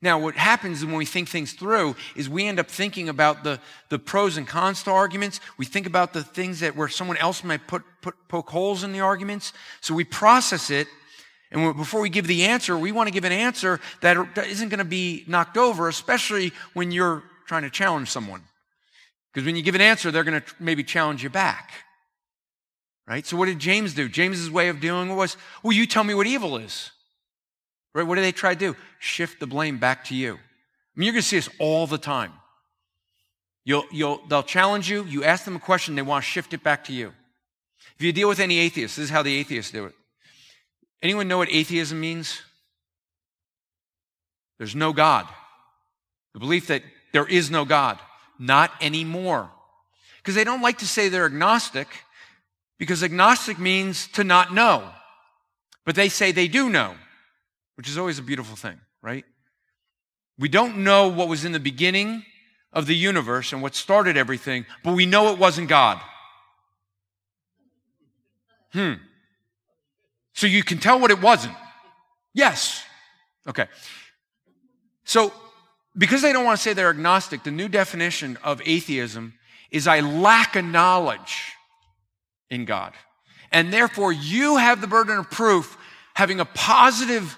Now, 0.01 0.17
what 0.17 0.35
happens 0.35 0.85
when 0.85 0.95
we 0.95 1.05
think 1.05 1.27
things 1.27 1.51
through 1.51 1.97
is 2.15 2.29
we 2.29 2.45
end 2.45 2.57
up 2.57 2.69
thinking 2.69 3.09
about 3.09 3.43
the, 3.43 3.59
the 3.89 3.99
pros 3.99 4.37
and 4.37 4.47
cons 4.47 4.81
to 4.83 4.91
arguments. 4.91 5.41
We 5.57 5.65
think 5.65 5.85
about 5.85 6.13
the 6.13 6.23
things 6.23 6.61
that 6.61 6.77
where 6.77 6.87
someone 6.87 7.17
else 7.17 7.43
might 7.43 7.67
put, 7.67 7.83
put 8.01 8.15
poke 8.29 8.49
holes 8.49 8.85
in 8.85 8.93
the 8.93 9.01
arguments. 9.01 9.51
So 9.81 9.93
we 9.93 10.05
process 10.05 10.69
it. 10.69 10.87
And 11.51 11.75
before 11.75 12.01
we 12.01 12.09
give 12.09 12.27
the 12.27 12.45
answer, 12.45 12.77
we 12.77 12.91
want 12.91 13.07
to 13.07 13.13
give 13.13 13.23
an 13.23 13.31
answer 13.31 13.79
that 14.01 14.37
isn't 14.37 14.69
going 14.69 14.79
to 14.79 14.85
be 14.85 15.23
knocked 15.27 15.57
over, 15.57 15.87
especially 15.87 16.51
when 16.73 16.91
you're 16.91 17.23
trying 17.47 17.63
to 17.63 17.69
challenge 17.69 18.09
someone. 18.09 18.43
Because 19.33 19.45
when 19.45 19.55
you 19.55 19.63
give 19.63 19.75
an 19.75 19.81
answer, 19.81 20.11
they're 20.11 20.23
going 20.23 20.41
to 20.41 20.47
maybe 20.59 20.83
challenge 20.83 21.23
you 21.23 21.29
back. 21.29 21.71
Right? 23.07 23.25
So 23.25 23.37
what 23.37 23.47
did 23.47 23.57
James 23.57 23.95
do? 23.95 24.07
James's 24.07 24.51
way 24.51 24.69
of 24.69 24.79
dealing 24.79 25.15
was, 25.15 25.35
well, 25.63 25.73
you 25.73 25.87
tell 25.87 26.03
me 26.03 26.13
what 26.13 26.27
evil 26.27 26.57
is. 26.57 26.91
Right? 27.95 28.05
What 28.05 28.15
do 28.15 28.21
they 28.21 28.31
try 28.31 28.53
to 28.53 28.59
do? 28.59 28.75
Shift 28.99 29.39
the 29.39 29.47
blame 29.47 29.79
back 29.79 30.05
to 30.05 30.15
you. 30.15 30.33
I 30.33 30.37
mean, 30.95 31.05
you're 31.07 31.13
going 31.13 31.23
to 31.23 31.27
see 31.27 31.37
this 31.37 31.49
all 31.57 31.87
the 31.87 31.97
time. 31.97 32.33
You'll, 33.65 33.85
you'll, 33.91 34.21
they'll 34.27 34.43
challenge 34.43 34.89
you. 34.89 35.03
You 35.05 35.23
ask 35.23 35.45
them 35.45 35.55
a 35.55 35.59
question, 35.59 35.95
they 35.95 36.03
want 36.03 36.23
to 36.23 36.29
shift 36.29 36.53
it 36.53 36.63
back 36.63 36.83
to 36.85 36.93
you. 36.93 37.13
If 37.95 38.05
you 38.05 38.11
deal 38.11 38.29
with 38.29 38.39
any 38.39 38.59
atheists, 38.59 38.97
this 38.97 39.05
is 39.05 39.09
how 39.09 39.23
the 39.23 39.35
atheists 39.35 39.71
do 39.71 39.85
it. 39.85 39.95
Anyone 41.01 41.27
know 41.27 41.37
what 41.37 41.49
atheism 41.51 41.99
means? 41.99 42.41
There's 44.57 44.75
no 44.75 44.91
God. 44.91 45.27
The 46.33 46.39
belief 46.39 46.67
that 46.67 46.83
there 47.13 47.25
is 47.25 47.49
no 47.49 47.65
God. 47.65 47.99
Not 48.37 48.71
anymore. 48.81 49.49
Because 50.17 50.35
they 50.35 50.43
don't 50.43 50.61
like 50.61 50.79
to 50.79 50.87
say 50.87 51.09
they're 51.09 51.25
agnostic, 51.25 51.87
because 52.77 53.03
agnostic 53.03 53.57
means 53.57 54.07
to 54.09 54.23
not 54.23 54.53
know. 54.53 54.89
But 55.85 55.95
they 55.95 56.09
say 56.09 56.31
they 56.31 56.47
do 56.47 56.69
know 56.69 56.95
which 57.79 57.87
is 57.87 57.97
always 57.97 58.19
a 58.19 58.21
beautiful 58.21 58.57
thing, 58.57 58.77
right? 59.01 59.23
We 60.37 60.49
don't 60.49 60.79
know 60.79 61.07
what 61.07 61.29
was 61.29 61.45
in 61.45 61.53
the 61.53 61.61
beginning 61.61 62.25
of 62.73 62.87
the 62.87 62.93
universe 62.93 63.53
and 63.53 63.61
what 63.61 63.73
started 63.73 64.17
everything, 64.17 64.65
but 64.83 64.95
we 64.95 65.05
know 65.05 65.31
it 65.31 65.39
wasn't 65.39 65.69
God. 65.69 66.01
Hmm. 68.73 68.95
So 70.39 70.47
you 70.47 70.63
can 70.63 70.77
tell 70.77 71.01
what 71.01 71.11
it 71.11 71.21
wasn't. 71.21 71.53
Yes. 72.33 72.81
Okay. 73.45 73.65
So, 75.03 75.33
because 75.97 76.21
they 76.21 76.31
don't 76.31 76.45
want 76.45 76.57
to 76.57 76.63
say 76.63 76.71
they're 76.71 76.89
agnostic, 76.89 77.43
the 77.43 77.51
new 77.51 77.67
definition 77.67 78.37
of 78.41 78.61
atheism 78.63 79.33
is 79.69 79.85
I 79.85 79.99
lack 79.99 80.55
a 80.55 80.61
knowledge 80.61 81.51
in 82.49 82.63
God. 82.63 82.93
And 83.51 83.73
therefore, 83.73 84.13
you 84.13 84.55
have 84.55 84.79
the 84.79 84.87
burden 84.87 85.17
of 85.17 85.29
proof 85.29 85.77
having 86.13 86.39
a 86.39 86.45
positive 86.45 87.35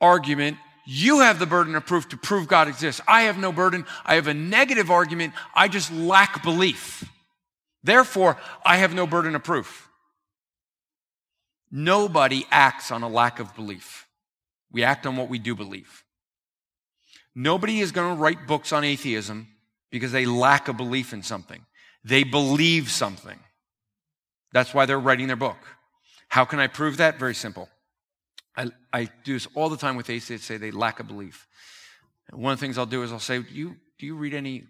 argument. 0.00 0.56
You 0.86 1.22
have 1.22 1.40
the 1.40 1.46
burden 1.46 1.74
of 1.74 1.84
proof 1.84 2.10
to 2.10 2.16
prove 2.16 2.46
God 2.46 2.68
exists. 2.68 3.00
I 3.08 3.22
have 3.22 3.38
no 3.38 3.50
burden. 3.50 3.84
I 4.06 4.14
have 4.14 4.28
a 4.28 4.34
negative 4.34 4.88
argument. 4.88 5.32
I 5.52 5.66
just 5.66 5.90
lack 5.90 6.44
belief. 6.44 7.02
Therefore, 7.82 8.36
I 8.64 8.76
have 8.76 8.94
no 8.94 9.04
burden 9.04 9.34
of 9.34 9.42
proof. 9.42 9.89
Nobody 11.70 12.46
acts 12.50 12.90
on 12.90 13.02
a 13.02 13.08
lack 13.08 13.38
of 13.38 13.54
belief. 13.54 14.06
We 14.72 14.82
act 14.82 15.06
on 15.06 15.16
what 15.16 15.28
we 15.28 15.38
do 15.38 15.54
believe. 15.54 16.04
Nobody 17.34 17.80
is 17.80 17.92
going 17.92 18.16
to 18.16 18.20
write 18.20 18.46
books 18.46 18.72
on 18.72 18.84
atheism 18.84 19.48
because 19.90 20.12
they 20.12 20.26
lack 20.26 20.68
a 20.68 20.72
belief 20.72 21.12
in 21.12 21.22
something. 21.22 21.64
They 22.04 22.24
believe 22.24 22.90
something. 22.90 23.38
That's 24.52 24.74
why 24.74 24.86
they're 24.86 24.98
writing 24.98 25.28
their 25.28 25.36
book. 25.36 25.58
How 26.28 26.44
can 26.44 26.58
I 26.58 26.66
prove 26.66 26.96
that? 26.98 27.18
Very 27.18 27.34
simple. 27.34 27.68
I, 28.56 28.70
I 28.92 29.08
do 29.24 29.34
this 29.34 29.46
all 29.54 29.68
the 29.68 29.76
time 29.76 29.96
with 29.96 30.10
atheists 30.10 30.46
say 30.46 30.56
they 30.56 30.70
lack 30.70 31.00
a 31.00 31.04
belief. 31.04 31.46
And 32.30 32.40
One 32.40 32.52
of 32.52 32.58
the 32.58 32.66
things 32.66 32.78
I'll 32.78 32.86
do 32.86 33.02
is 33.02 33.12
I'll 33.12 33.20
say, 33.20 33.40
do 33.40 33.54
you, 33.54 33.76
do 33.98 34.06
you 34.06 34.16
read 34.16 34.34
any 34.34 34.64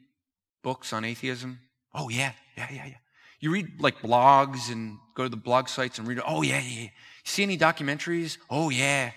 books 0.62 0.92
on 0.92 1.04
atheism? 1.04 1.60
Oh, 1.94 2.08
yeah, 2.08 2.32
yeah, 2.56 2.68
yeah, 2.70 2.86
yeah. 2.86 2.94
You 3.40 3.50
read 3.50 3.80
like 3.80 4.00
blogs 4.00 4.70
and 4.70 4.98
go 5.14 5.24
to 5.24 5.28
the 5.28 5.36
blog 5.36 5.68
sites 5.68 5.98
and 5.98 6.06
read, 6.06 6.20
oh, 6.26 6.42
yeah, 6.42 6.60
yeah. 6.60 6.88
See 7.24 7.42
any 7.42 7.58
documentaries? 7.58 8.38
Oh, 8.48 8.70
yeah. 8.70 9.10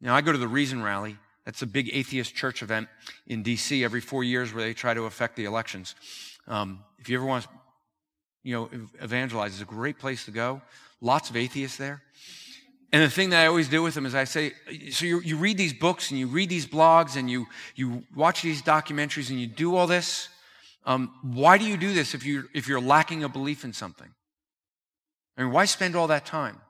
Now, 0.00 0.14
I 0.14 0.20
go 0.20 0.32
to 0.32 0.38
the 0.38 0.48
Reason 0.48 0.82
Rally. 0.82 1.16
That's 1.44 1.62
a 1.62 1.66
big 1.66 1.90
atheist 1.92 2.34
church 2.34 2.62
event 2.62 2.88
in 3.26 3.42
D.C. 3.42 3.84
every 3.84 4.00
four 4.00 4.24
years 4.24 4.52
where 4.52 4.64
they 4.64 4.74
try 4.74 4.94
to 4.94 5.04
affect 5.04 5.36
the 5.36 5.44
elections. 5.44 5.94
Um, 6.46 6.80
if 6.98 7.08
you 7.08 7.16
ever 7.16 7.26
want 7.26 7.44
to, 7.44 7.50
you 8.42 8.54
know, 8.54 8.70
evangelize, 9.00 9.52
it's 9.52 9.62
a 9.62 9.66
great 9.66 9.98
place 9.98 10.24
to 10.26 10.30
go. 10.30 10.62
Lots 11.00 11.30
of 11.30 11.36
atheists 11.36 11.76
there. 11.76 12.02
And 12.92 13.02
the 13.02 13.10
thing 13.10 13.30
that 13.30 13.42
I 13.42 13.46
always 13.46 13.68
do 13.68 13.82
with 13.82 13.94
them 13.94 14.06
is 14.06 14.14
I 14.14 14.24
say, 14.24 14.52
so 14.90 15.04
you, 15.04 15.20
you 15.20 15.36
read 15.36 15.58
these 15.58 15.72
books 15.72 16.10
and 16.10 16.20
you 16.20 16.28
read 16.28 16.48
these 16.48 16.66
blogs 16.66 17.16
and 17.16 17.28
you, 17.28 17.46
you 17.74 18.04
watch 18.14 18.42
these 18.42 18.62
documentaries 18.62 19.30
and 19.30 19.40
you 19.40 19.46
do 19.46 19.74
all 19.74 19.86
this. 19.86 20.28
Um, 20.86 21.14
why 21.22 21.58
do 21.58 21.64
you 21.64 21.76
do 21.76 21.94
this 21.94 22.14
if, 22.14 22.24
you, 22.24 22.44
if 22.54 22.68
you're 22.68 22.80
lacking 22.80 23.24
a 23.24 23.28
belief 23.28 23.64
in 23.64 23.72
something? 23.72 24.08
I 25.36 25.42
mean, 25.42 25.52
why 25.52 25.64
spend 25.64 25.96
all 25.96 26.08
that 26.08 26.26
time? 26.26 26.60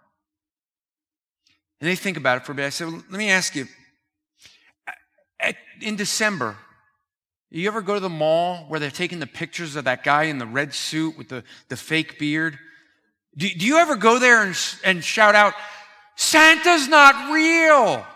And 1.81 1.91
they 1.91 1.97
think 1.97 2.17
about 2.17 2.39
it 2.39 2.47
for 2.47 2.53
a 2.53 2.55
bit. 2.55 2.67
I 2.67 2.71
said, 2.71 2.89
well, 2.89 3.03
let 3.11 3.19
me 3.19 3.31
ask 3.31 3.55
you. 3.55 3.67
At, 5.41 5.57
in 5.83 5.97
December, 5.97 6.57
you 7.51 7.69
ever 7.69 7.83
go 7.83 7.95
to 7.95 8.01
the 8.01 8.09
mall 8.09 8.65
where 8.69 8.81
they're 8.81 8.91
taking 8.91 9.19
the 9.19 9.27
pictures 9.27 9.77
of 9.77 9.85
that 9.85 10.03
guy 10.03 10.25
in 10.25 10.39
the 10.39 10.47
red 10.47 10.73
suit 10.73 11.19
with 11.19 11.29
the, 11.29 11.45
the 11.69 11.77
fake 11.77 12.19
beard? 12.19 12.59
Do, 13.37 13.49
do 13.49 13.67
you 13.67 13.77
ever 13.79 13.97
go 13.97 14.19
there 14.19 14.43
and, 14.43 14.57
and 14.85 15.05
shout 15.05 15.35
out, 15.35 15.55
Santa's 16.17 16.89
not 16.89 17.33
real? 17.33 18.07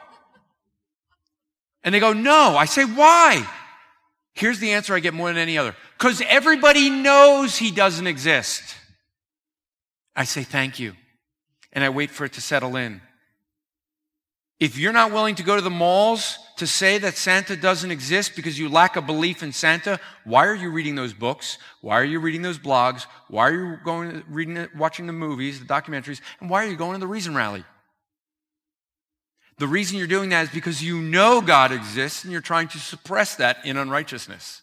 And 1.82 1.94
they 1.94 2.00
go, 2.00 2.12
no. 2.12 2.56
I 2.56 2.64
say, 2.64 2.84
why? 2.84 3.46
Here's 4.38 4.60
the 4.60 4.70
answer 4.70 4.94
I 4.94 5.00
get 5.00 5.14
more 5.14 5.26
than 5.28 5.36
any 5.36 5.58
other. 5.58 5.74
Because 5.98 6.22
everybody 6.28 6.90
knows 6.90 7.56
he 7.56 7.72
doesn't 7.72 8.06
exist. 8.06 8.76
I 10.14 10.22
say, 10.22 10.44
thank 10.44 10.78
you. 10.78 10.94
And 11.72 11.82
I 11.82 11.88
wait 11.88 12.10
for 12.10 12.24
it 12.24 12.34
to 12.34 12.40
settle 12.40 12.76
in. 12.76 13.00
If 14.60 14.78
you're 14.78 14.92
not 14.92 15.10
willing 15.10 15.34
to 15.36 15.42
go 15.42 15.56
to 15.56 15.60
the 15.60 15.70
malls 15.70 16.38
to 16.58 16.68
say 16.68 16.98
that 16.98 17.16
Santa 17.16 17.56
doesn't 17.56 17.90
exist 17.90 18.36
because 18.36 18.56
you 18.56 18.68
lack 18.68 18.94
a 18.94 19.02
belief 19.02 19.42
in 19.42 19.50
Santa, 19.50 19.98
why 20.22 20.46
are 20.46 20.54
you 20.54 20.70
reading 20.70 20.94
those 20.94 21.12
books? 21.12 21.58
Why 21.80 21.98
are 21.98 22.04
you 22.04 22.20
reading 22.20 22.42
those 22.42 22.60
blogs? 22.60 23.06
Why 23.26 23.48
are 23.48 23.54
you 23.54 23.78
going 23.84 24.22
reading 24.28 24.68
watching 24.76 25.08
the 25.08 25.12
movies, 25.12 25.58
the 25.58 25.66
documentaries, 25.66 26.20
and 26.40 26.48
why 26.48 26.64
are 26.64 26.68
you 26.68 26.76
going 26.76 26.92
to 26.92 27.00
the 27.00 27.08
Reason 27.08 27.34
Rally? 27.34 27.64
The 29.58 29.66
reason 29.66 29.98
you're 29.98 30.06
doing 30.06 30.30
that 30.30 30.44
is 30.44 30.50
because 30.50 30.82
you 30.82 31.00
know 31.00 31.40
God 31.40 31.72
exists 31.72 32.24
and 32.24 32.32
you're 32.32 32.40
trying 32.40 32.68
to 32.68 32.78
suppress 32.78 33.36
that 33.36 33.64
in 33.64 33.76
unrighteousness. 33.76 34.62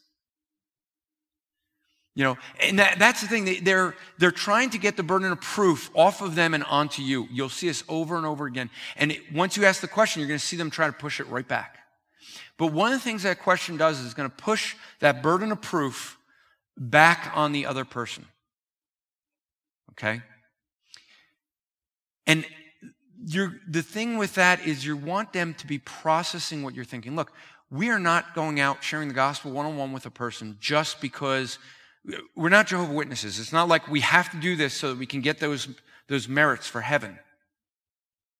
You 2.15 2.23
know, 2.23 2.37
and 2.61 2.79
that, 2.79 2.97
that's 2.97 3.21
the 3.21 3.27
thing. 3.27 3.43
They, 3.43 3.59
they're, 3.59 3.93
they're 4.17 4.31
trying 4.31 4.69
to 4.69 4.77
get 4.77 4.95
the 4.95 5.03
burden 5.03 5.33
of 5.33 5.41
proof 5.41 5.89
off 5.93 6.21
of 6.21 6.35
them 6.35 6.53
and 6.53 6.63
onto 6.63 7.01
you. 7.01 7.27
You'll 7.29 7.49
see 7.49 7.67
this 7.67 7.83
over 7.89 8.15
and 8.15 8.25
over 8.25 8.45
again. 8.45 8.69
And 8.95 9.11
it, 9.11 9.33
once 9.33 9.57
you 9.57 9.65
ask 9.65 9.81
the 9.81 9.87
question, 9.89 10.21
you're 10.21 10.29
going 10.29 10.39
to 10.39 10.45
see 10.45 10.55
them 10.55 10.69
try 10.69 10.87
to 10.87 10.93
push 10.93 11.19
it 11.19 11.27
right 11.27 11.47
back. 11.47 11.77
But 12.57 12.67
one 12.67 12.93
of 12.93 12.99
the 12.99 13.03
things 13.03 13.23
that 13.23 13.39
question 13.39 13.75
does 13.75 13.99
is 13.99 14.13
going 14.13 14.29
to 14.29 14.35
push 14.35 14.75
that 15.01 15.21
burden 15.21 15.51
of 15.51 15.61
proof 15.61 16.17
back 16.77 17.33
on 17.35 17.51
the 17.51 17.65
other 17.65 17.83
person. 17.83 18.25
Okay? 19.91 20.21
And 22.25 22.45
you're, 23.27 23.55
the 23.67 23.81
thing 23.81 24.17
with 24.17 24.35
that 24.35 24.65
is 24.65 24.85
you 24.85 24.95
want 24.95 25.33
them 25.33 25.55
to 25.55 25.65
be 25.65 25.79
processing 25.79 26.61
what 26.61 26.75
you're 26.75 26.85
thinking. 26.85 27.15
Look, 27.15 27.31
we 27.71 27.89
are 27.89 27.99
not 27.99 28.35
going 28.35 28.59
out 28.59 28.83
sharing 28.83 29.07
the 29.07 29.15
gospel 29.15 29.51
one 29.51 29.65
on 29.65 29.77
one 29.77 29.91
with 29.91 30.05
a 30.05 30.11
person 30.11 30.57
just 30.59 31.01
because 31.01 31.57
uh, 32.11 32.17
we're 32.35 32.49
not 32.49 32.67
Jehovah 32.67 32.93
Witnesses. 32.93 33.39
It's 33.39 33.51
not 33.51 33.67
like 33.67 33.87
we 33.87 34.01
have 34.01 34.29
to 34.31 34.37
do 34.37 34.55
this 34.55 34.75
so 34.75 34.89
that 34.89 34.99
we 34.99 35.07
can 35.07 35.21
get 35.21 35.39
those, 35.39 35.67
those 36.07 36.27
merits 36.27 36.67
for 36.67 36.81
heaven. 36.81 37.17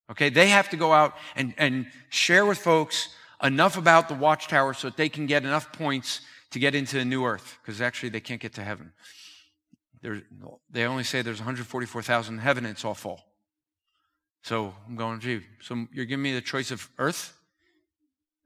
Okay, 0.08 0.28
they 0.28 0.48
have 0.48 0.70
to 0.70 0.76
go 0.76 0.92
out 0.92 1.14
and, 1.34 1.52
and 1.58 1.86
share 2.08 2.46
with 2.46 2.58
folks 2.58 3.08
enough 3.42 3.76
about 3.76 4.08
the 4.08 4.14
watchtower 4.14 4.72
so 4.72 4.88
that 4.88 4.96
they 4.96 5.08
can 5.08 5.26
get 5.26 5.42
enough 5.42 5.72
points 5.72 6.20
to 6.52 6.60
get 6.60 6.76
into 6.76 6.96
the 6.96 7.04
new 7.04 7.24
earth, 7.24 7.58
because 7.60 7.80
actually 7.80 8.10
they 8.10 8.20
can't 8.20 8.40
get 8.40 8.54
to 8.54 8.62
heaven. 8.62 8.92
There, 10.00 10.22
they 10.70 10.84
only 10.84 11.02
say 11.02 11.22
there's 11.22 11.40
144,000 11.40 12.34
in 12.34 12.40
heaven 12.40 12.64
and 12.64 12.72
it's 12.72 12.84
all 12.84 12.94
full. 12.94 13.25
So 14.46 14.72
I'm 14.86 14.94
going, 14.94 15.18
gee, 15.18 15.40
so 15.60 15.88
you're 15.92 16.04
giving 16.04 16.22
me 16.22 16.32
the 16.32 16.40
choice 16.40 16.70
of 16.70 16.88
earth? 17.00 17.36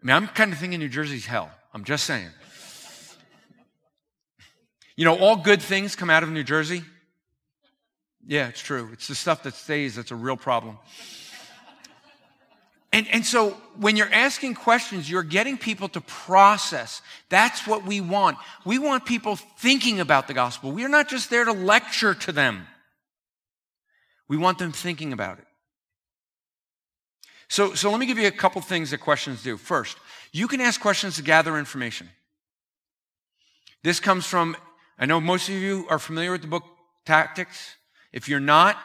I 0.03 0.07
mean, 0.07 0.17
I'm 0.17 0.29
kind 0.29 0.51
of 0.51 0.59
thinking 0.59 0.79
New 0.79 0.89
Jersey's 0.89 1.27
hell. 1.27 1.51
I'm 1.75 1.85
just 1.85 2.07
saying. 2.07 2.31
You 4.97 5.05
know, 5.05 5.19
all 5.19 5.37
good 5.37 5.61
things 5.61 5.97
come 5.97 6.09
out 6.09 6.23
of 6.23 6.31
New 6.31 6.43
Jersey. 6.43 6.85
Yeah, 8.27 8.49
it's 8.49 8.63
true. 8.63 8.89
It's 8.95 9.09
the 9.09 9.15
stuff 9.15 9.43
that 9.43 9.53
stays 9.53 9.97
that's 9.97 10.11
a 10.11 10.17
real 10.17 10.39
problem. 10.39 10.79
And, 12.95 13.07
and 13.09 13.27
so 13.27 13.51
when 13.77 13.95
you're 13.95 14.11
asking 14.11 14.55
questions, 14.55 15.11
you're 15.11 15.23
getting 15.23 15.59
people 15.59 15.91
to 15.91 16.01
process. 16.01 17.03
That's 17.29 17.67
what 17.67 17.85
we 17.85 18.01
want. 18.01 18.39
We 18.65 18.79
want 18.79 19.05
people 19.05 19.37
thinking 19.37 20.01
about 20.01 20.29
the 20.29 20.35
gospel. 20.35 20.73
We 20.73 20.83
are 20.83 20.89
not 20.89 21.11
just 21.11 21.29
there 21.29 21.45
to 21.45 21.53
lecture 21.53 22.15
to 22.15 22.33
them. 22.33 22.67
We 24.29 24.39
want 24.39 24.57
them 24.57 24.73
thinking 24.73 25.13
about 25.13 25.41
it. 25.41 25.45
So, 27.51 27.75
so 27.75 27.91
let 27.91 27.99
me 27.99 28.07
give 28.07 28.17
you 28.17 28.29
a 28.29 28.33
couple 28.33 28.63
things 28.63 28.93
that 28.93 28.99
questions 28.99 29.43
do. 29.43 29.57
First, 29.57 29.99
you 30.33 30.47
can 30.47 30.61
ask 30.61 30.81
questions 30.81 31.17
to 31.17 31.23
gather 31.23 31.59
information. 31.59 32.09
This 33.83 33.99
comes 33.99 34.25
from 34.25 34.57
I 35.01 35.07
know 35.07 35.21
most 35.21 35.49
of 35.49 35.55
you 35.55 35.87
are 35.89 35.99
familiar 35.99 36.31
with 36.31 36.43
the 36.43 36.47
book 36.47 36.63
Tactics. 37.07 37.77
If 38.13 38.29
you're 38.29 38.39
not, 38.39 38.77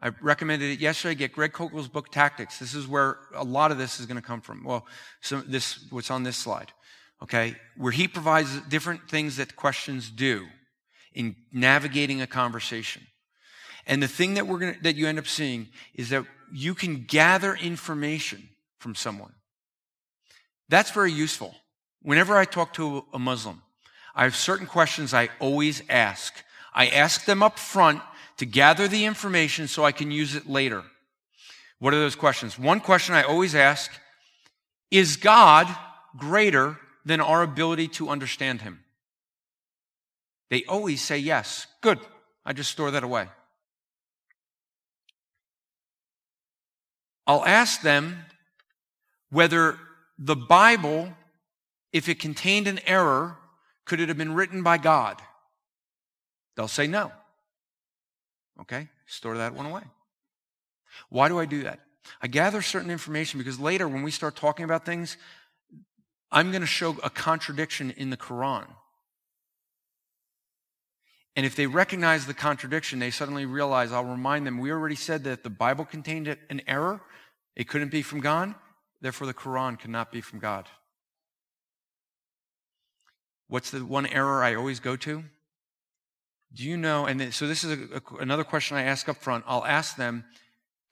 I 0.00 0.10
recommended 0.20 0.70
it 0.70 0.78
yesterday. 0.78 1.14
Get 1.14 1.32
Greg 1.32 1.52
Koukl's 1.52 1.88
book 1.88 2.12
Tactics. 2.12 2.58
This 2.58 2.74
is 2.74 2.86
where 2.86 3.16
a 3.34 3.44
lot 3.44 3.72
of 3.72 3.78
this 3.78 3.98
is 3.98 4.06
going 4.06 4.20
to 4.20 4.26
come 4.26 4.42
from. 4.42 4.62
Well, 4.62 4.86
this 5.46 5.86
what's 5.90 6.10
on 6.10 6.22
this 6.22 6.36
slide, 6.36 6.70
okay, 7.22 7.56
where 7.76 7.92
he 7.92 8.06
provides 8.06 8.60
different 8.68 9.08
things 9.08 9.38
that 9.38 9.56
questions 9.56 10.10
do 10.10 10.46
in 11.14 11.34
navigating 11.50 12.20
a 12.20 12.26
conversation. 12.26 13.06
And 13.88 14.02
the 14.02 14.08
thing 14.08 14.34
that 14.34 14.46
we're 14.46 14.58
going 14.58 14.76
that 14.82 14.96
you 14.96 15.08
end 15.08 15.18
up 15.18 15.26
seeing 15.26 15.68
is 15.94 16.10
that 16.10 16.24
you 16.52 16.74
can 16.74 17.04
gather 17.04 17.54
information 17.54 18.48
from 18.78 18.94
someone. 18.94 19.32
That's 20.68 20.90
very 20.90 21.10
useful. 21.10 21.54
Whenever 22.02 22.36
I 22.36 22.44
talk 22.44 22.74
to 22.74 23.06
a 23.12 23.18
Muslim, 23.18 23.62
I 24.14 24.24
have 24.24 24.36
certain 24.36 24.66
questions 24.66 25.14
I 25.14 25.30
always 25.40 25.82
ask. 25.88 26.34
I 26.74 26.88
ask 26.88 27.24
them 27.24 27.42
up 27.42 27.58
front 27.58 28.02
to 28.36 28.46
gather 28.46 28.86
the 28.86 29.06
information 29.06 29.66
so 29.66 29.84
I 29.84 29.92
can 29.92 30.10
use 30.10 30.34
it 30.34 30.48
later. 30.48 30.84
What 31.78 31.94
are 31.94 31.98
those 31.98 32.14
questions? 32.14 32.58
One 32.58 32.80
question 32.80 33.14
I 33.14 33.22
always 33.22 33.54
ask 33.54 33.90
is 34.90 35.16
God 35.16 35.66
greater 36.16 36.76
than 37.04 37.20
our 37.20 37.42
ability 37.42 37.88
to 37.88 38.10
understand 38.10 38.62
him? 38.62 38.84
They 40.50 40.64
always 40.64 41.00
say 41.00 41.18
yes. 41.18 41.66
Good. 41.80 42.00
I 42.44 42.52
just 42.52 42.70
store 42.70 42.90
that 42.90 43.04
away. 43.04 43.28
I'll 47.28 47.44
ask 47.44 47.82
them 47.82 48.24
whether 49.30 49.78
the 50.18 50.34
Bible, 50.34 51.12
if 51.92 52.08
it 52.08 52.18
contained 52.18 52.66
an 52.66 52.80
error, 52.86 53.36
could 53.84 54.00
it 54.00 54.08
have 54.08 54.16
been 54.16 54.34
written 54.34 54.62
by 54.62 54.78
God? 54.78 55.20
They'll 56.56 56.66
say 56.66 56.86
no. 56.86 57.12
Okay, 58.62 58.88
store 59.06 59.36
that 59.36 59.54
one 59.54 59.66
away. 59.66 59.82
Why 61.10 61.28
do 61.28 61.38
I 61.38 61.44
do 61.44 61.62
that? 61.64 61.80
I 62.22 62.26
gather 62.26 62.62
certain 62.62 62.90
information 62.90 63.38
because 63.38 63.60
later 63.60 63.86
when 63.86 64.02
we 64.02 64.10
start 64.10 64.34
talking 64.34 64.64
about 64.64 64.86
things, 64.86 65.18
I'm 66.32 66.50
going 66.50 66.62
to 66.62 66.66
show 66.66 66.96
a 67.04 67.10
contradiction 67.10 67.90
in 67.92 68.10
the 68.10 68.16
Quran. 68.16 68.66
And 71.36 71.46
if 71.46 71.54
they 71.54 71.66
recognize 71.66 72.26
the 72.26 72.34
contradiction, 72.34 72.98
they 72.98 73.12
suddenly 73.12 73.46
realize 73.46 73.92
I'll 73.92 74.04
remind 74.04 74.46
them 74.46 74.58
we 74.58 74.72
already 74.72 74.96
said 74.96 75.22
that 75.24 75.44
the 75.44 75.50
Bible 75.50 75.84
contained 75.84 76.36
an 76.50 76.62
error, 76.66 77.00
it 77.58 77.68
couldn't 77.68 77.90
be 77.90 78.00
from 78.00 78.20
God, 78.20 78.54
therefore 79.02 79.26
the 79.26 79.34
Quran 79.34 79.78
cannot 79.78 80.10
be 80.10 80.22
from 80.22 80.38
God. 80.38 80.66
What's 83.48 83.70
the 83.70 83.84
one 83.84 84.06
error 84.06 84.42
I 84.42 84.54
always 84.54 84.80
go 84.80 84.96
to? 84.96 85.24
Do 86.54 86.64
you 86.64 86.76
know? 86.76 87.04
And 87.04 87.34
so 87.34 87.46
this 87.46 87.64
is 87.64 87.78
a, 87.78 87.96
a, 87.96 88.16
another 88.20 88.44
question 88.44 88.76
I 88.76 88.82
ask 88.82 89.08
up 89.08 89.16
front. 89.16 89.44
I'll 89.46 89.66
ask 89.66 89.96
them, 89.96 90.24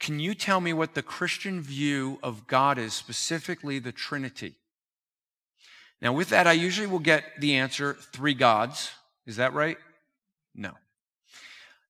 can 0.00 0.18
you 0.20 0.34
tell 0.34 0.60
me 0.60 0.72
what 0.72 0.94
the 0.94 1.02
Christian 1.02 1.62
view 1.62 2.18
of 2.22 2.46
God 2.46 2.78
is, 2.78 2.92
specifically 2.92 3.78
the 3.78 3.92
Trinity? 3.92 4.56
Now, 6.02 6.12
with 6.12 6.28
that, 6.30 6.46
I 6.46 6.52
usually 6.52 6.86
will 6.86 6.98
get 6.98 7.24
the 7.40 7.56
answer 7.56 7.94
three 8.12 8.34
gods. 8.34 8.90
Is 9.24 9.36
that 9.36 9.54
right? 9.54 9.78
No. 10.54 10.72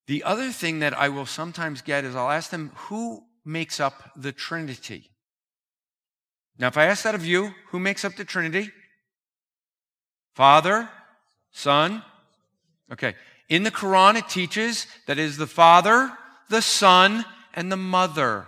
The 0.06 0.22
other 0.22 0.50
thing 0.52 0.80
that 0.80 0.96
I 0.96 1.08
will 1.08 1.26
sometimes 1.26 1.82
get 1.82 2.04
is 2.04 2.14
I'll 2.14 2.30
ask 2.30 2.50
them, 2.50 2.70
who 2.74 3.24
makes 3.46 3.80
up 3.80 4.11
the 4.16 4.32
Trinity? 4.32 5.11
Now, 6.59 6.68
if 6.68 6.76
I 6.76 6.87
ask 6.87 7.04
that 7.04 7.14
of 7.14 7.24
you, 7.24 7.52
who 7.68 7.78
makes 7.78 8.04
up 8.04 8.16
the 8.16 8.24
Trinity? 8.24 8.70
Father, 10.35 10.88
Son. 11.52 12.02
Okay. 12.92 13.14
In 13.48 13.62
the 13.62 13.70
Quran, 13.70 14.16
it 14.16 14.28
teaches 14.28 14.87
that 15.06 15.18
it 15.18 15.22
is 15.22 15.37
the 15.37 15.46
Father, 15.46 16.12
the 16.50 16.61
Son, 16.61 17.24
and 17.54 17.70
the 17.70 17.76
Mother. 17.76 18.46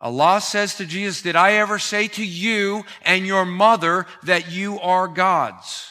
Allah 0.00 0.40
says 0.40 0.76
to 0.76 0.86
Jesus, 0.86 1.22
Did 1.22 1.36
I 1.36 1.52
ever 1.54 1.78
say 1.78 2.08
to 2.08 2.24
you 2.24 2.84
and 3.02 3.26
your 3.26 3.44
mother 3.44 4.06
that 4.22 4.50
you 4.50 4.80
are 4.80 5.08
gods? 5.08 5.90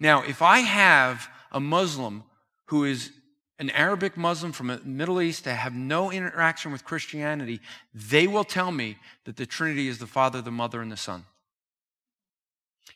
Now, 0.00 0.22
if 0.22 0.42
I 0.42 0.60
have 0.60 1.28
a 1.50 1.60
Muslim 1.60 2.24
who 2.66 2.84
is 2.84 3.10
an 3.58 3.70
Arabic 3.70 4.16
Muslim 4.16 4.52
from 4.52 4.68
the 4.68 4.80
Middle 4.84 5.20
East 5.20 5.44
that 5.44 5.54
have 5.54 5.74
no 5.74 6.12
interaction 6.12 6.70
with 6.70 6.84
Christianity, 6.84 7.60
they 7.92 8.26
will 8.26 8.44
tell 8.44 8.70
me 8.70 8.96
that 9.24 9.36
the 9.36 9.46
Trinity 9.46 9.88
is 9.88 9.98
the 9.98 10.06
Father, 10.06 10.40
the 10.40 10.50
Mother, 10.50 10.80
and 10.80 10.92
the 10.92 10.96
Son. 10.96 11.24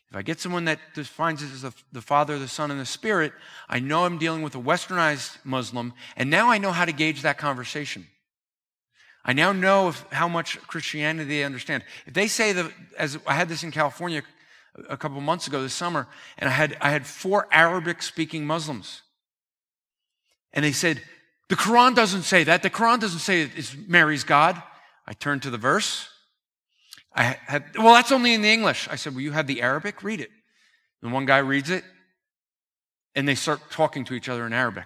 If 0.09 0.15
I 0.15 0.21
get 0.21 0.39
someone 0.39 0.65
that 0.65 0.79
defines 0.93 1.41
it 1.41 1.51
as 1.51 1.73
the 1.91 2.01
Father, 2.01 2.37
the 2.37 2.47
Son, 2.47 2.71
and 2.71 2.79
the 2.79 2.85
Spirit, 2.85 3.33
I 3.67 3.79
know 3.79 4.05
I'm 4.05 4.19
dealing 4.19 4.41
with 4.41 4.55
a 4.55 4.59
westernized 4.59 5.37
Muslim, 5.43 5.93
and 6.15 6.29
now 6.29 6.49
I 6.49 6.59
know 6.59 6.71
how 6.71 6.85
to 6.85 6.91
gauge 6.91 7.23
that 7.23 7.37
conversation. 7.37 8.07
I 9.25 9.33
now 9.33 9.51
know 9.53 9.89
if, 9.89 10.05
how 10.11 10.27
much 10.27 10.61
Christianity 10.67 11.27
they 11.27 11.43
understand. 11.43 11.83
If 12.05 12.13
they 12.13 12.27
say 12.27 12.53
that, 12.53 12.71
as 12.97 13.17
I 13.25 13.33
had 13.33 13.49
this 13.49 13.63
in 13.63 13.71
California 13.71 14.21
a 14.89 14.97
couple 14.97 15.19
months 15.19 15.47
ago 15.47 15.61
this 15.61 15.73
summer, 15.73 16.07
and 16.37 16.47
I 16.47 16.53
had, 16.53 16.77
I 16.79 16.89
had 16.89 17.05
four 17.05 17.47
Arabic 17.51 18.01
speaking 18.01 18.45
Muslims. 18.45 19.01
And 20.53 20.63
they 20.63 20.71
said, 20.71 21.01
The 21.49 21.55
Quran 21.55 21.95
doesn't 21.95 22.23
say 22.23 22.43
that. 22.43 22.63
The 22.63 22.69
Quran 22.69 22.99
doesn't 22.99 23.19
say 23.19 23.41
it's 23.41 23.75
Mary's 23.87 24.23
God. 24.23 24.61
I 25.07 25.13
turned 25.13 25.43
to 25.43 25.49
the 25.49 25.57
verse. 25.57 26.07
I 27.15 27.37
had, 27.45 27.65
well, 27.77 27.93
that's 27.93 28.11
only 28.11 28.33
in 28.33 28.41
the 28.41 28.51
English. 28.51 28.87
I 28.89 28.95
said, 28.95 29.13
Well, 29.13 29.21
you 29.21 29.31
have 29.31 29.47
the 29.47 29.61
Arabic? 29.61 30.03
Read 30.03 30.21
it. 30.21 30.29
And 31.01 31.11
one 31.11 31.25
guy 31.25 31.39
reads 31.39 31.69
it, 31.69 31.83
and 33.13 33.27
they 33.27 33.35
start 33.35 33.59
talking 33.69 34.05
to 34.05 34.13
each 34.13 34.29
other 34.29 34.45
in 34.45 34.53
Arabic. 34.53 34.85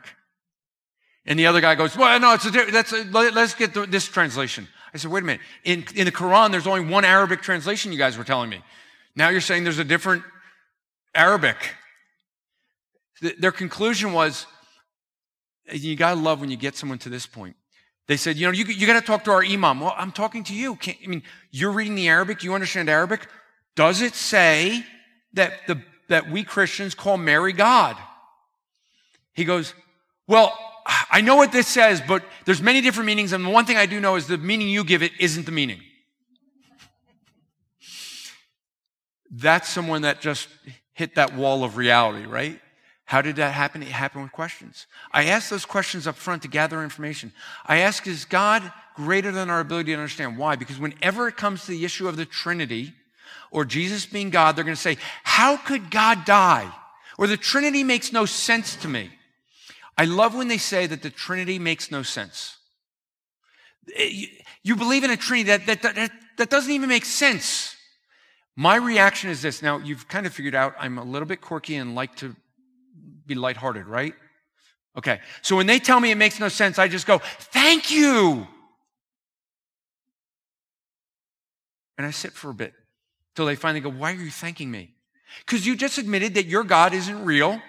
And 1.25 1.37
the 1.37 1.45
other 1.45 1.61
guy 1.61 1.75
goes, 1.75 1.95
Well, 1.95 2.19
no, 2.19 2.33
it's 2.33 2.45
a, 2.45 2.51
that's 2.71 2.93
a, 2.93 3.03
let's 3.11 3.53
get 3.53 3.73
this 3.91 4.05
translation. 4.07 4.67
I 4.93 4.97
said, 4.97 5.11
Wait 5.11 5.23
a 5.23 5.25
minute. 5.25 5.41
In, 5.63 5.85
in 5.95 6.05
the 6.05 6.11
Quran, 6.11 6.51
there's 6.51 6.67
only 6.67 6.81
one 6.81 7.05
Arabic 7.05 7.41
translation, 7.41 7.91
you 7.91 7.97
guys 7.97 8.17
were 8.17 8.23
telling 8.23 8.49
me. 8.49 8.61
Now 9.15 9.29
you're 9.29 9.41
saying 9.41 9.63
there's 9.63 9.79
a 9.79 9.83
different 9.83 10.23
Arabic. 11.13 11.57
Their 13.39 13.51
conclusion 13.51 14.13
was, 14.13 14.45
you 15.71 15.95
got 15.95 16.15
to 16.15 16.19
love 16.19 16.39
when 16.39 16.49
you 16.49 16.57
get 16.57 16.75
someone 16.75 16.97
to 16.99 17.09
this 17.09 17.25
point. 17.25 17.55
They 18.07 18.17
said, 18.17 18.37
you 18.37 18.45
know, 18.45 18.53
you, 18.53 18.65
you 18.65 18.87
got 18.87 18.99
to 18.99 19.05
talk 19.05 19.25
to 19.25 19.31
our 19.31 19.43
imam. 19.43 19.81
Well, 19.81 19.93
I'm 19.97 20.11
talking 20.11 20.43
to 20.45 20.53
you. 20.53 20.75
Can't, 20.75 20.97
I 21.03 21.07
mean, 21.07 21.23
you're 21.51 21.71
reading 21.71 21.95
the 21.95 22.07
Arabic. 22.07 22.43
You 22.43 22.53
understand 22.53 22.89
Arabic. 22.89 23.27
Does 23.75 24.01
it 24.01 24.15
say 24.15 24.85
that 25.33 25.51
the, 25.67 25.81
that 26.07 26.29
we 26.29 26.43
Christians 26.43 26.95
call 26.95 27.17
Mary 27.17 27.51
God? 27.51 27.97
He 29.33 29.43
goes, 29.43 29.73
well, 30.25 30.57
I 31.11 31.19
know 31.21 31.35
what 31.35 31.51
this 31.51 31.67
says, 31.67 32.01
but 32.07 32.23
there's 32.45 32.61
many 32.61 32.79
different 32.79 33.07
meanings. 33.07 33.33
And 33.33 33.43
the 33.45 33.49
one 33.49 33.65
thing 33.65 33.75
I 33.77 33.85
do 33.85 33.99
know 33.99 34.15
is 34.15 34.27
the 34.27 34.37
meaning 34.37 34.69
you 34.69 34.85
give 34.85 35.03
it 35.03 35.11
isn't 35.19 35.45
the 35.45 35.51
meaning. 35.51 35.81
That's 39.29 39.67
someone 39.67 40.03
that 40.03 40.21
just 40.21 40.47
hit 40.93 41.15
that 41.15 41.35
wall 41.35 41.65
of 41.65 41.75
reality, 41.75 42.25
right? 42.25 42.59
How 43.07 43.21
did 43.21 43.37
that 43.37 43.53
happen? 43.53 43.81
It 43.81 43.87
happened 43.87 44.23
with 44.23 44.33
questions. 44.33 44.85
I 45.13 45.25
ask 45.27 45.49
those 45.49 45.65
questions 45.65 46.07
up 46.07 46.17
front 46.17 46.41
to 46.41 46.49
gather 46.49 46.83
information. 46.83 47.31
I 47.65 47.77
ask, 47.77 48.05
is 48.05 48.25
God 48.25 48.69
greater 48.95 49.31
than 49.31 49.49
our 49.49 49.61
ability 49.61 49.93
to 49.93 49.97
understand? 49.97 50.37
Why? 50.37 50.57
Because 50.57 50.77
whenever 50.77 51.29
it 51.29 51.37
comes 51.37 51.63
to 51.63 51.71
the 51.71 51.85
issue 51.85 52.09
of 52.09 52.17
the 52.17 52.25
Trinity 52.25 52.93
or 53.49 53.63
Jesus 53.63 54.05
being 54.05 54.29
God, 54.29 54.57
they're 54.57 54.65
going 54.65 54.75
to 54.75 54.81
say, 54.81 54.97
How 55.23 55.55
could 55.55 55.89
God 55.89 56.25
die? 56.25 56.69
Or 57.17 57.27
the 57.27 57.37
Trinity 57.37 57.81
makes 57.81 58.11
no 58.11 58.25
sense 58.25 58.75
to 58.75 58.89
me. 58.89 59.09
I 59.97 60.03
love 60.03 60.35
when 60.35 60.49
they 60.49 60.57
say 60.57 60.85
that 60.85 61.01
the 61.01 61.09
Trinity 61.09 61.59
makes 61.59 61.89
no 61.89 62.03
sense. 62.03 62.57
Eh, 63.95 64.25
you 64.63 64.75
believe 64.75 65.05
in 65.05 65.11
a 65.11 65.17
Trinity 65.17 65.47
that, 65.47 65.65
that, 65.65 65.81
that, 65.95 66.11
that 66.35 66.49
doesn't 66.49 66.73
even 66.73 66.89
make 66.89 67.05
sense. 67.05 67.73
My 68.57 68.75
reaction 68.75 69.29
is 69.29 69.41
this. 69.41 69.61
Now, 69.61 69.77
you've 69.77 70.09
kind 70.09 70.25
of 70.25 70.33
figured 70.33 70.55
out 70.55 70.75
I'm 70.77 70.97
a 70.97 71.05
little 71.05 71.27
bit 71.27 71.39
quirky 71.39 71.77
and 71.77 71.95
like 71.95 72.13
to 72.17 72.35
be 73.27 73.35
lighthearted, 73.35 73.85
right? 73.85 74.13
Okay. 74.97 75.19
So 75.41 75.55
when 75.55 75.67
they 75.67 75.79
tell 75.79 75.99
me 75.99 76.11
it 76.11 76.17
makes 76.17 76.39
no 76.39 76.49
sense, 76.49 76.79
I 76.79 76.87
just 76.87 77.05
go, 77.05 77.19
thank 77.19 77.91
you. 77.91 78.47
And 81.97 82.05
I 82.05 82.11
sit 82.11 82.33
for 82.33 82.49
a 82.49 82.53
bit 82.53 82.73
till 83.35 83.45
they 83.45 83.55
finally 83.55 83.81
go, 83.81 83.89
why 83.89 84.11
are 84.11 84.15
you 84.15 84.31
thanking 84.31 84.71
me? 84.71 84.95
Because 85.45 85.65
you 85.65 85.75
just 85.75 85.97
admitted 85.97 86.35
that 86.35 86.45
your 86.45 86.63
God 86.63 86.93
isn't 86.93 87.25
real. 87.25 87.61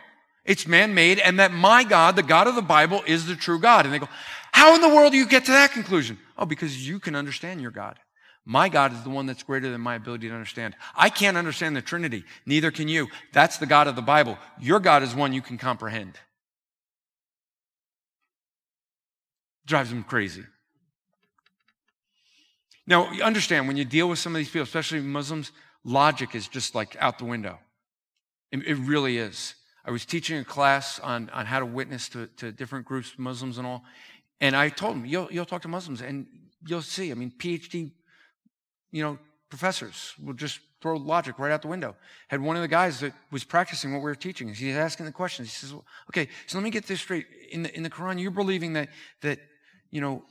It's 0.45 0.67
man 0.67 0.95
made, 0.95 1.19
and 1.19 1.39
that 1.41 1.53
my 1.53 1.85
God, 1.85 2.17
the 2.17 2.23
God 2.23 2.47
of 2.47 2.55
the 2.55 2.63
Bible, 2.63 3.03
is 3.07 3.27
the 3.27 3.37
true 3.37 3.59
God. 3.59 3.85
And 3.85 3.93
they 3.93 3.99
go, 3.99 4.09
How 4.53 4.75
in 4.75 4.81
the 4.81 4.89
world 4.89 5.13
do 5.13 5.19
you 5.19 5.27
get 5.27 5.45
to 5.45 5.51
that 5.51 5.73
conclusion? 5.73 6.19
Oh, 6.39 6.47
because 6.47 6.89
you 6.89 6.99
can 6.99 7.15
understand 7.15 7.61
your 7.61 7.71
God. 7.71 7.99
My 8.51 8.71
God 8.71 8.95
is 8.95 9.03
the 9.03 9.11
one 9.11 9.27
that's 9.27 9.43
greater 9.43 9.71
than 9.71 9.83
my 9.83 9.95
ability 9.95 10.27
to 10.27 10.33
understand. 10.33 10.75
I 10.97 11.11
can't 11.11 11.37
understand 11.37 11.77
the 11.77 11.83
Trinity. 11.83 12.25
Neither 12.47 12.71
can 12.71 12.89
you. 12.89 13.09
That's 13.35 13.59
the 13.59 13.67
God 13.67 13.89
of 13.89 13.95
the 13.95 14.01
Bible. 14.01 14.39
Your 14.59 14.81
God 14.81 15.03
is 15.03 15.15
one 15.15 15.35
you 15.35 15.43
can 15.43 15.59
comprehend. 15.59 16.15
Drives 19.67 19.91
them 19.91 20.03
crazy. 20.03 20.45
Now, 22.87 23.13
you 23.13 23.23
understand 23.23 23.69
when 23.69 23.77
you 23.77 23.85
deal 23.85 24.09
with 24.09 24.19
some 24.19 24.35
of 24.35 24.39
these 24.39 24.49
people, 24.49 24.63
especially 24.63 25.01
Muslims, 25.01 25.53
logic 25.85 26.35
is 26.35 26.49
just 26.49 26.75
like 26.75 26.97
out 27.01 27.19
the 27.19 27.27
window. 27.27 27.59
It, 28.51 28.67
it 28.67 28.77
really 28.77 29.19
is. 29.19 29.57
I 29.85 29.91
was 29.91 30.07
teaching 30.07 30.39
a 30.39 30.45
class 30.45 30.99
on, 31.01 31.29
on 31.35 31.45
how 31.45 31.61
to 31.61 31.67
witness 31.67 32.09
to, 32.11 32.29
to 32.39 32.51
different 32.51 32.87
groups, 32.87 33.13
Muslims 33.19 33.59
and 33.59 33.67
all, 33.67 33.85
and 34.41 34.57
I 34.57 34.71
told 34.71 34.95
them, 34.95 35.05
you'll, 35.05 35.29
you'll 35.31 35.45
talk 35.45 35.61
to 35.63 35.69
Muslims 35.69 36.01
and 36.01 36.27
you'll 36.67 36.81
see. 36.81 37.11
I 37.11 37.15
mean, 37.15 37.31
PhD 37.37 37.91
you 38.91 39.03
know, 39.03 39.19
professors 39.49 40.15
will 40.23 40.35
just 40.35 40.61
throw 40.81 40.97
logic 40.97 41.39
right 41.39 41.51
out 41.51 41.63
the 41.63 41.69
window. 41.69 41.97
Had 42.29 42.41
one 42.41 42.57
of 42.57 42.63
the 42.63 42.69
guys 42.69 43.01
that 43.01 43.13
was 43.31 43.45
practicing 43.45 43.93
what 43.93 43.99
we 43.99 44.05
were 44.05 44.15
teaching. 44.15 44.53
He's 44.53 44.77
asking 44.77 45.07
the 45.07 45.13
questions. 45.13 45.49
He 45.49 45.55
says, 45.55 45.73
well, 45.73 45.85
"Okay, 46.11 46.29
so 46.47 46.59
let 46.59 46.65
me 46.65 46.71
get 46.71 46.87
this 46.87 47.01
straight. 47.01 47.27
In 47.51 47.63
the 47.63 47.75
in 47.75 47.83
the 47.83 47.91
Quran, 47.91 48.21
you're 48.21 48.31
believing 48.31 48.75
that 48.75 48.89
that 49.23 49.41
you 49.91 50.01
know 50.01 50.23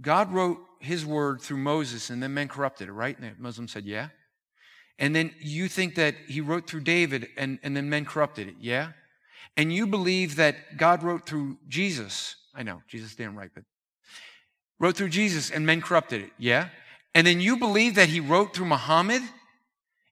God 0.00 0.32
wrote 0.32 0.58
His 0.80 1.06
word 1.06 1.40
through 1.40 1.58
Moses, 1.58 2.10
and 2.10 2.22
then 2.22 2.34
men 2.34 2.48
corrupted 2.48 2.88
it, 2.88 2.92
right?" 2.92 3.16
And 3.18 3.36
the 3.36 3.42
Muslim 3.42 3.68
said, 3.68 3.84
"Yeah." 3.84 4.08
And 4.98 5.14
then 5.14 5.34
you 5.40 5.68
think 5.68 5.94
that 5.96 6.14
He 6.26 6.40
wrote 6.40 6.68
through 6.68 6.80
David, 6.80 7.28
and 7.36 7.58
and 7.62 7.76
then 7.76 7.88
men 7.88 8.04
corrupted 8.04 8.48
it, 8.48 8.54
yeah. 8.60 8.92
And 9.56 9.72
you 9.72 9.86
believe 9.86 10.36
that 10.36 10.76
God 10.76 11.02
wrote 11.02 11.26
through 11.26 11.58
Jesus. 11.68 12.36
I 12.54 12.62
know 12.62 12.82
Jesus 12.88 13.14
didn't 13.14 13.36
write, 13.36 13.50
but 13.54 13.64
wrote 14.78 14.96
through 14.96 15.08
Jesus, 15.08 15.50
and 15.50 15.64
men 15.64 15.80
corrupted 15.80 16.22
it, 16.22 16.32
yeah. 16.38 16.68
And 17.16 17.26
then 17.26 17.40
you 17.40 17.56
believe 17.56 17.94
that 17.94 18.10
he 18.10 18.20
wrote 18.20 18.52
through 18.52 18.66
Muhammad 18.66 19.22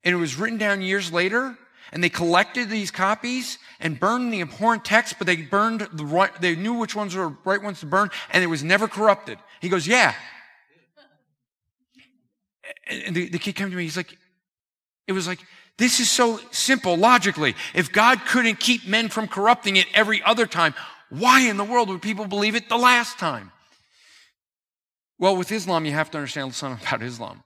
and 0.04 0.14
it 0.14 0.16
was 0.16 0.36
written 0.36 0.56
down 0.56 0.80
years 0.80 1.12
later 1.12 1.54
and 1.92 2.02
they 2.02 2.08
collected 2.08 2.70
these 2.70 2.90
copies 2.90 3.58
and 3.78 4.00
burned 4.00 4.32
the 4.32 4.40
abhorrent 4.40 4.86
text, 4.86 5.16
but 5.18 5.26
they 5.26 5.36
burned 5.36 5.86
the 5.92 6.06
right, 6.06 6.30
they 6.40 6.56
knew 6.56 6.72
which 6.72 6.96
ones 6.96 7.14
were 7.14 7.24
the 7.24 7.36
right 7.44 7.62
ones 7.62 7.80
to 7.80 7.86
burn 7.86 8.08
and 8.30 8.42
it 8.42 8.46
was 8.46 8.64
never 8.64 8.88
corrupted. 8.88 9.36
He 9.60 9.68
goes, 9.68 9.86
yeah. 9.86 10.14
And 12.86 13.14
the, 13.14 13.28
the 13.28 13.38
kid 13.38 13.54
came 13.54 13.70
to 13.70 13.76
me, 13.76 13.82
he's 13.82 13.98
like, 13.98 14.16
it 15.06 15.12
was 15.12 15.26
like, 15.26 15.40
this 15.76 16.00
is 16.00 16.08
so 16.08 16.40
simple 16.52 16.96
logically. 16.96 17.54
If 17.74 17.92
God 17.92 18.18
couldn't 18.24 18.60
keep 18.60 18.88
men 18.88 19.10
from 19.10 19.28
corrupting 19.28 19.76
it 19.76 19.88
every 19.92 20.22
other 20.22 20.46
time, 20.46 20.74
why 21.10 21.40
in 21.40 21.58
the 21.58 21.64
world 21.64 21.90
would 21.90 22.00
people 22.00 22.26
believe 22.26 22.54
it 22.54 22.70
the 22.70 22.78
last 22.78 23.18
time? 23.18 23.52
Well, 25.18 25.36
with 25.36 25.52
Islam, 25.52 25.84
you 25.84 25.92
have 25.92 26.10
to 26.12 26.18
understand 26.18 26.54
something 26.54 26.86
about 26.86 27.02
Islam. 27.02 27.42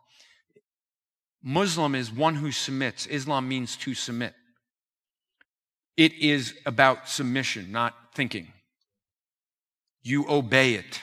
Muslim 1.43 1.95
is 1.95 2.13
one 2.13 2.35
who 2.35 2.51
submits. 2.51 3.07
Islam 3.07 3.49
means 3.49 3.77
to 3.77 3.95
submit. 3.95 4.35
It 5.97 6.15
is 6.15 6.55
about 6.67 7.09
submission, 7.09 7.73
not 7.73 7.95
thinking. 8.15 8.53
You 10.03 10.27
obey 10.29 10.75
it. 10.75 11.01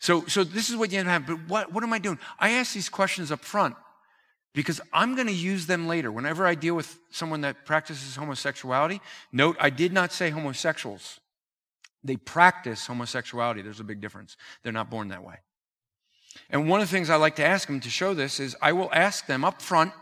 So, 0.00 0.26
so 0.26 0.44
this 0.44 0.70
is 0.70 0.76
what 0.76 0.92
you 0.92 1.02
have. 1.02 1.26
But 1.26 1.48
what, 1.48 1.72
what 1.72 1.82
am 1.82 1.92
I 1.92 1.98
doing? 1.98 2.18
I 2.38 2.50
ask 2.50 2.74
these 2.74 2.88
questions 2.88 3.32
up 3.32 3.40
front 3.40 3.74
because 4.54 4.80
I'm 4.92 5.14
going 5.14 5.26
to 5.28 5.32
use 5.32 5.66
them 5.66 5.88
later. 5.88 6.12
Whenever 6.12 6.46
I 6.46 6.54
deal 6.54 6.74
with 6.74 6.98
someone 7.10 7.40
that 7.40 7.64
practices 7.64 8.16
homosexuality, 8.16 9.00
note 9.32 9.56
I 9.58 9.70
did 9.70 9.92
not 9.92 10.12
say 10.12 10.30
homosexuals. 10.30 11.20
They 12.04 12.16
practice 12.16 12.86
homosexuality. 12.86 13.62
There's 13.62 13.80
a 13.80 13.84
big 13.84 14.00
difference. 14.00 14.36
They're 14.62 14.72
not 14.72 14.90
born 14.90 15.08
that 15.08 15.24
way. 15.24 15.36
And 16.50 16.68
one 16.68 16.80
of 16.80 16.88
the 16.88 16.92
things 16.92 17.10
I 17.10 17.16
like 17.16 17.36
to 17.36 17.44
ask 17.44 17.66
them 17.66 17.80
to 17.80 17.90
show 17.90 18.12
this 18.12 18.38
is 18.38 18.54
I 18.60 18.72
will 18.72 18.90
ask 18.92 19.26
them 19.26 19.44
up 19.44 19.62
front, 19.62 19.92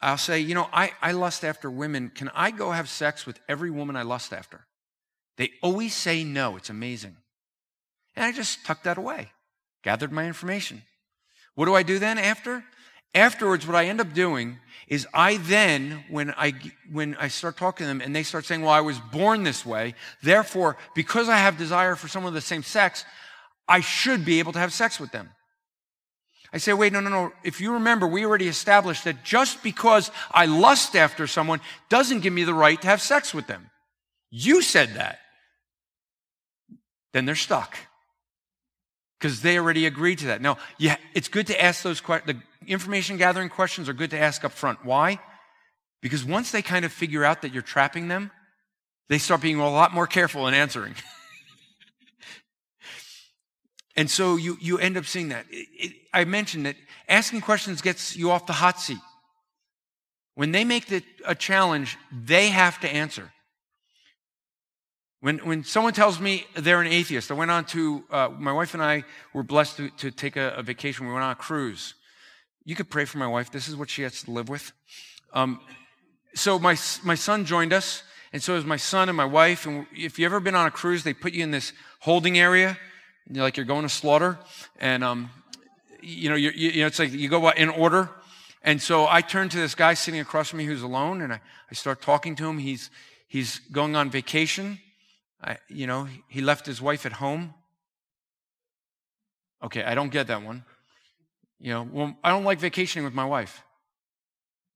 I'll 0.00 0.16
say, 0.16 0.38
you 0.38 0.54
know, 0.54 0.68
I, 0.72 0.92
I 1.02 1.12
lust 1.12 1.44
after 1.44 1.70
women. 1.70 2.10
Can 2.14 2.30
I 2.34 2.52
go 2.52 2.70
have 2.70 2.88
sex 2.88 3.26
with 3.26 3.40
every 3.48 3.70
woman 3.70 3.96
I 3.96 4.02
lust 4.02 4.32
after? 4.32 4.66
They 5.36 5.50
always 5.62 5.94
say 5.94 6.22
no. 6.22 6.56
It's 6.56 6.70
amazing. 6.70 7.16
And 8.14 8.24
I 8.24 8.32
just 8.32 8.64
tucked 8.64 8.84
that 8.84 8.98
away, 8.98 9.30
gathered 9.82 10.12
my 10.12 10.26
information. 10.26 10.82
What 11.54 11.66
do 11.66 11.74
I 11.74 11.82
do 11.82 11.98
then 11.98 12.18
after? 12.18 12.64
Afterwards, 13.14 13.66
what 13.66 13.76
I 13.76 13.86
end 13.86 14.00
up 14.00 14.12
doing 14.12 14.58
is 14.86 15.06
I 15.12 15.38
then, 15.38 16.04
when 16.08 16.30
I, 16.36 16.54
when 16.90 17.14
I 17.16 17.28
start 17.28 17.56
talking 17.56 17.84
to 17.84 17.88
them 17.88 18.00
and 18.00 18.14
they 18.14 18.22
start 18.22 18.46
saying, 18.46 18.62
well, 18.62 18.70
I 18.70 18.80
was 18.80 18.98
born 18.98 19.42
this 19.42 19.64
way, 19.64 19.94
therefore, 20.22 20.76
because 20.94 21.28
I 21.28 21.36
have 21.36 21.58
desire 21.58 21.96
for 21.96 22.08
someone 22.08 22.30
of 22.30 22.34
the 22.34 22.40
same 22.40 22.62
sex, 22.62 23.04
I 23.66 23.80
should 23.80 24.24
be 24.24 24.38
able 24.38 24.52
to 24.52 24.58
have 24.58 24.72
sex 24.72 24.98
with 24.98 25.12
them. 25.12 25.30
I 26.52 26.58
say, 26.58 26.72
wait, 26.72 26.94
no, 26.94 27.00
no, 27.00 27.10
no. 27.10 27.32
If 27.44 27.60
you 27.60 27.74
remember, 27.74 28.06
we 28.06 28.24
already 28.24 28.48
established 28.48 29.04
that 29.04 29.22
just 29.22 29.62
because 29.62 30.10
I 30.30 30.46
lust 30.46 30.96
after 30.96 31.26
someone 31.26 31.60
doesn't 31.90 32.20
give 32.20 32.32
me 32.32 32.44
the 32.44 32.54
right 32.54 32.80
to 32.80 32.88
have 32.88 33.02
sex 33.02 33.34
with 33.34 33.46
them. 33.46 33.70
You 34.30 34.62
said 34.62 34.94
that. 34.94 35.18
then 37.12 37.26
they're 37.26 37.34
stuck 37.34 37.76
because 39.18 39.42
they 39.42 39.58
already 39.58 39.86
agreed 39.86 40.18
to 40.20 40.26
that. 40.26 40.40
Now, 40.40 40.58
yeah, 40.78 40.96
it's 41.14 41.28
good 41.28 41.46
to 41.48 41.62
ask 41.62 41.82
those 41.82 42.00
questions. 42.00 42.40
The 42.62 42.70
information 42.70 43.16
gathering 43.16 43.48
questions 43.48 43.88
are 43.88 43.92
good 43.92 44.10
to 44.10 44.18
ask 44.18 44.44
up 44.44 44.52
front. 44.52 44.84
Why? 44.84 45.18
Because 46.00 46.24
once 46.24 46.52
they 46.52 46.62
kind 46.62 46.84
of 46.84 46.92
figure 46.92 47.24
out 47.24 47.42
that 47.42 47.52
you're 47.52 47.62
trapping 47.62 48.08
them, 48.08 48.30
they 49.08 49.18
start 49.18 49.40
being 49.40 49.58
a 49.58 49.68
lot 49.68 49.92
more 49.92 50.06
careful 50.06 50.46
in 50.46 50.54
answering. 50.54 50.94
and 53.96 54.10
so 54.10 54.36
you, 54.36 54.56
you 54.60 54.78
end 54.78 54.96
up 54.96 55.06
seeing 55.06 55.30
that. 55.30 55.46
It, 55.50 55.66
it, 55.72 55.92
I 56.14 56.24
mentioned 56.24 56.66
that 56.66 56.76
asking 57.08 57.40
questions 57.40 57.82
gets 57.82 58.16
you 58.16 58.30
off 58.30 58.46
the 58.46 58.52
hot 58.52 58.78
seat. 58.78 58.98
When 60.34 60.52
they 60.52 60.64
make 60.64 60.86
the, 60.86 61.02
a 61.26 61.34
challenge, 61.34 61.98
they 62.12 62.50
have 62.50 62.78
to 62.80 62.88
answer. 62.88 63.32
When, 65.20 65.38
when 65.38 65.64
someone 65.64 65.94
tells 65.94 66.20
me 66.20 66.46
they're 66.54 66.80
an 66.80 66.86
atheist, 66.86 67.32
I 67.32 67.34
went 67.34 67.50
on 67.50 67.64
to, 67.66 68.04
uh, 68.10 68.28
my 68.38 68.52
wife 68.52 68.74
and 68.74 68.82
I 68.82 69.02
were 69.32 69.42
blessed 69.42 69.76
to, 69.78 69.90
to 69.90 70.10
take 70.12 70.36
a, 70.36 70.50
a, 70.50 70.62
vacation. 70.62 71.06
We 71.06 71.12
went 71.12 71.24
on 71.24 71.32
a 71.32 71.34
cruise. 71.34 71.94
You 72.64 72.76
could 72.76 72.88
pray 72.88 73.04
for 73.04 73.18
my 73.18 73.26
wife. 73.26 73.50
This 73.50 73.66
is 73.66 73.74
what 73.74 73.90
she 73.90 74.02
has 74.02 74.22
to 74.22 74.30
live 74.30 74.48
with. 74.48 74.72
Um, 75.32 75.60
so 76.34 76.58
my, 76.60 76.76
my 77.02 77.16
son 77.16 77.44
joined 77.44 77.72
us, 77.72 78.04
and 78.32 78.40
so 78.40 78.54
is 78.54 78.64
my 78.64 78.76
son 78.76 79.08
and 79.08 79.16
my 79.16 79.24
wife. 79.24 79.66
And 79.66 79.86
if 79.92 80.20
you've 80.20 80.26
ever 80.26 80.38
been 80.38 80.54
on 80.54 80.66
a 80.66 80.70
cruise, 80.70 81.02
they 81.02 81.14
put 81.14 81.32
you 81.32 81.42
in 81.42 81.50
this 81.50 81.72
holding 81.98 82.38
area, 82.38 82.78
you're 83.28 83.42
like 83.42 83.56
you're 83.56 83.66
going 83.66 83.82
to 83.82 83.88
slaughter. 83.88 84.38
And, 84.78 85.02
um, 85.02 85.30
you 86.00 86.28
know, 86.28 86.36
you 86.36 86.50
you 86.50 86.82
know, 86.82 86.86
it's 86.86 87.00
like 87.00 87.12
you 87.12 87.28
go 87.28 87.48
in 87.50 87.68
order. 87.70 88.08
And 88.62 88.80
so 88.80 89.08
I 89.08 89.20
turn 89.20 89.48
to 89.48 89.56
this 89.56 89.74
guy 89.74 89.94
sitting 89.94 90.20
across 90.20 90.50
from 90.50 90.58
me 90.58 90.64
who's 90.64 90.82
alone, 90.82 91.22
and 91.22 91.32
I, 91.32 91.40
I 91.70 91.74
start 91.74 92.02
talking 92.02 92.36
to 92.36 92.48
him. 92.48 92.58
He's, 92.58 92.90
he's 93.26 93.58
going 93.72 93.96
on 93.96 94.10
vacation. 94.10 94.78
I, 95.42 95.58
you 95.68 95.86
know, 95.86 96.08
he 96.28 96.40
left 96.40 96.66
his 96.66 96.82
wife 96.82 97.06
at 97.06 97.12
home. 97.12 97.54
Okay, 99.62 99.82
I 99.82 99.94
don't 99.94 100.10
get 100.10 100.26
that 100.28 100.42
one. 100.42 100.64
You 101.60 101.72
know, 101.72 101.88
well, 101.90 102.16
I 102.22 102.30
don't 102.30 102.44
like 102.44 102.60
vacationing 102.60 103.04
with 103.04 103.14
my 103.14 103.24
wife. 103.24 103.62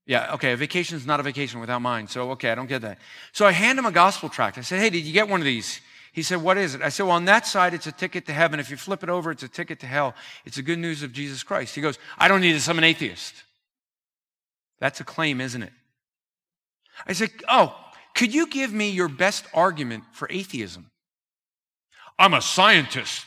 Yeah, 0.05 0.33
okay, 0.33 0.51
a 0.51 0.57
vacation 0.57 0.97
is 0.97 1.05
not 1.05 1.19
a 1.19 1.23
vacation 1.23 1.61
without 1.61 1.81
mine. 1.81 2.07
So, 2.07 2.31
okay, 2.31 2.51
I 2.51 2.55
don't 2.55 2.67
get 2.67 2.81
that. 2.81 2.97
So 3.31 3.45
I 3.45 3.53
hand 3.53 3.79
him 3.79 3.85
a 3.85 3.91
gospel 3.91 4.27
tract. 4.27 4.57
I 4.57 4.61
said, 4.61 4.79
hey, 4.79 4.89
did 4.89 5.05
you 5.05 5.13
get 5.13 5.29
one 5.29 5.39
of 5.39 5.45
these? 5.45 5.79
He 6.11 6.21
said, 6.21 6.41
what 6.41 6.57
is 6.57 6.75
it? 6.75 6.81
I 6.81 6.89
said, 6.89 7.03
well, 7.03 7.15
on 7.15 7.25
that 7.25 7.47
side, 7.47 7.73
it's 7.73 7.87
a 7.87 7.91
ticket 7.91 8.25
to 8.25 8.33
heaven. 8.33 8.59
If 8.59 8.69
you 8.69 8.77
flip 8.77 9.01
it 9.01 9.09
over, 9.09 9.31
it's 9.31 9.43
a 9.43 9.47
ticket 9.47 9.79
to 9.79 9.87
hell. 9.87 10.13
It's 10.45 10.57
the 10.57 10.61
good 10.61 10.77
news 10.77 11.03
of 11.03 11.13
Jesus 11.13 11.41
Christ. 11.41 11.73
He 11.73 11.81
goes, 11.81 11.97
I 12.17 12.27
don't 12.27 12.41
need 12.41 12.51
this. 12.51 12.67
I'm 12.67 12.77
an 12.77 12.83
atheist. 12.83 13.33
That's 14.79 14.99
a 14.99 15.05
claim, 15.05 15.39
isn't 15.39 15.63
it? 15.63 15.71
I 17.07 17.13
said, 17.13 17.31
oh, 17.49 17.75
could 18.15 18.33
you 18.33 18.47
give 18.47 18.71
me 18.71 18.89
your 18.89 19.09
best 19.09 19.45
argument 19.53 20.03
for 20.11 20.27
atheism? 20.31 20.91
I'm 22.19 22.33
a 22.33 22.41
scientist. 22.41 23.25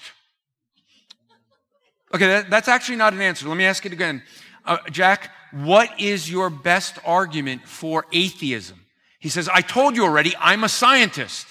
Okay, 2.14 2.26
that, 2.26 2.50
that's 2.50 2.68
actually 2.68 2.96
not 2.96 3.12
an 3.12 3.20
answer. 3.20 3.48
Let 3.48 3.56
me 3.56 3.64
ask 3.64 3.84
it 3.84 3.92
again. 3.92 4.22
Uh, 4.64 4.78
Jack, 4.90 5.30
what 5.52 6.00
is 6.00 6.30
your 6.30 6.50
best 6.50 6.98
argument 7.04 7.66
for 7.66 8.06
atheism? 8.12 8.80
He 9.18 9.28
says, 9.28 9.48
I 9.48 9.60
told 9.60 9.96
you 9.96 10.04
already, 10.04 10.34
I'm 10.38 10.62
a 10.64 10.68
scientist. 10.68 11.46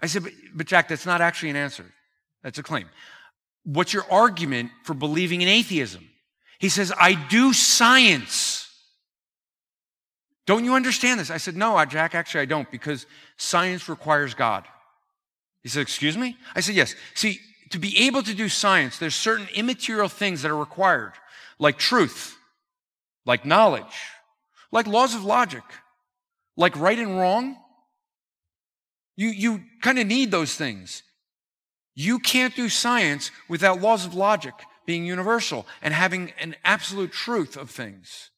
I 0.00 0.06
said, 0.06 0.24
but, 0.24 0.32
but 0.54 0.66
Jack, 0.66 0.88
that's 0.88 1.06
not 1.06 1.20
actually 1.20 1.50
an 1.50 1.56
answer. 1.56 1.84
That's 2.42 2.58
a 2.58 2.62
claim. 2.62 2.88
What's 3.64 3.92
your 3.92 4.06
argument 4.10 4.70
for 4.84 4.94
believing 4.94 5.42
in 5.42 5.48
atheism? 5.48 6.08
He 6.58 6.68
says, 6.68 6.92
I 6.98 7.14
do 7.28 7.52
science. 7.52 8.57
Don't 10.48 10.64
you 10.64 10.74
understand 10.74 11.20
this? 11.20 11.30
I 11.30 11.36
said, 11.36 11.58
No, 11.58 11.84
Jack, 11.84 12.14
actually, 12.14 12.40
I 12.40 12.46
don't, 12.46 12.70
because 12.70 13.04
science 13.36 13.86
requires 13.86 14.32
God. 14.32 14.64
He 15.62 15.68
said, 15.68 15.82
Excuse 15.82 16.16
me? 16.16 16.38
I 16.54 16.60
said, 16.60 16.74
Yes. 16.74 16.94
See, 17.14 17.38
to 17.68 17.78
be 17.78 18.06
able 18.06 18.22
to 18.22 18.32
do 18.32 18.48
science, 18.48 18.96
there's 18.96 19.14
certain 19.14 19.46
immaterial 19.54 20.08
things 20.08 20.40
that 20.40 20.50
are 20.50 20.56
required, 20.56 21.12
like 21.58 21.76
truth, 21.76 22.34
like 23.26 23.44
knowledge, 23.44 23.84
like 24.72 24.86
laws 24.86 25.14
of 25.14 25.22
logic, 25.22 25.64
like 26.56 26.74
right 26.80 26.98
and 26.98 27.18
wrong. 27.18 27.58
You, 29.18 29.28
you 29.28 29.60
kind 29.82 29.98
of 29.98 30.06
need 30.06 30.30
those 30.30 30.54
things. 30.54 31.02
You 31.94 32.18
can't 32.18 32.56
do 32.56 32.70
science 32.70 33.30
without 33.50 33.82
laws 33.82 34.06
of 34.06 34.14
logic 34.14 34.54
being 34.86 35.04
universal 35.04 35.66
and 35.82 35.92
having 35.92 36.32
an 36.40 36.56
absolute 36.64 37.12
truth 37.12 37.54
of 37.54 37.68
things. 37.68 38.30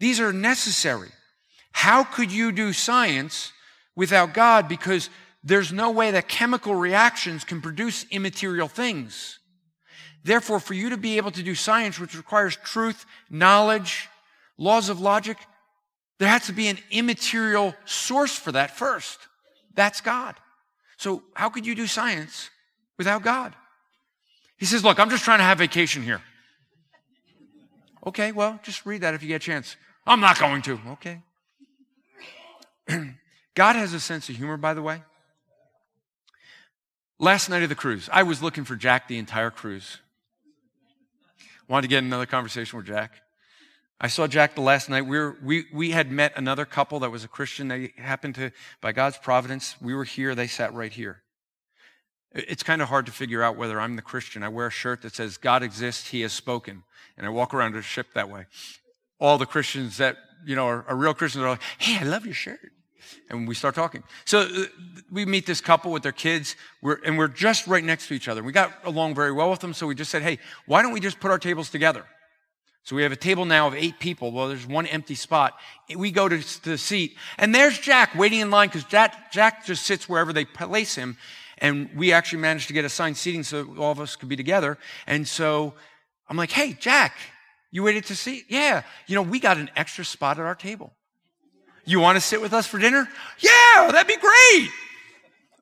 These 0.00 0.20
are 0.20 0.32
necessary. 0.32 1.10
How 1.72 2.04
could 2.04 2.32
you 2.32 2.52
do 2.52 2.72
science 2.72 3.52
without 3.96 4.34
God? 4.34 4.68
Because 4.68 5.10
there's 5.44 5.72
no 5.72 5.90
way 5.90 6.10
that 6.10 6.28
chemical 6.28 6.74
reactions 6.74 7.44
can 7.44 7.60
produce 7.60 8.04
immaterial 8.10 8.68
things. 8.68 9.38
Therefore, 10.24 10.60
for 10.60 10.74
you 10.74 10.90
to 10.90 10.96
be 10.96 11.16
able 11.16 11.30
to 11.30 11.42
do 11.42 11.54
science, 11.54 11.98
which 11.98 12.16
requires 12.16 12.56
truth, 12.56 13.06
knowledge, 13.30 14.08
laws 14.56 14.88
of 14.88 15.00
logic, 15.00 15.38
there 16.18 16.28
has 16.28 16.46
to 16.46 16.52
be 16.52 16.68
an 16.68 16.78
immaterial 16.90 17.74
source 17.84 18.36
for 18.36 18.52
that 18.52 18.76
first. 18.76 19.18
That's 19.74 20.00
God. 20.00 20.34
So, 20.96 21.22
how 21.34 21.48
could 21.48 21.64
you 21.64 21.76
do 21.76 21.86
science 21.86 22.50
without 22.98 23.22
God? 23.22 23.54
He 24.56 24.66
says, 24.66 24.84
Look, 24.84 24.98
I'm 24.98 25.10
just 25.10 25.24
trying 25.24 25.38
to 25.38 25.44
have 25.44 25.58
vacation 25.58 26.02
here. 26.02 26.20
Okay, 28.04 28.32
well, 28.32 28.58
just 28.62 28.84
read 28.84 29.02
that 29.02 29.14
if 29.14 29.22
you 29.22 29.28
get 29.28 29.36
a 29.36 29.38
chance. 29.38 29.76
I'm 30.08 30.20
not 30.20 30.38
going 30.38 30.62
to. 30.62 30.80
Okay. 30.92 31.20
God 33.54 33.76
has 33.76 33.92
a 33.92 34.00
sense 34.00 34.30
of 34.30 34.36
humor, 34.36 34.56
by 34.56 34.72
the 34.72 34.80
way. 34.80 35.02
Last 37.18 37.50
night 37.50 37.62
of 37.62 37.68
the 37.68 37.74
cruise, 37.74 38.08
I 38.10 38.22
was 38.22 38.42
looking 38.42 38.64
for 38.64 38.74
Jack 38.74 39.06
the 39.06 39.18
entire 39.18 39.50
cruise. 39.50 39.98
Wanted 41.68 41.82
to 41.82 41.88
get 41.88 42.02
another 42.02 42.24
conversation 42.24 42.78
with 42.78 42.86
Jack. 42.86 43.20
I 44.00 44.08
saw 44.08 44.26
Jack 44.26 44.54
the 44.54 44.62
last 44.62 44.88
night. 44.88 45.02
We, 45.02 45.18
were, 45.18 45.36
we, 45.42 45.66
we 45.74 45.90
had 45.90 46.10
met 46.10 46.32
another 46.36 46.64
couple 46.64 47.00
that 47.00 47.10
was 47.10 47.24
a 47.24 47.28
Christian. 47.28 47.68
They 47.68 47.92
happened 47.98 48.36
to, 48.36 48.52
by 48.80 48.92
God's 48.92 49.18
providence, 49.18 49.76
we 49.82 49.94
were 49.94 50.04
here. 50.04 50.34
They 50.34 50.46
sat 50.46 50.72
right 50.72 50.92
here. 50.92 51.22
It's 52.32 52.62
kind 52.62 52.80
of 52.80 52.88
hard 52.88 53.04
to 53.06 53.12
figure 53.12 53.42
out 53.42 53.56
whether 53.56 53.78
I'm 53.78 53.96
the 53.96 54.02
Christian. 54.02 54.42
I 54.42 54.48
wear 54.48 54.68
a 54.68 54.70
shirt 54.70 55.02
that 55.02 55.14
says, 55.14 55.36
God 55.36 55.62
exists, 55.62 56.08
He 56.08 56.22
has 56.22 56.32
spoken. 56.32 56.84
And 57.18 57.26
I 57.26 57.30
walk 57.30 57.52
around 57.52 57.74
a 57.74 57.82
ship 57.82 58.06
that 58.14 58.30
way 58.30 58.46
all 59.20 59.38
the 59.38 59.46
Christians 59.46 59.96
that, 59.98 60.16
you 60.46 60.56
know, 60.56 60.66
are, 60.66 60.84
are 60.88 60.96
real 60.96 61.14
Christians 61.14 61.44
are 61.44 61.50
like, 61.50 61.62
hey, 61.78 61.98
I 61.98 62.04
love 62.04 62.24
your 62.24 62.34
shirt. 62.34 62.60
And 63.30 63.48
we 63.48 63.54
start 63.54 63.74
talking. 63.74 64.02
So 64.24 64.40
uh, 64.40 64.64
we 65.10 65.24
meet 65.24 65.46
this 65.46 65.60
couple 65.60 65.92
with 65.92 66.02
their 66.02 66.12
kids, 66.12 66.56
we're, 66.82 66.98
and 67.04 67.16
we're 67.18 67.28
just 67.28 67.66
right 67.66 67.84
next 67.84 68.08
to 68.08 68.14
each 68.14 68.28
other. 68.28 68.42
We 68.42 68.52
got 68.52 68.72
along 68.84 69.14
very 69.14 69.32
well 69.32 69.50
with 69.50 69.60
them, 69.60 69.74
so 69.74 69.86
we 69.86 69.94
just 69.94 70.10
said, 70.10 70.22
hey, 70.22 70.38
why 70.66 70.82
don't 70.82 70.92
we 70.92 71.00
just 71.00 71.20
put 71.20 71.30
our 71.30 71.38
tables 71.38 71.70
together? 71.70 72.04
So 72.84 72.96
we 72.96 73.02
have 73.02 73.12
a 73.12 73.16
table 73.16 73.44
now 73.44 73.66
of 73.66 73.74
eight 73.74 73.98
people. 73.98 74.32
Well, 74.32 74.48
there's 74.48 74.66
one 74.66 74.86
empty 74.86 75.14
spot. 75.14 75.58
We 75.94 76.10
go 76.10 76.26
to, 76.28 76.40
to 76.40 76.70
the 76.70 76.78
seat, 76.78 77.16
and 77.36 77.54
there's 77.54 77.78
Jack 77.78 78.14
waiting 78.14 78.40
in 78.40 78.50
line 78.50 78.68
because 78.68 78.84
Jack, 78.84 79.30
Jack 79.30 79.66
just 79.66 79.84
sits 79.84 80.08
wherever 80.08 80.32
they 80.32 80.46
place 80.46 80.94
him. 80.94 81.18
And 81.58 81.90
we 81.96 82.12
actually 82.12 82.40
managed 82.40 82.68
to 82.68 82.72
get 82.72 82.84
assigned 82.84 83.16
seating 83.16 83.42
so 83.42 83.74
all 83.78 83.90
of 83.90 84.00
us 84.00 84.16
could 84.16 84.28
be 84.28 84.36
together. 84.36 84.78
And 85.06 85.26
so 85.26 85.74
I'm 86.28 86.36
like, 86.36 86.50
hey, 86.50 86.72
Jack, 86.72 87.18
you 87.70 87.82
waited 87.82 88.06
to 88.06 88.16
see? 88.16 88.44
Yeah. 88.48 88.82
You 89.06 89.14
know, 89.14 89.22
we 89.22 89.40
got 89.40 89.58
an 89.58 89.70
extra 89.76 90.04
spot 90.04 90.38
at 90.38 90.44
our 90.44 90.54
table. 90.54 90.92
You 91.84 92.00
want 92.00 92.16
to 92.16 92.20
sit 92.20 92.40
with 92.40 92.52
us 92.52 92.66
for 92.66 92.78
dinner? 92.78 93.08
Yeah, 93.38 93.90
that'd 93.90 94.06
be 94.06 94.16
great. 94.16 94.70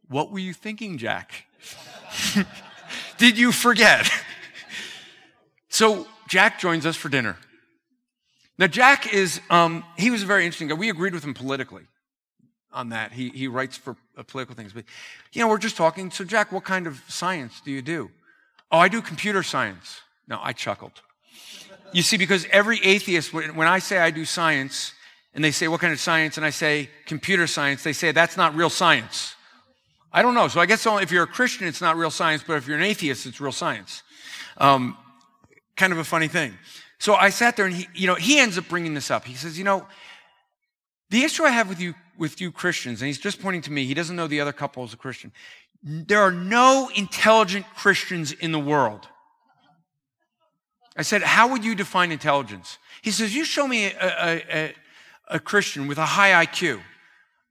What 0.09 0.31
were 0.31 0.39
you 0.39 0.53
thinking, 0.53 0.99
Jack? 0.99 1.47
Did 3.19 3.39
you 3.39 3.53
forget? 3.53 4.11
so 5.69 6.07
Jack 6.29 6.59
joins 6.59 6.87
us 6.87 6.97
for 6.97 7.09
dinner. 7.09 7.37
Now, 8.59 8.67
Jack 8.67 9.13
is, 9.13 9.41
um, 9.51 9.85
he 9.97 10.11
was 10.11 10.23
a 10.23 10.27
very 10.27 10.45
interesting 10.45 10.69
guy. 10.69 10.75
We 10.75 10.89
agreed 10.89 11.13
with 11.13 11.25
him 11.25 11.35
politically 11.35 11.85
on 12.73 12.89
that. 12.91 13.13
He, 13.13 13.29
he 13.29 13.49
writes 13.49 13.77
for 13.77 13.97
uh, 14.17 14.23
political 14.23 14.55
things. 14.55 14.73
But, 14.73 14.85
you 15.33 15.43
know, 15.43 15.49
we're 15.49 15.59
just 15.59 15.77
talking. 15.77 16.11
So, 16.11 16.25
Jack, 16.25 16.53
what 16.53 16.65
kind 16.65 16.87
of 16.87 17.03
science 17.09 17.61
do 17.65 17.71
you 17.71 17.83
do? 17.83 18.11
Oh, 18.71 18.79
I 18.79 18.89
do 18.89 19.03
computer 19.03 19.43
science. 19.43 20.01
No, 20.27 20.39
I 20.43 20.53
chuckled. 20.53 21.03
You 21.93 22.03
see, 22.03 22.17
because 22.17 22.47
every 22.51 22.81
atheist, 22.83 23.33
when 23.33 23.67
I 23.69 23.79
say 23.79 23.99
I 23.99 24.11
do 24.11 24.25
science, 24.25 24.93
and 25.37 25.45
they 25.45 25.51
say, 25.51 25.69
What 25.69 25.81
kind 25.81 25.93
of 25.93 26.01
science? 26.01 26.37
And 26.39 26.47
I 26.47 26.51
say, 26.51 26.91
Computer 27.05 27.47
science, 27.47 27.85
they 27.85 27.93
say, 27.93 28.11
That's 28.11 28.37
not 28.37 28.57
real 28.57 28.71
science. 28.71 29.37
I 30.13 30.23
don't 30.23 30.35
know. 30.35 30.49
So 30.49 30.61
I 30.61 30.67
guess 30.67 30.87
if 30.87 31.13
you're 31.13 31.25
a 31.25 31.29
Christian, 31.29 31.67
it's 31.67 31.83
not 31.83 31.97
real 31.97 32.11
science, 32.11 32.43
but 32.45 32.55
if 32.55 32.67
you're 32.67 32.79
an 32.79 32.83
atheist, 32.83 33.27
it's 33.27 33.41
real 33.41 33.53
science. 33.53 34.03
Um, 34.57 34.97
kind 35.77 35.93
of 35.93 35.99
a 35.99 36.05
funny 36.05 36.27
thing. 36.27 36.55
So 36.99 37.15
I 37.15 37.29
sat 37.29 37.55
there 37.57 37.67
and 37.67 37.75
he, 37.75 37.87
you 37.95 38.07
know, 38.07 38.15
he 38.15 38.39
ends 38.39 38.57
up 38.57 38.67
bringing 38.67 38.95
this 38.95 39.11
up. 39.11 39.27
He 39.27 39.35
says, 39.35 39.59
You 39.59 39.65
know, 39.65 39.87
the 41.11 41.23
issue 41.23 41.45
I 41.45 41.51
have 41.51 41.69
with 41.69 41.81
you, 41.81 41.95
with 42.17 42.41
you 42.41 42.51
Christians, 42.51 43.03
and 43.03 43.07
he's 43.07 43.19
just 43.19 43.41
pointing 43.41 43.61
to 43.63 43.71
me, 43.71 43.85
he 43.85 43.93
doesn't 43.93 44.17
know 44.17 44.27
the 44.27 44.41
other 44.41 44.55
couple 44.55 44.83
is 44.85 44.95
a 44.95 44.97
Christian. 44.97 45.33
There 45.83 46.23
are 46.23 46.33
no 46.33 46.91
intelligent 46.97 47.67
Christians 47.77 48.33
in 48.33 48.53
the 48.53 48.59
world. 48.59 49.07
I 50.97 51.03
said, 51.03 51.23
How 51.23 51.49
would 51.49 51.65
you 51.65 51.75
define 51.75 52.13
intelligence? 52.13 52.79
He 53.03 53.11
says, 53.11 53.35
You 53.35 53.45
show 53.45 53.67
me 53.69 53.87
a, 53.87 54.43
a, 54.51 54.75
a, 55.29 55.41
Christian 55.41 55.87
with 55.87 55.99
a 55.99 56.07
high 56.07 56.45
IQ. 56.47 56.81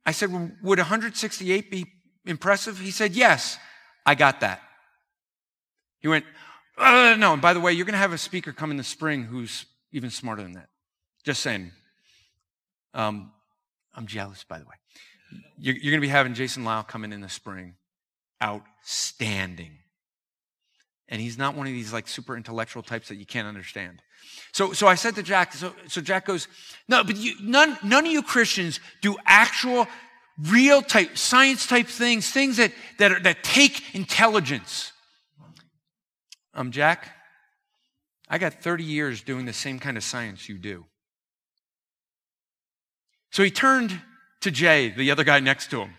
I 0.05 0.11
said, 0.11 0.31
well, 0.31 0.51
Would 0.63 0.79
168 0.79 1.71
be 1.71 1.85
impressive? 2.25 2.79
He 2.79 2.91
said, 2.91 3.13
Yes, 3.13 3.57
I 4.05 4.15
got 4.15 4.41
that. 4.41 4.61
He 5.99 6.07
went, 6.07 6.25
uh, 6.77 7.15
No, 7.17 7.33
and 7.33 7.41
by 7.41 7.53
the 7.53 7.59
way, 7.59 7.73
you're 7.73 7.85
going 7.85 7.93
to 7.93 7.99
have 7.99 8.13
a 8.13 8.17
speaker 8.17 8.51
come 8.51 8.71
in 8.71 8.77
the 8.77 8.83
spring 8.83 9.23
who's 9.23 9.65
even 9.91 10.09
smarter 10.09 10.41
than 10.41 10.53
that. 10.53 10.69
Just 11.23 11.41
saying. 11.41 11.71
Um, 12.93 13.31
I'm 13.93 14.07
jealous, 14.07 14.43
by 14.43 14.59
the 14.59 14.65
way. 14.65 14.75
You're, 15.57 15.75
you're 15.75 15.91
going 15.91 16.01
to 16.01 16.07
be 16.07 16.09
having 16.09 16.33
Jason 16.33 16.63
Lau 16.63 16.81
come 16.81 17.03
in 17.03 17.13
in 17.13 17.21
the 17.21 17.29
spring. 17.29 17.75
Outstanding. 18.43 19.77
And 21.07 21.21
he's 21.21 21.37
not 21.37 21.55
one 21.55 21.67
of 21.67 21.73
these 21.73 21.93
like 21.93 22.07
super 22.07 22.35
intellectual 22.35 22.81
types 22.81 23.09
that 23.09 23.15
you 23.15 23.25
can't 23.25 23.47
understand. 23.47 24.01
So, 24.51 24.73
so 24.73 24.87
I 24.87 24.95
said 24.95 25.15
to 25.15 25.23
Jack, 25.23 25.53
so, 25.53 25.73
so 25.87 26.01
Jack 26.01 26.25
goes, 26.25 26.47
no, 26.87 27.03
but 27.03 27.15
you, 27.17 27.35
none, 27.41 27.77
none 27.83 28.05
of 28.05 28.11
you 28.11 28.23
Christians 28.23 28.79
do 29.01 29.15
actual, 29.25 29.87
real 30.49 30.81
type, 30.81 31.17
science 31.17 31.67
type 31.67 31.87
things, 31.87 32.29
things 32.29 32.57
that, 32.57 32.71
that, 32.97 33.11
are, 33.11 33.19
that 33.19 33.43
take 33.43 33.93
intelligence. 33.93 34.91
Um, 36.53 36.71
Jack, 36.71 37.09
I 38.29 38.37
got 38.37 38.53
30 38.53 38.83
years 38.83 39.21
doing 39.21 39.45
the 39.45 39.53
same 39.53 39.77
kind 39.77 39.97
of 39.97 40.03
science 40.03 40.49
you 40.49 40.57
do. 40.57 40.85
So 43.31 43.43
he 43.43 43.51
turned 43.51 43.99
to 44.41 44.51
Jay, 44.51 44.89
the 44.89 45.11
other 45.11 45.23
guy 45.23 45.39
next 45.39 45.69
to 45.71 45.81
him. 45.81 45.93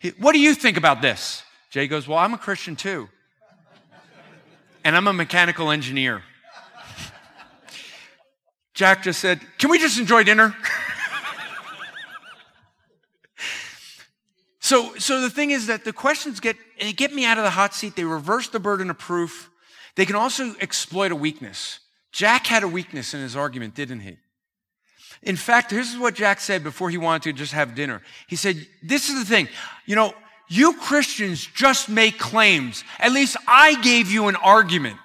He, 0.00 0.10
what 0.10 0.32
do 0.32 0.40
you 0.40 0.54
think 0.54 0.76
about 0.76 1.00
this? 1.00 1.42
Jay 1.70 1.86
goes, 1.86 2.08
Well, 2.08 2.18
I'm 2.18 2.34
a 2.34 2.38
Christian 2.38 2.76
too. 2.76 3.08
And 4.84 4.96
I'm 4.96 5.06
a 5.06 5.12
mechanical 5.12 5.70
engineer. 5.70 6.22
Jack 8.74 9.02
just 9.02 9.20
said, 9.20 9.40
Can 9.58 9.70
we 9.70 9.78
just 9.78 9.98
enjoy 9.98 10.22
dinner? 10.22 10.54
so, 14.60 14.94
so 14.96 15.20
the 15.20 15.30
thing 15.30 15.50
is 15.50 15.66
that 15.66 15.84
the 15.84 15.92
questions 15.92 16.38
get, 16.38 16.56
get 16.94 17.12
me 17.12 17.24
out 17.24 17.38
of 17.38 17.44
the 17.44 17.50
hot 17.50 17.74
seat. 17.74 17.96
They 17.96 18.04
reverse 18.04 18.48
the 18.48 18.60
burden 18.60 18.88
of 18.90 18.98
proof. 18.98 19.50
They 19.96 20.06
can 20.06 20.14
also 20.14 20.54
exploit 20.60 21.10
a 21.10 21.16
weakness. 21.16 21.80
Jack 22.12 22.46
had 22.46 22.62
a 22.62 22.68
weakness 22.68 23.14
in 23.14 23.20
his 23.20 23.34
argument, 23.34 23.74
didn't 23.74 24.00
he? 24.00 24.16
In 25.22 25.36
fact, 25.36 25.70
this 25.70 25.92
is 25.92 25.98
what 25.98 26.14
Jack 26.14 26.38
said 26.40 26.62
before 26.62 26.90
he 26.90 26.98
wanted 26.98 27.22
to 27.22 27.32
just 27.32 27.52
have 27.52 27.74
dinner. 27.74 28.02
He 28.28 28.36
said, 28.36 28.64
This 28.82 29.08
is 29.08 29.18
the 29.18 29.24
thing. 29.24 29.48
You 29.86 29.96
know, 29.96 30.14
you 30.48 30.74
Christians 30.74 31.46
just 31.46 31.88
make 31.88 32.18
claims. 32.18 32.84
At 32.98 33.12
least 33.12 33.36
I 33.46 33.80
gave 33.82 34.10
you 34.10 34.28
an 34.28 34.36
argument. 34.36 34.96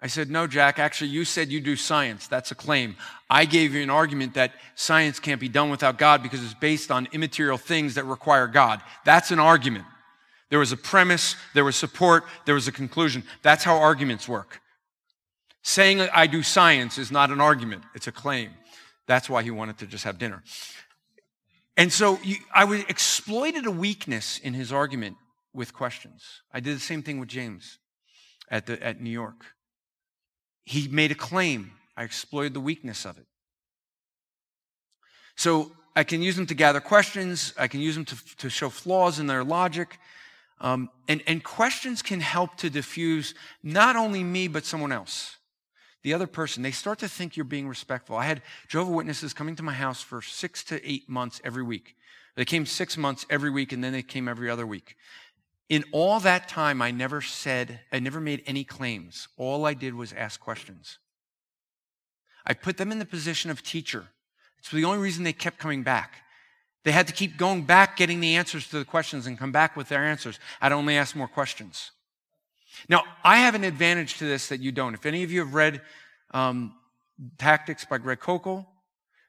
I 0.00 0.08
said, 0.08 0.30
No, 0.30 0.46
Jack, 0.46 0.78
actually, 0.78 1.10
you 1.10 1.24
said 1.24 1.48
you 1.48 1.60
do 1.60 1.74
science. 1.74 2.28
That's 2.28 2.50
a 2.50 2.54
claim. 2.54 2.96
I 3.28 3.44
gave 3.44 3.74
you 3.74 3.82
an 3.82 3.90
argument 3.90 4.34
that 4.34 4.52
science 4.74 5.18
can't 5.18 5.40
be 5.40 5.48
done 5.48 5.70
without 5.70 5.98
God 5.98 6.22
because 6.22 6.44
it's 6.44 6.54
based 6.54 6.90
on 6.90 7.08
immaterial 7.12 7.58
things 7.58 7.94
that 7.94 8.04
require 8.04 8.46
God. 8.46 8.80
That's 9.04 9.30
an 9.30 9.40
argument. 9.40 9.84
There 10.48 10.60
was 10.60 10.70
a 10.70 10.76
premise, 10.76 11.34
there 11.54 11.64
was 11.64 11.74
support, 11.74 12.24
there 12.44 12.54
was 12.54 12.68
a 12.68 12.72
conclusion. 12.72 13.24
That's 13.42 13.64
how 13.64 13.76
arguments 13.78 14.28
work. 14.28 14.60
Saying 15.62 16.00
I 16.00 16.28
do 16.28 16.44
science 16.44 16.98
is 16.98 17.10
not 17.10 17.30
an 17.30 17.40
argument, 17.40 17.82
it's 17.94 18.06
a 18.06 18.12
claim. 18.12 18.50
That's 19.08 19.28
why 19.28 19.42
he 19.42 19.50
wanted 19.50 19.78
to 19.78 19.86
just 19.86 20.04
have 20.04 20.18
dinner. 20.18 20.42
And 21.76 21.92
so 21.92 22.18
you, 22.22 22.36
I 22.54 22.64
exploited 22.88 23.66
a 23.66 23.70
weakness 23.70 24.38
in 24.38 24.54
his 24.54 24.72
argument 24.72 25.16
with 25.52 25.74
questions. 25.74 26.42
I 26.52 26.60
did 26.60 26.76
the 26.76 26.80
same 26.80 27.02
thing 27.02 27.18
with 27.20 27.28
James 27.28 27.78
at, 28.50 28.66
the, 28.66 28.82
at 28.82 29.00
New 29.00 29.10
York. 29.10 29.44
He 30.64 30.88
made 30.88 31.12
a 31.12 31.14
claim. 31.14 31.72
I 31.96 32.04
exploited 32.04 32.54
the 32.54 32.60
weakness 32.60 33.04
of 33.04 33.18
it. 33.18 33.26
So 35.36 35.72
I 35.94 36.04
can 36.04 36.22
use 36.22 36.36
them 36.36 36.46
to 36.46 36.54
gather 36.54 36.80
questions. 36.80 37.52
I 37.58 37.68
can 37.68 37.80
use 37.80 37.94
them 37.94 38.04
to, 38.06 38.36
to 38.36 38.50
show 38.50 38.70
flaws 38.70 39.18
in 39.18 39.26
their 39.26 39.44
logic. 39.44 39.98
Um, 40.60 40.90
and, 41.08 41.22
and 41.26 41.44
questions 41.44 42.00
can 42.00 42.20
help 42.20 42.56
to 42.56 42.70
diffuse 42.70 43.34
not 43.62 43.96
only 43.96 44.24
me, 44.24 44.48
but 44.48 44.64
someone 44.64 44.92
else. 44.92 45.35
The 46.06 46.14
other 46.14 46.28
person, 46.28 46.62
they 46.62 46.70
start 46.70 47.00
to 47.00 47.08
think 47.08 47.36
you're 47.36 47.42
being 47.42 47.66
respectful. 47.66 48.14
I 48.14 48.26
had 48.26 48.42
Jehovah 48.68 48.92
Witnesses 48.92 49.32
coming 49.32 49.56
to 49.56 49.64
my 49.64 49.72
house 49.72 50.02
for 50.02 50.22
six 50.22 50.62
to 50.66 50.88
eight 50.88 51.08
months 51.08 51.40
every 51.42 51.64
week. 51.64 51.96
They 52.36 52.44
came 52.44 52.64
six 52.64 52.96
months 52.96 53.26
every 53.28 53.50
week, 53.50 53.72
and 53.72 53.82
then 53.82 53.92
they 53.92 54.04
came 54.04 54.28
every 54.28 54.48
other 54.48 54.64
week. 54.68 54.96
In 55.68 55.82
all 55.90 56.20
that 56.20 56.46
time, 56.46 56.80
I 56.80 56.92
never 56.92 57.20
said, 57.20 57.80
I 57.90 57.98
never 57.98 58.20
made 58.20 58.44
any 58.46 58.62
claims. 58.62 59.26
All 59.36 59.66
I 59.66 59.74
did 59.74 59.94
was 59.94 60.12
ask 60.12 60.38
questions. 60.38 60.98
I 62.46 62.54
put 62.54 62.76
them 62.76 62.92
in 62.92 63.00
the 63.00 63.04
position 63.04 63.50
of 63.50 63.64
teacher. 63.64 64.06
It's 64.60 64.70
the 64.70 64.84
only 64.84 65.02
reason 65.02 65.24
they 65.24 65.32
kept 65.32 65.58
coming 65.58 65.82
back. 65.82 66.20
They 66.84 66.92
had 66.92 67.08
to 67.08 67.12
keep 67.12 67.36
going 67.36 67.62
back, 67.62 67.96
getting 67.96 68.20
the 68.20 68.36
answers 68.36 68.68
to 68.68 68.78
the 68.78 68.84
questions, 68.84 69.26
and 69.26 69.36
come 69.36 69.50
back 69.50 69.76
with 69.76 69.88
their 69.88 70.04
answers. 70.04 70.38
I'd 70.60 70.70
only 70.70 70.96
ask 70.96 71.16
more 71.16 71.26
questions. 71.26 71.90
Now, 72.88 73.04
I 73.24 73.38
have 73.38 73.54
an 73.54 73.64
advantage 73.64 74.18
to 74.18 74.24
this 74.24 74.48
that 74.48 74.60
you 74.60 74.72
don't. 74.72 74.94
If 74.94 75.06
any 75.06 75.22
of 75.22 75.32
you 75.32 75.40
have 75.40 75.54
read 75.54 75.80
um, 76.32 76.74
Tactics 77.38 77.84
by 77.84 77.98
Greg 77.98 78.20
Koukl, 78.20 78.66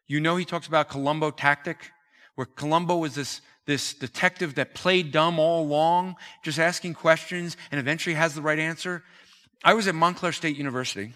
you 0.07 0.19
know 0.19 0.35
he 0.35 0.45
talks 0.45 0.67
about 0.67 0.89
Columbo 0.89 1.31
tactic, 1.31 1.91
where 2.35 2.45
Columbo 2.45 2.97
was 2.97 3.15
this 3.15 3.41
this 3.67 3.93
detective 3.93 4.55
that 4.55 4.73
played 4.73 5.11
dumb 5.11 5.39
all 5.39 5.61
along, 5.61 6.15
just 6.41 6.57
asking 6.57 6.93
questions 6.93 7.57
and 7.69 7.79
eventually 7.79 8.15
has 8.15 8.33
the 8.33 8.41
right 8.41 8.57
answer. 8.57 9.03
I 9.63 9.73
was 9.73 9.87
at 9.87 9.93
Montclair 9.93 10.31
State 10.31 10.55
University 10.55 11.13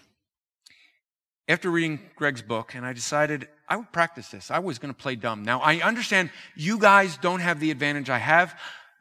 after 1.48 1.70
reading 1.70 1.98
Greg's 2.14 2.42
book, 2.42 2.74
and 2.74 2.84
I 2.84 2.92
decided 2.92 3.48
I 3.68 3.76
would 3.76 3.90
practice 3.90 4.28
this. 4.28 4.50
I 4.50 4.58
was 4.58 4.78
going 4.78 4.92
to 4.92 5.00
play 5.00 5.16
dumb. 5.16 5.42
Now, 5.42 5.60
I 5.60 5.80
understand 5.80 6.30
you 6.54 6.78
guys 6.78 7.16
don't 7.16 7.40
have 7.40 7.58
the 7.58 7.70
advantage 7.70 8.10
I 8.10 8.18
have. 8.18 8.54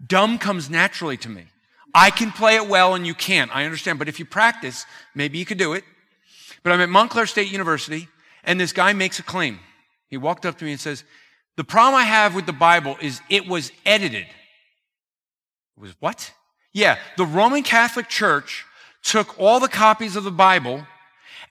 Dumb 0.06 0.40
comes 0.40 0.70
naturally 0.70 1.18
to 1.18 1.30
me. 1.30 1.46
I 1.94 2.10
can 2.10 2.32
play 2.32 2.56
it 2.56 2.68
well 2.68 2.96
and 2.96 3.06
you 3.06 3.14
can't. 3.14 3.54
I 3.56 3.66
understand. 3.66 4.00
But 4.00 4.08
if 4.08 4.20
you 4.20 4.26
practice, 4.26 4.86
maybe 5.16 5.38
you 5.38 5.46
could 5.46 5.58
do 5.58 5.74
it. 5.74 5.84
But 6.64 6.74
I'm 6.74 6.82
at 6.82 6.90
Montclair 6.90 7.26
State 7.26 7.52
University, 7.52 8.08
and 8.44 8.60
this 8.60 8.72
guy 8.72 8.94
makes 8.94 9.20
a 9.20 9.24
claim. 9.24 9.60
He 10.08 10.18
walked 10.18 10.46
up 10.46 10.58
to 10.60 10.66
me 10.66 10.72
and 10.72 10.80
says, 10.80 11.04
the 11.58 11.64
problem 11.64 11.96
I 11.96 12.04
have 12.04 12.36
with 12.36 12.46
the 12.46 12.54
Bible 12.54 12.98
is 13.02 13.22
it 13.30 13.48
was 13.48 13.72
edited. 13.86 14.24
It 14.24 15.82
was 15.82 15.96
what? 16.00 16.34
Yeah, 16.74 16.98
the 17.18 17.26
Roman 17.26 17.64
Catholic 17.64 18.08
Church 18.08 18.66
took 19.04 19.40
all 19.40 19.60
the 19.60 19.68
copies 19.68 20.16
of 20.16 20.24
the 20.24 20.32
Bible 20.32 20.86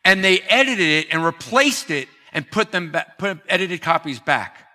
and 0.04 0.24
they 0.24 0.40
edited 0.40 0.86
it 0.86 1.08
and 1.10 1.24
replaced 1.24 1.90
it 1.90 2.08
and 2.32 2.50
put 2.50 2.72
them 2.72 2.92
back, 2.92 3.18
put 3.18 3.38
edited 3.48 3.82
copies 3.82 4.18
back. 4.18 4.66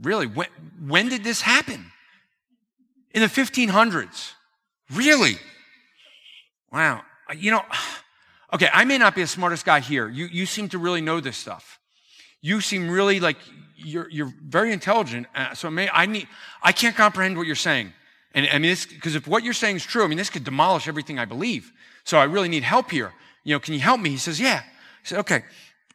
Really? 0.00 0.26
When, 0.26 0.48
when 0.80 1.08
did 1.08 1.24
this 1.24 1.40
happen? 1.40 1.92
In 3.10 3.20
the 3.20 3.28
1500s. 3.28 4.32
Really? 4.92 5.36
Wow. 6.72 7.02
You 7.36 7.52
know, 7.52 7.62
okay, 8.52 8.68
I 8.72 8.84
may 8.84 8.98
not 8.98 9.14
be 9.14 9.22
the 9.22 9.28
smartest 9.28 9.64
guy 9.64 9.80
here. 9.80 10.08
You, 10.08 10.26
you 10.26 10.46
seem 10.46 10.68
to 10.70 10.78
really 10.78 11.00
know 11.00 11.20
this 11.20 11.36
stuff. 11.36 11.78
You 12.42 12.60
seem 12.60 12.90
really 12.90 13.20
like 13.20 13.38
you're, 13.76 14.08
you're 14.10 14.32
very 14.46 14.72
intelligent. 14.72 15.26
Uh, 15.34 15.54
so 15.54 15.70
may, 15.70 15.88
I 15.88 16.06
need, 16.06 16.28
I 16.62 16.72
can't 16.72 16.96
comprehend 16.96 17.36
what 17.36 17.46
you're 17.46 17.56
saying. 17.56 17.92
And 18.34 18.48
I 18.52 18.58
mean, 18.58 18.76
because 18.90 19.14
if 19.14 19.26
what 19.26 19.44
you're 19.44 19.54
saying 19.54 19.76
is 19.76 19.84
true, 19.84 20.04
I 20.04 20.08
mean, 20.08 20.18
this 20.18 20.30
could 20.30 20.44
demolish 20.44 20.88
everything 20.88 21.18
I 21.18 21.24
believe. 21.24 21.72
So 22.04 22.18
I 22.18 22.24
really 22.24 22.48
need 22.48 22.64
help 22.64 22.90
here. 22.90 23.12
You 23.44 23.54
know, 23.54 23.60
can 23.60 23.74
you 23.74 23.80
help 23.80 24.00
me? 24.00 24.10
He 24.10 24.16
says, 24.16 24.40
yeah. 24.40 24.62
I 24.64 25.04
said, 25.04 25.18
okay. 25.20 25.44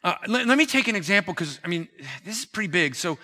Uh, 0.04 0.16
let, 0.28 0.48
let 0.48 0.58
me 0.58 0.66
take 0.66 0.88
an 0.88 0.96
example 0.96 1.34
because, 1.34 1.60
I 1.64 1.68
mean, 1.68 1.90
this 2.24 2.40
is 2.40 2.46
pretty 2.46 2.70
big. 2.70 2.96
So 2.96 3.18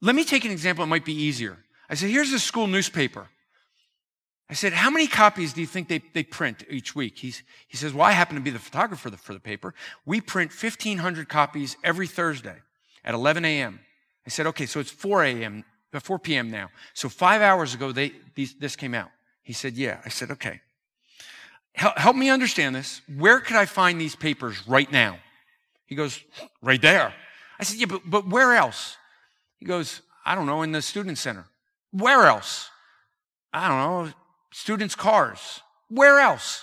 let 0.00 0.14
me 0.14 0.24
take 0.24 0.44
an 0.44 0.50
example. 0.50 0.82
It 0.82 0.88
might 0.88 1.04
be 1.04 1.14
easier. 1.14 1.58
I 1.90 1.94
said, 1.94 2.10
here's 2.10 2.32
a 2.32 2.38
school 2.38 2.66
newspaper. 2.66 3.28
I 4.50 4.54
said, 4.54 4.72
how 4.72 4.90
many 4.90 5.06
copies 5.06 5.52
do 5.52 5.60
you 5.60 5.66
think 5.66 5.86
they, 5.86 6.02
they 6.12 6.24
print 6.24 6.64
each 6.68 6.96
week? 6.96 7.18
He's, 7.18 7.44
he 7.68 7.76
says, 7.76 7.94
well, 7.94 8.04
I 8.04 8.10
happen 8.10 8.34
to 8.34 8.42
be 8.42 8.50
the 8.50 8.58
photographer 8.58 9.08
for 9.10 9.32
the 9.32 9.38
paper. 9.38 9.74
We 10.04 10.20
print 10.20 10.50
1,500 10.50 11.28
copies 11.28 11.76
every 11.84 12.08
Thursday 12.08 12.56
at 13.04 13.14
11 13.14 13.44
a.m. 13.44 13.78
I 14.26 14.30
said, 14.30 14.48
okay, 14.48 14.66
so 14.66 14.80
it's 14.80 14.90
4 14.90 15.24
a.m., 15.24 15.64
uh, 15.94 16.00
4 16.00 16.18
p.m. 16.18 16.50
now. 16.50 16.70
So 16.94 17.08
five 17.08 17.42
hours 17.42 17.74
ago, 17.74 17.92
they, 17.92 18.12
these, 18.34 18.54
this 18.54 18.74
came 18.74 18.92
out. 18.92 19.10
He 19.44 19.52
said, 19.52 19.74
yeah. 19.74 20.00
I 20.04 20.08
said, 20.08 20.32
okay. 20.32 20.60
Help, 21.72 21.96
help 21.96 22.16
me 22.16 22.28
understand 22.28 22.74
this. 22.74 23.02
Where 23.18 23.38
could 23.38 23.56
I 23.56 23.66
find 23.66 24.00
these 24.00 24.16
papers 24.16 24.66
right 24.66 24.90
now? 24.90 25.18
He 25.86 25.94
goes, 25.94 26.20
right 26.60 26.82
there. 26.82 27.14
I 27.60 27.62
said, 27.62 27.78
yeah, 27.78 27.86
but, 27.86 28.02
but 28.04 28.28
where 28.28 28.54
else? 28.54 28.96
He 29.60 29.66
goes, 29.66 30.02
I 30.26 30.34
don't 30.34 30.46
know, 30.46 30.62
in 30.62 30.72
the 30.72 30.82
student 30.82 31.18
center. 31.18 31.46
Where 31.92 32.26
else? 32.26 32.68
I 33.52 33.68
don't 33.68 33.78
know, 33.78 34.12
students' 34.52 34.94
cars. 34.94 35.60
Where 35.88 36.20
else? 36.20 36.62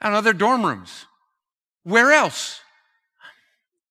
I 0.00 0.06
don't 0.06 0.14
know, 0.14 0.20
their 0.20 0.32
dorm 0.32 0.64
rooms. 0.64 1.06
Where 1.84 2.12
else? 2.12 2.60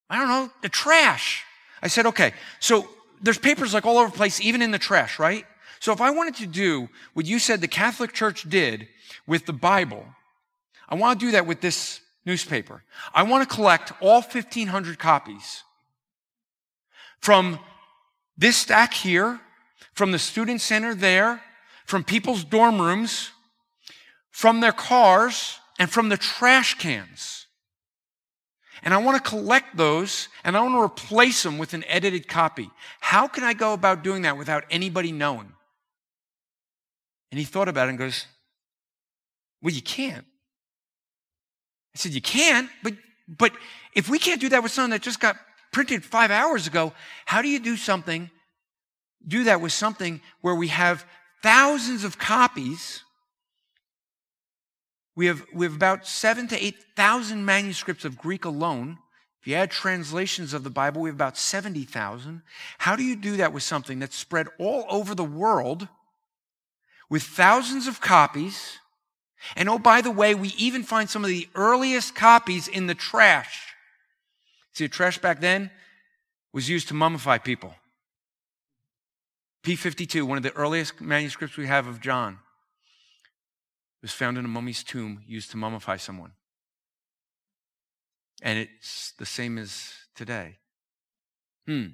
I 0.09 0.17
don't 0.17 0.27
know, 0.27 0.51
the 0.61 0.69
trash. 0.69 1.43
I 1.81 1.87
said, 1.87 2.05
okay, 2.07 2.33
so 2.59 2.87
there's 3.21 3.37
papers 3.37 3.73
like 3.73 3.85
all 3.85 3.97
over 3.97 4.09
the 4.09 4.17
place, 4.17 4.39
even 4.41 4.61
in 4.61 4.71
the 4.71 4.79
trash, 4.79 5.19
right? 5.19 5.45
So 5.79 5.91
if 5.91 6.01
I 6.01 6.11
wanted 6.11 6.35
to 6.35 6.47
do 6.47 6.89
what 7.13 7.25
you 7.25 7.39
said 7.39 7.61
the 7.61 7.67
Catholic 7.67 8.13
Church 8.13 8.49
did 8.49 8.87
with 9.27 9.45
the 9.45 9.53
Bible, 9.53 10.05
I 10.87 10.95
want 10.95 11.19
to 11.19 11.25
do 11.25 11.31
that 11.31 11.45
with 11.45 11.61
this 11.61 12.01
newspaper. 12.25 12.83
I 13.13 13.23
want 13.23 13.47
to 13.47 13.55
collect 13.55 13.91
all 14.01 14.21
1,500 14.21 14.99
copies 14.99 15.63
from 17.19 17.59
this 18.37 18.57
stack 18.57 18.93
here, 18.93 19.39
from 19.93 20.11
the 20.11 20.19
student 20.19 20.61
center 20.61 20.93
there, 20.93 21.41
from 21.85 22.03
people's 22.03 22.43
dorm 22.43 22.81
rooms, 22.81 23.31
from 24.31 24.59
their 24.59 24.71
cars, 24.71 25.59
and 25.79 25.89
from 25.89 26.09
the 26.09 26.17
trash 26.17 26.75
cans. 26.75 27.47
And 28.83 28.93
I 28.93 28.97
want 28.97 29.23
to 29.23 29.29
collect 29.29 29.77
those 29.77 30.27
and 30.43 30.55
I 30.55 30.61
want 30.61 30.75
to 30.75 30.81
replace 30.81 31.41
them 31.41 31.57
with 31.57 31.73
an 31.73 31.83
edited 31.87 32.27
copy. 32.27 32.69
How 32.99 33.27
can 33.27 33.43
I 33.43 33.53
go 33.53 33.73
about 33.73 34.03
doing 34.03 34.23
that 34.23 34.37
without 34.37 34.63
anybody 34.69 35.11
knowing? 35.11 35.51
And 37.31 37.39
he 37.39 37.45
thought 37.45 37.67
about 37.67 37.87
it 37.87 37.91
and 37.91 37.97
goes, 37.97 38.25
Well, 39.61 39.73
you 39.73 39.81
can't. 39.81 40.25
I 41.95 41.97
said, 41.97 42.13
You 42.13 42.21
can't, 42.21 42.69
but 42.83 42.93
but 43.27 43.53
if 43.93 44.07
we 44.07 44.19
can't 44.19 44.39
do 44.39 44.49
that 44.49 44.61
with 44.61 44.71
something 44.71 44.91
that 44.91 45.01
just 45.01 45.19
got 45.19 45.37
printed 45.71 46.03
five 46.03 46.29
hours 46.29 46.67
ago, 46.67 46.93
how 47.25 47.41
do 47.41 47.47
you 47.47 47.59
do 47.59 47.75
something, 47.75 48.29
do 49.27 49.45
that 49.45 49.61
with 49.61 49.71
something 49.71 50.21
where 50.41 50.55
we 50.55 50.67
have 50.67 51.05
thousands 51.45 52.03
of 52.03 52.17
copies? 52.17 53.03
We 55.15 55.27
have, 55.27 55.45
we 55.53 55.67
have 55.67 55.75
about 55.75 56.07
seven 56.07 56.47
to 56.47 56.65
8,000 56.65 57.45
manuscripts 57.45 58.03
of 58.03 58.17
Greek 58.17 58.45
alone. 58.45 58.97
If 59.39 59.47
you 59.47 59.53
add 59.53 59.69
translations 59.69 60.55
of 60.55 60.63
the 60.63 60.71
Bible, 60.71 61.03
we 61.03 61.09
have 61.09 61.15
about 61.15 61.37
70,000. 61.37 62.41
How 62.79 62.95
do 62.95 63.03
you 63.03 63.15
do 63.15 63.37
that 63.37 63.53
with 63.53 63.61
something 63.61 63.99
that's 63.99 64.15
spread 64.15 64.47
all 64.57 64.85
over 64.89 65.13
the 65.13 65.23
world 65.23 65.87
with 67.11 67.21
thousands 67.21 67.85
of 67.85 68.01
copies? 68.01 68.79
And 69.55 69.69
oh, 69.69 69.77
by 69.77 70.01
the 70.01 70.09
way, 70.09 70.33
we 70.33 70.55
even 70.57 70.81
find 70.81 71.07
some 71.07 71.23
of 71.23 71.29
the 71.29 71.47
earliest 71.53 72.15
copies 72.15 72.67
in 72.67 72.87
the 72.87 72.95
trash. 72.95 73.67
See, 74.73 74.85
the 74.85 74.89
trash 74.89 75.19
back 75.19 75.41
then 75.41 75.69
was 76.51 76.67
used 76.69 76.87
to 76.87 76.95
mummify 76.95 77.43
people. 77.43 77.75
P52, 79.65 80.21
one 80.23 80.37
of 80.37 80.43
the 80.43 80.53
earliest 80.53 81.01
manuscripts 81.01 81.57
we 81.57 81.65
have 81.65 81.87
of 81.87 81.99
John, 81.99 82.37
was 84.01 84.11
found 84.11 84.37
in 84.37 84.45
a 84.45 84.47
mummy's 84.47 84.83
tomb 84.83 85.23
used 85.25 85.49
to 85.51 85.57
mummify 85.57 85.99
someone. 85.99 86.33
And 88.43 88.59
it's 88.59 89.13
the 89.17 89.25
same 89.25 89.57
as 89.57 89.91
today. 90.15 90.57
Hmm. 91.65 91.87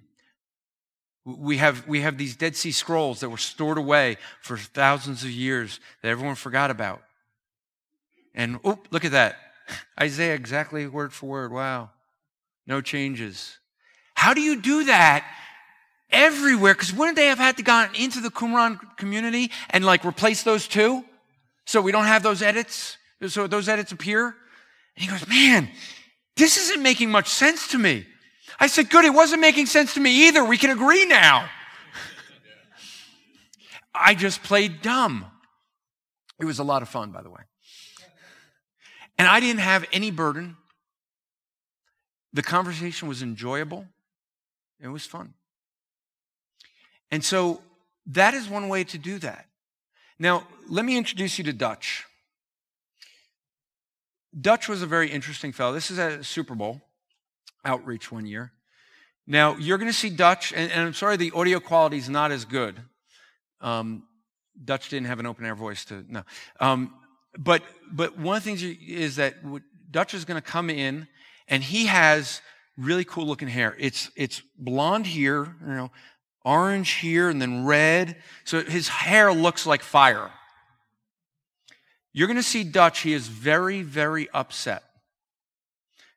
We 1.23 1.57
have, 1.57 1.87
we 1.87 2.01
have 2.01 2.17
these 2.17 2.35
Dead 2.35 2.57
Sea 2.57 2.73
Scrolls 2.73 3.21
that 3.21 3.29
were 3.29 3.37
stored 3.37 3.77
away 3.77 4.17
for 4.41 4.57
thousands 4.57 5.23
of 5.23 5.29
years 5.29 5.79
that 6.01 6.09
everyone 6.09 6.35
forgot 6.35 6.71
about. 6.71 7.01
And 8.35 8.59
oh, 8.65 8.79
look 8.89 9.05
at 9.05 9.11
that. 9.11 9.37
Isaiah 9.99 10.35
exactly 10.35 10.87
word 10.87 11.13
for 11.13 11.27
word. 11.27 11.53
Wow. 11.53 11.91
No 12.67 12.81
changes. 12.81 13.59
How 14.15 14.33
do 14.33 14.41
you 14.41 14.61
do 14.61 14.85
that 14.85 15.25
everywhere? 16.11 16.73
Because 16.73 16.93
wouldn't 16.93 17.15
they 17.15 17.27
have 17.27 17.37
had 17.37 17.57
to 17.57 17.63
go 17.63 17.87
into 17.97 18.19
the 18.19 18.29
Qumran 18.29 18.79
community 18.97 19.51
and 19.69 19.85
like 19.85 20.05
replace 20.05 20.43
those 20.43 20.67
two? 20.67 21.03
So 21.65 21.81
we 21.81 21.91
don't 21.91 22.05
have 22.05 22.23
those 22.23 22.41
edits. 22.41 22.97
So 23.27 23.47
those 23.47 23.69
edits 23.69 23.91
appear. 23.91 24.35
And 24.95 25.03
he 25.03 25.07
goes, 25.07 25.27
man, 25.27 25.69
this 26.35 26.57
isn't 26.57 26.81
making 26.81 27.11
much 27.11 27.27
sense 27.27 27.67
to 27.69 27.77
me. 27.77 28.05
I 28.59 28.67
said, 28.67 28.89
good, 28.89 29.05
it 29.05 29.13
wasn't 29.13 29.41
making 29.41 29.67
sense 29.67 29.93
to 29.95 29.99
me 29.99 30.27
either. 30.27 30.43
We 30.43 30.57
can 30.57 30.69
agree 30.69 31.05
now. 31.05 31.49
I 33.95 34.13
just 34.13 34.43
played 34.43 34.81
dumb. 34.81 35.25
It 36.39 36.45
was 36.45 36.59
a 36.59 36.63
lot 36.63 36.81
of 36.81 36.89
fun, 36.89 37.11
by 37.11 37.21
the 37.21 37.29
way. 37.29 37.41
And 39.17 39.27
I 39.27 39.39
didn't 39.39 39.59
have 39.59 39.85
any 39.93 40.09
burden. 40.09 40.57
The 42.33 42.41
conversation 42.41 43.07
was 43.07 43.21
enjoyable. 43.21 43.85
It 44.79 44.87
was 44.87 45.05
fun. 45.05 45.33
And 47.11 47.23
so 47.23 47.61
that 48.07 48.33
is 48.33 48.47
one 48.49 48.69
way 48.69 48.83
to 48.85 48.97
do 48.97 49.19
that. 49.19 49.47
Now, 50.17 50.47
let 50.67 50.85
me 50.85 50.97
introduce 50.97 51.37
you 51.37 51.43
to 51.45 51.53
Dutch. 51.53 52.05
Dutch 54.39 54.69
was 54.69 54.81
a 54.81 54.85
very 54.85 55.09
interesting 55.09 55.51
fellow. 55.51 55.73
This 55.73 55.91
is 55.91 55.99
at 55.99 56.25
Super 56.25 56.55
Bowl 56.55 56.81
outreach 57.65 58.11
one 58.11 58.25
year. 58.25 58.53
Now, 59.27 59.55
you're 59.57 59.77
going 59.77 59.91
to 59.91 59.97
see 59.97 60.09
Dutch, 60.09 60.53
and, 60.53 60.71
and, 60.71 60.81
I'm 60.81 60.93
sorry 60.93 61.17
the 61.17 61.31
audio 61.31 61.59
quality 61.59 61.97
is 61.97 62.09
not 62.09 62.31
as 62.31 62.45
good. 62.45 62.81
Um, 63.59 64.03
Dutch 64.63 64.89
didn't 64.89 65.07
have 65.07 65.19
an 65.19 65.25
open 65.25 65.45
air 65.45 65.55
voice 65.55 65.85
to, 65.85 66.05
no. 66.07 66.23
Um, 66.59 66.93
but 67.37 67.63
but 67.91 68.17
one 68.17 68.35
of 68.35 68.43
the 68.43 68.49
things 68.49 68.63
is 68.63 69.15
that 69.15 69.35
Dutch 69.89 70.13
is 70.13 70.25
going 70.25 70.41
to 70.41 70.45
come 70.45 70.69
in, 70.69 71.07
and 71.47 71.63
he 71.63 71.85
has 71.85 72.41
really 72.77 73.05
cool 73.05 73.25
looking 73.25 73.47
hair. 73.47 73.75
It's 73.79 74.11
it's 74.15 74.41
blonde 74.57 75.05
here, 75.05 75.55
you 75.61 75.73
know, 75.73 75.91
orange 76.43 76.91
here, 76.91 77.29
and 77.29 77.41
then 77.41 77.65
red. 77.65 78.17
So 78.43 78.63
his 78.63 78.87
hair 78.87 79.33
looks 79.33 79.65
like 79.65 79.83
fire. 79.83 80.31
You're 82.13 82.27
going 82.27 82.37
to 82.37 82.43
see 82.43 82.63
Dutch. 82.63 82.99
He 83.01 83.13
is 83.13 83.27
very 83.27 83.81
very 83.81 84.29
upset. 84.33 84.83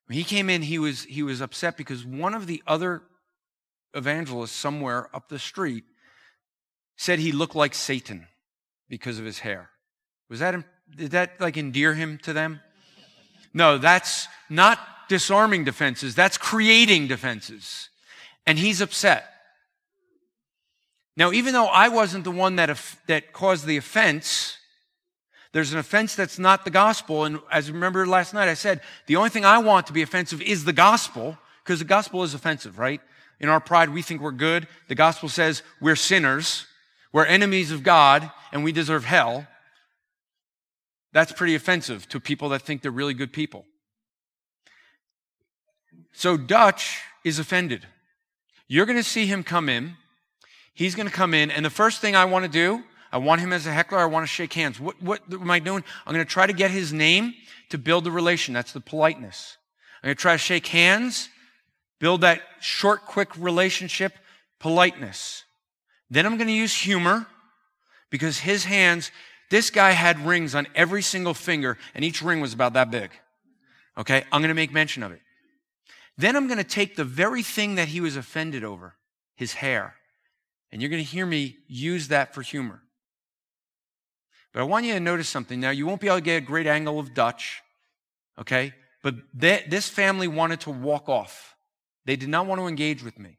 When 0.07 0.19
he 0.19 0.25
came 0.25 0.51
in, 0.51 0.63
he 0.63 0.79
was 0.79 1.05
he 1.05 1.23
was 1.23 1.41
upset 1.41 1.77
because 1.77 2.05
one 2.05 2.35
of 2.35 2.47
the 2.47 2.63
other 2.67 3.03
evangelists 3.95 4.53
somewhere 4.53 5.09
up 5.15 5.29
the 5.29 5.39
street 5.39 5.85
said 6.97 7.19
he 7.19 7.33
looked 7.33 7.55
like 7.55 7.75
Satan 7.75 8.27
because 8.89 9.19
of 9.19 9.25
his 9.25 9.39
hair. 9.41 9.71
Was 10.29 10.41
that 10.41 10.55
did 10.95 11.13
that 11.13 11.41
like 11.41 11.57
endear 11.57 11.95
him 11.95 12.19
to 12.19 12.33
them? 12.33 12.61
No, 13.53 13.79
that's 13.79 14.29
not 14.51 14.79
disarming 15.09 15.65
defenses. 15.65 16.15
That's 16.15 16.37
creating 16.37 17.07
defenses. 17.07 17.89
And 18.47 18.59
he's 18.59 18.81
upset. 18.81 19.34
Now, 21.17 21.33
even 21.33 21.53
though 21.53 21.67
I 21.67 21.89
wasn't 21.89 22.25
the 22.25 22.31
one 22.31 22.57
that, 22.57 22.77
that 23.07 23.33
caused 23.33 23.67
the 23.67 23.77
offense, 23.77 24.59
there's 25.53 25.73
an 25.73 25.79
offense 25.79 26.17
that's 26.17 26.39
not 26.39 26.65
the 26.65 26.71
gospel. 26.71 27.25
And 27.25 27.39
as 27.53 27.69
you 27.69 27.75
remember 27.75 28.07
last 28.07 28.35
night, 28.35 28.49
I 28.49 28.55
said, 28.55 28.81
the 29.07 29.17
only 29.17 29.31
thing 29.31 29.45
I 29.45 29.59
want 29.59 29.87
to 29.87 29.93
be 29.93 30.03
offensive 30.03 30.43
is 30.43 30.65
the 30.65 30.73
gospel, 30.73 31.39
because 31.63 31.79
the 31.79 31.85
gospel 31.85 32.25
is 32.25 32.35
offensive, 32.35 32.79
right? 32.79 33.01
In 33.39 33.49
our 33.49 33.61
pride, 33.61 33.91
we 33.91 34.03
think 34.03 34.21
we're 34.21 34.33
good. 34.33 34.67
The 34.89 34.97
gospel 34.97 35.29
says 35.29 35.63
we're 35.81 35.97
sinners, 35.97 36.67
we're 37.13 37.27
enemies 37.27 37.71
of 37.71 37.85
God, 37.85 38.31
and 38.53 38.65
we 38.65 38.73
deserve 38.73 39.05
hell. 39.05 39.47
That's 41.13 41.31
pretty 41.31 41.55
offensive 41.55 42.09
to 42.09 42.19
people 42.19 42.49
that 42.49 42.63
think 42.63 42.83
they're 42.83 42.91
really 42.91 43.15
good 43.15 43.33
people. 43.33 43.65
So 46.13 46.37
Dutch 46.37 47.01
is 47.25 47.39
offended. 47.39 47.87
You're 48.67 48.87
going 48.87 48.99
to 48.99 49.05
see 49.05 49.27
him 49.27 49.45
come 49.45 49.69
in. 49.69 49.97
He's 50.75 50.95
going 50.95 51.07
to 51.07 51.13
come 51.13 51.35
in, 51.35 51.51
and 51.51 51.65
the 51.65 51.71
first 51.71 52.01
thing 52.01 52.17
I 52.17 52.25
want 52.25 52.45
to 52.45 52.51
do, 52.51 52.83
I 53.13 53.19
want 53.19 53.41
him 53.41 53.53
as 53.53 53.65
a 53.65 53.73
heckler. 53.73 53.99
I 53.99 54.07
want 54.07 54.25
to 54.25 54.29
shake 54.29 54.53
hands. 54.53 54.81
What, 54.81 55.01
what 55.01 55.23
am 55.33 55.51
I 55.51 55.61
doing? 55.61 55.85
I'm 56.05 56.13
going 56.13 56.27
to 56.27 56.31
try 56.31 56.49
to 56.49 56.53
get 56.53 56.73
his 56.73 56.93
name 56.93 57.35
to 57.71 57.79
build 57.79 58.03
the 58.03 58.11
relation. 58.11 58.53
That's 58.53 58.73
the 58.73 58.81
politeness. 58.81 59.57
I'm 60.03 60.09
going 60.09 60.17
to 60.17 60.21
try 60.21 60.33
to 60.33 60.39
shake 60.39 60.67
hands, 60.67 61.29
build 62.01 62.23
that 62.23 62.43
short, 62.61 63.07
quick 63.07 63.37
relationship, 63.39 64.15
politeness. 64.59 65.45
Then 66.11 66.27
I'm 66.27 66.37
going 66.37 66.49
to 66.49 66.53
use 66.53 66.75
humor 66.75 67.27
because 68.11 68.39
his 68.39 68.65
hands, 68.65 69.13
this 69.51 69.71
guy 69.71 69.93
had 69.93 70.19
rings 70.27 70.57
on 70.57 70.67
every 70.75 71.03
single 71.03 71.35
finger, 71.35 71.79
and 71.95 72.05
each 72.05 72.21
ring 72.21 72.41
was 72.41 72.53
about 72.53 72.73
that 72.73 72.91
big. 72.91 73.11
Okay, 73.97 74.25
I'm 74.33 74.41
going 74.41 74.49
to 74.49 74.55
make 74.55 74.73
mention 74.73 75.05
of 75.05 75.13
it. 75.13 75.21
Then 76.19 76.35
I'm 76.35 76.49
going 76.49 76.59
to 76.59 76.65
take 76.65 76.97
the 76.97 77.05
very 77.05 77.43
thing 77.43 77.77
that 77.77 77.89
he 77.89 78.01
was 78.01 78.17
offended 78.17 78.65
over, 78.65 78.97
his 79.37 79.55
hair, 79.55 79.95
and 80.75 80.83
you're 80.83 80.91
going 80.91 81.05
to 81.05 81.09
hear 81.09 81.25
me 81.25 81.59
use 81.69 82.09
that 82.09 82.35
for 82.35 82.43
humor. 82.43 82.83
But 84.53 84.59
I 84.59 84.65
want 84.65 84.85
you 84.85 84.93
to 84.95 84.99
notice 84.99 85.29
something. 85.29 85.61
Now, 85.61 85.71
you 85.71 85.87
won't 85.87 86.01
be 86.01 86.09
able 86.09 86.17
to 86.17 86.21
get 86.21 86.43
a 86.43 86.45
great 86.45 86.67
angle 86.67 86.99
of 86.99 87.15
Dutch, 87.15 87.63
okay? 88.41 88.75
But 89.01 89.15
they, 89.33 89.65
this 89.69 89.89
family 89.89 90.27
wanted 90.27 90.59
to 90.63 90.71
walk 90.71 91.09
off. 91.09 91.55
They 92.07 92.17
did 92.17 92.29
not 92.29 92.47
want 92.47 92.61
to 92.61 92.67
engage 92.67 93.05
with 93.05 93.21
me. 93.21 93.39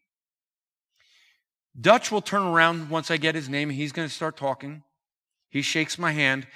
Dutch 1.79 2.09
will 2.09 2.21
turn 2.21 2.43
around 2.43 2.89
once 2.89 3.11
I 3.11 3.17
get 3.17 3.35
his 3.35 3.49
name, 3.49 3.69
and 3.69 3.77
he's 3.77 3.91
going 3.91 4.07
to 4.07 4.13
start 4.13 4.37
talking. 4.37 4.83
He 5.49 5.61
shakes 5.61 5.99
my 5.99 6.13
hand. 6.13 6.47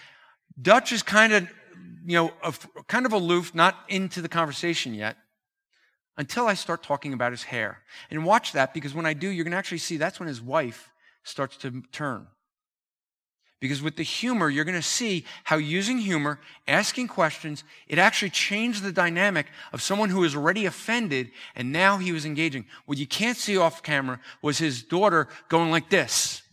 Dutch 0.61 0.93
is 0.93 1.03
kind 1.03 1.33
of, 1.33 1.49
you 2.05 2.15
know, 2.15 2.31
kind 2.87 3.05
of 3.05 3.11
aloof, 3.11 3.53
not 3.53 3.75
into 3.89 4.21
the 4.21 4.29
conversation 4.29 4.93
yet 4.93 5.17
until 6.19 6.45
I 6.45 6.53
start 6.53 6.83
talking 6.83 7.13
about 7.13 7.31
his 7.31 7.43
hair. 7.43 7.79
And 8.11 8.25
watch 8.25 8.51
that 8.51 8.73
because 8.73 8.93
when 8.93 9.07
I 9.07 9.13
do, 9.13 9.29
you're 9.29 9.45
going 9.45 9.53
to 9.53 9.57
actually 9.57 9.79
see 9.79 9.97
that's 9.97 10.19
when 10.19 10.27
his 10.27 10.41
wife 10.41 10.91
starts 11.23 11.57
to 11.57 11.81
turn. 11.91 12.27
Because 13.61 13.81
with 13.81 13.95
the 13.95 14.03
humor, 14.03 14.49
you're 14.49 14.65
going 14.65 14.75
to 14.75 14.81
see 14.81 15.25
how 15.45 15.55
using 15.55 15.97
humor, 15.97 16.39
asking 16.67 17.07
questions, 17.07 17.63
it 17.87 17.97
actually 17.97 18.29
changed 18.29 18.83
the 18.83 18.91
dynamic 18.91 19.47
of 19.73 19.81
someone 19.81 20.09
who 20.09 20.19
was 20.19 20.35
already 20.35 20.65
offended 20.65 21.31
and 21.55 21.71
now 21.71 21.97
he 21.97 22.11
was 22.11 22.25
engaging. 22.25 22.65
What 22.85 22.97
you 22.97 23.07
can't 23.07 23.37
see 23.37 23.57
off 23.57 23.81
camera 23.81 24.19
was 24.41 24.57
his 24.57 24.83
daughter 24.83 25.29
going 25.47 25.71
like 25.71 25.89
this 25.89 26.43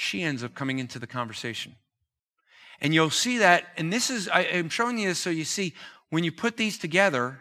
she 0.00 0.22
ends 0.22 0.44
up 0.44 0.54
coming 0.54 0.78
into 0.78 1.00
the 1.00 1.08
conversation. 1.08 1.74
And 2.80 2.94
you'll 2.94 3.10
see 3.10 3.38
that, 3.38 3.64
and 3.76 3.92
this 3.92 4.10
is, 4.10 4.28
I, 4.28 4.42
am 4.42 4.68
showing 4.68 4.96
you 4.96 5.08
this 5.08 5.18
so 5.18 5.28
you 5.28 5.44
see, 5.44 5.74
when 6.10 6.22
you 6.22 6.30
put 6.30 6.56
these 6.56 6.78
together, 6.78 7.40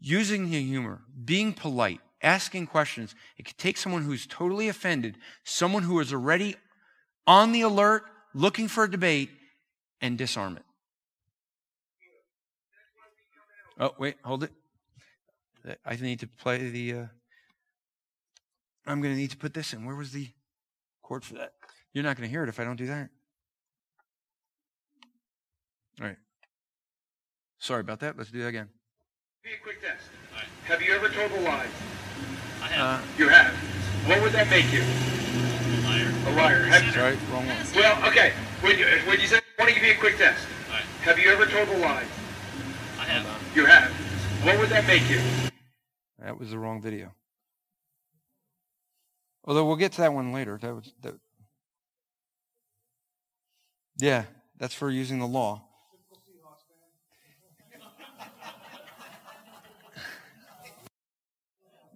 using 0.00 0.50
the 0.50 0.62
humor, 0.62 1.02
being 1.24 1.52
polite, 1.52 2.00
asking 2.22 2.66
questions. 2.66 3.14
It 3.36 3.44
could 3.44 3.58
take 3.58 3.76
someone 3.76 4.02
who's 4.02 4.26
totally 4.26 4.68
offended, 4.68 5.18
someone 5.44 5.82
who 5.82 6.00
is 6.00 6.12
already 6.12 6.56
on 7.26 7.52
the 7.52 7.62
alert, 7.62 8.04
looking 8.34 8.68
for 8.68 8.84
a 8.84 8.90
debate, 8.90 9.30
and 10.00 10.16
disarm 10.16 10.56
it. 10.56 10.62
Oh, 13.80 13.94
wait, 13.98 14.16
hold 14.24 14.44
it. 14.44 14.52
I 15.84 15.96
need 15.96 16.20
to 16.20 16.26
play 16.26 16.70
the. 16.70 16.92
Uh, 16.92 17.06
I'm 18.86 19.00
going 19.02 19.14
to 19.14 19.20
need 19.20 19.30
to 19.30 19.36
put 19.36 19.54
this 19.54 19.72
in. 19.72 19.84
Where 19.84 19.94
was 19.94 20.12
the 20.12 20.28
cord 21.02 21.24
for 21.24 21.34
that? 21.34 21.52
You're 21.92 22.04
not 22.04 22.16
going 22.16 22.26
to 22.26 22.30
hear 22.30 22.42
it 22.42 22.48
if 22.48 22.58
I 22.58 22.64
don't 22.64 22.76
do 22.76 22.86
that. 22.86 23.10
All 26.00 26.06
right. 26.06 26.16
Sorry 27.58 27.80
about 27.80 28.00
that. 28.00 28.16
Let's 28.16 28.30
do 28.30 28.40
that 28.42 28.48
again. 28.48 28.68
Be 29.42 29.50
a 29.50 29.62
quick. 29.62 29.77
Have 30.68 30.82
you 30.82 30.92
ever 30.92 31.08
told 31.08 31.32
a 31.32 31.40
lie? 31.40 31.66
I 32.62 32.66
have. 32.66 33.00
Uh, 33.00 33.02
you 33.16 33.28
have. 33.30 33.54
What 34.04 34.20
would 34.20 34.32
that 34.32 34.50
make 34.50 34.70
you? 34.70 34.82
A 34.82 35.80
liar. 35.88 36.12
A 36.26 36.30
liar. 36.36 36.62
Have, 36.64 36.92
Sorry, 36.92 37.16
wrong 37.32 37.46
one. 37.46 37.56
well, 37.74 38.06
okay. 38.10 38.34
When 38.60 38.78
you, 38.78 38.84
when 39.06 39.18
you 39.18 39.26
said, 39.26 39.40
I 39.58 39.62
want 39.62 39.74
to 39.74 39.80
give 39.80 39.88
you 39.88 39.94
a 39.94 39.96
quick 39.96 40.18
test. 40.18 40.46
Right. 40.70 40.82
Have 41.04 41.18
you 41.18 41.30
ever 41.30 41.46
told 41.46 41.70
a 41.70 41.78
lie? 41.78 42.04
I 43.00 43.04
have. 43.04 43.56
You 43.56 43.64
have. 43.64 43.90
What 44.44 44.58
would 44.58 44.68
that 44.68 44.86
make 44.86 45.08
you? 45.08 45.22
That 46.18 46.38
was 46.38 46.50
the 46.50 46.58
wrong 46.58 46.82
video. 46.82 47.12
Although 49.46 49.64
we'll 49.64 49.76
get 49.76 49.92
to 49.92 50.02
that 50.02 50.12
one 50.12 50.34
later. 50.34 50.58
That 50.60 50.74
was 50.74 50.92
that. 51.00 51.14
Yeah, 53.96 54.24
that's 54.58 54.74
for 54.74 54.90
using 54.90 55.18
the 55.18 55.26
law. 55.26 55.62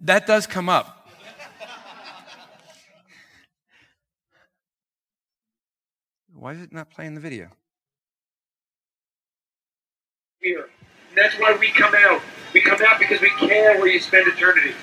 That 0.03 0.27
does 0.27 0.45
come 0.47 0.69
up. 0.69 1.07
Why 6.33 6.51
is 6.53 6.61
it 6.61 6.73
not 6.73 6.89
playing 6.91 7.15
the 7.15 7.21
video? 7.21 7.47
Here. 10.41 10.67
That's 11.15 11.35
why 11.39 11.55
we 11.57 11.69
come 11.69 11.93
out. 11.95 12.21
We 12.53 12.59
come 12.61 12.79
out 12.85 12.99
because 12.99 13.21
we 13.21 13.29
care 13.47 13.79
where 13.79 13.87
you 13.87 13.99
spend 13.99 14.27
eternity. 14.27 14.73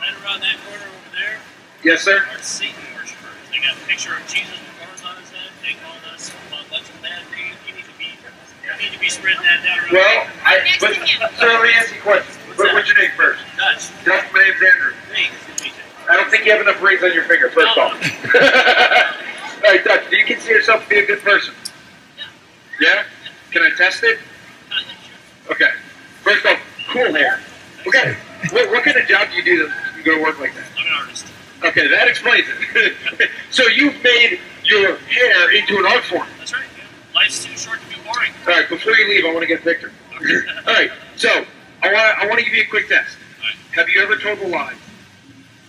Right 0.00 0.14
around 0.24 0.40
that 0.40 0.56
corner 0.66 0.84
over 0.84 1.16
there 1.16 1.38
Yes, 1.84 2.02
sir? 2.02 2.24
are 2.32 2.38
Satan 2.40 2.80
worshippers. 2.96 3.36
They 3.52 3.58
got 3.58 3.76
a 3.76 3.86
picture 3.86 4.16
of 4.16 4.26
Jesus 4.26 4.56
with 4.56 4.80
horns 4.80 5.02
on 5.04 5.20
his 5.20 5.30
head. 5.30 5.50
They 5.62 5.76
call 5.84 5.92
us 6.14 6.30
a 6.32 6.70
bunch 6.70 6.88
of 6.88 7.02
bad 7.02 7.20
names. 7.36 7.56
You 7.68 7.74
need 7.74 7.84
to 7.84 7.98
be, 7.98 8.16
you 8.64 8.72
need 8.80 8.92
to 8.94 8.98
be 9.00 9.08
spreading 9.10 9.42
that 9.42 9.60
down 9.62 9.78
around. 9.84 9.92
Well, 9.92 10.26
I, 10.44 10.64
but, 10.80 10.94
to 10.94 11.36
sir, 11.36 11.52
let 11.52 11.62
me 11.62 11.70
ask 11.76 11.92
you 11.92 12.00
a 12.00 12.02
question. 12.02 12.43
What, 12.56 12.72
what's 12.74 12.88
your 12.88 12.98
name 12.98 13.10
first? 13.16 13.42
Dutch. 13.56 13.88
Dutch, 14.04 14.24
my 14.32 14.42
name's 14.42 14.62
Andrew. 14.62 14.92
Hey, 15.12 15.30
good 15.46 15.56
to 15.58 15.64
meet 15.64 15.72
you. 15.72 15.82
I 16.10 16.16
don't 16.16 16.30
think 16.30 16.44
you 16.44 16.52
have 16.52 16.60
enough 16.60 16.80
rings 16.82 17.02
on 17.02 17.12
your 17.12 17.24
finger, 17.24 17.50
first 17.50 17.76
No. 17.76 17.82
off. 17.84 17.94
All 19.64 19.70
right, 19.70 19.82
Dutch, 19.84 20.10
do 20.10 20.16
you 20.16 20.24
consider 20.24 20.54
yourself 20.54 20.82
to 20.84 20.88
be 20.88 20.98
a 20.98 21.06
good 21.06 21.20
person? 21.22 21.54
Yeah? 22.80 23.04
Can 23.50 23.62
I 23.62 23.70
test 23.76 24.02
it? 24.04 24.18
Kind 24.70 24.84
of 24.86 24.92
sure. 25.04 25.52
Okay. 25.54 25.70
First 26.22 26.46
off, 26.46 26.58
cool 26.90 27.12
hair. 27.14 27.40
Okay. 27.86 28.16
What, 28.50 28.70
what 28.70 28.84
kind 28.84 28.96
of 28.96 29.06
job 29.08 29.28
do 29.30 29.36
you 29.36 29.44
do 29.44 29.68
that 29.68 29.74
you 29.96 30.02
go 30.04 30.16
to 30.16 30.22
work 30.22 30.38
like 30.40 30.54
that? 30.54 30.64
I'm 30.78 30.86
an 30.86 30.92
artist. 31.00 31.26
Okay, 31.64 31.88
that 31.88 32.08
explains 32.08 32.46
it. 32.48 33.30
so 33.50 33.62
you've 33.68 34.00
made 34.02 34.38
your 34.64 34.96
hair 34.96 35.56
into 35.56 35.78
an 35.78 35.86
art 35.86 36.04
form. 36.04 36.26
That's 36.38 36.52
right. 36.52 36.62
Yeah. 36.76 36.84
Life's 37.14 37.44
too 37.44 37.56
short 37.56 37.80
to 37.80 37.88
be 37.88 37.96
boring. 38.04 38.32
All 38.46 38.52
right, 38.52 38.68
before 38.68 38.92
you 38.94 39.08
leave, 39.08 39.24
I 39.24 39.28
want 39.32 39.40
to 39.42 39.46
get 39.46 39.60
a 39.60 39.64
picture. 39.64 39.92
All 40.66 40.74
right, 40.74 40.90
so 41.16 41.44
I 41.84 41.92
want 41.92 42.18
I 42.18 42.26
want 42.26 42.38
to 42.38 42.44
give 42.46 42.54
you 42.54 42.62
a 42.62 42.66
quick 42.66 42.88
test. 42.88 43.18
All 43.38 43.44
right. 43.44 43.56
Have 43.72 43.90
you 43.90 44.00
ever 44.00 44.16
told 44.16 44.38
a 44.38 44.48
lie? 44.48 44.72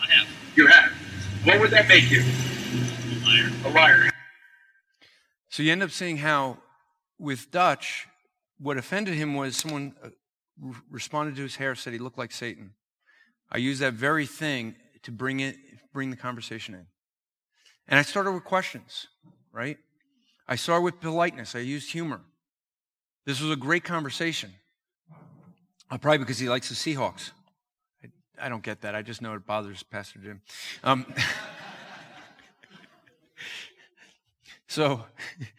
I 0.02 0.12
have. 0.12 0.28
You 0.56 0.66
have. 0.68 0.94
What 1.44 1.60
would 1.60 1.72
that 1.72 1.90
make 1.90 2.10
you? 2.10 2.24
A 2.24 3.26
liar. 3.26 3.52
A 3.66 3.70
liar. 3.70 4.10
So 5.50 5.62
you 5.62 5.74
end 5.74 5.84
up 5.84 5.92
seeing 5.92 6.16
how, 6.16 6.60
with 7.20 7.52
Dutch, 7.52 8.08
what 8.60 8.78
offended 8.78 9.16
him 9.16 9.36
was 9.36 9.58
someone 9.58 9.94
uh, 10.02 10.10
responded 10.90 11.36
to 11.36 11.42
his 11.42 11.58
hair, 11.58 11.76
said 11.76 11.92
he 11.92 12.00
looked 12.00 12.18
like 12.18 12.32
Satan. 12.32 12.72
I 13.52 13.58
used 13.58 13.82
that 13.82 13.94
very 13.94 14.26
thing 14.26 14.76
to 15.04 15.12
bring 15.12 15.42
it, 15.42 15.58
bring 15.94 16.12
the 16.12 16.18
conversation 16.18 16.76
in, 16.76 16.86
and 17.90 18.00
I 18.00 18.04
started 18.04 18.32
with 18.32 18.46
questions. 18.46 19.08
Right? 19.52 19.78
I 20.48 20.56
started 20.56 20.84
with 20.84 21.02
politeness. 21.02 21.56
I 21.56 21.60
used 21.60 21.92
humor. 21.92 22.22
This 23.26 23.42
was 23.42 23.52
a 23.52 23.58
great 23.58 23.84
conversation. 23.84 24.54
Uh, 25.90 25.98
probably 25.98 26.18
because 26.20 26.40
he 26.40 26.50
likes 26.50 26.70
the 26.70 26.76
Seahawks. 26.76 27.32
I, 28.04 28.46
I 28.46 28.50
don't 28.50 28.64
get 28.64 28.82
that. 28.82 28.96
I 28.96 29.02
just 29.02 29.22
know 29.22 29.34
it 29.34 29.46
bothers 29.46 29.84
Pastor 29.84 30.20
Jim. 30.20 30.42
Um, 30.84 31.06
So, 34.76 35.06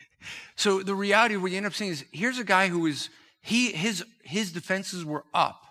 so 0.57 0.83
the 0.83 0.95
reality 0.95 1.35
you 1.35 1.57
end 1.57 1.65
up 1.65 1.73
seeing 1.73 1.91
is 1.91 2.05
here's 2.13 2.39
a 2.39 2.45
guy 2.45 2.69
who 2.69 2.85
is 2.85 3.09
he 3.41 3.73
his 3.73 4.05
his 4.23 4.53
defenses 4.53 5.07
were 5.07 5.25
up, 5.33 5.65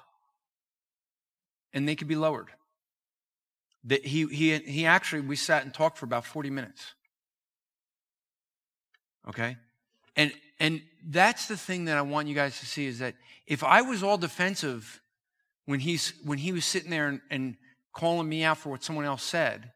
and 1.71 1.87
they 1.87 1.95
could 1.95 2.07
be 2.07 2.15
lowered. 2.15 2.47
That 3.83 4.03
he 4.03 4.25
he 4.25 4.57
he 4.57 4.85
actually 4.87 5.21
we 5.21 5.35
sat 5.35 5.63
and 5.63 5.71
talked 5.71 5.99
for 5.99 6.05
about 6.05 6.25
forty 6.25 6.49
minutes. 6.49 6.95
Okay, 9.29 9.57
and 10.15 10.33
and 10.59 10.81
that's 11.07 11.47
the 11.47 11.57
thing 11.57 11.85
that 11.85 11.97
I 11.97 12.01
want 12.01 12.27
you 12.27 12.33
guys 12.33 12.59
to 12.61 12.65
see 12.65 12.87
is 12.87 12.97
that 12.97 13.13
if 13.47 13.63
I 13.63 13.81
was 13.81 14.03
all 14.03 14.17
defensive 14.17 15.01
when 15.65 15.79
he's 15.79 16.13
when 16.23 16.37
he 16.37 16.51
was 16.51 16.65
sitting 16.65 16.89
there 16.89 17.07
and, 17.07 17.21
and 17.29 17.55
calling 17.93 18.27
me 18.27 18.43
out 18.43 18.57
for 18.57 18.69
what 18.69 18.83
someone 18.83 19.05
else 19.05 19.23
said 19.23 19.71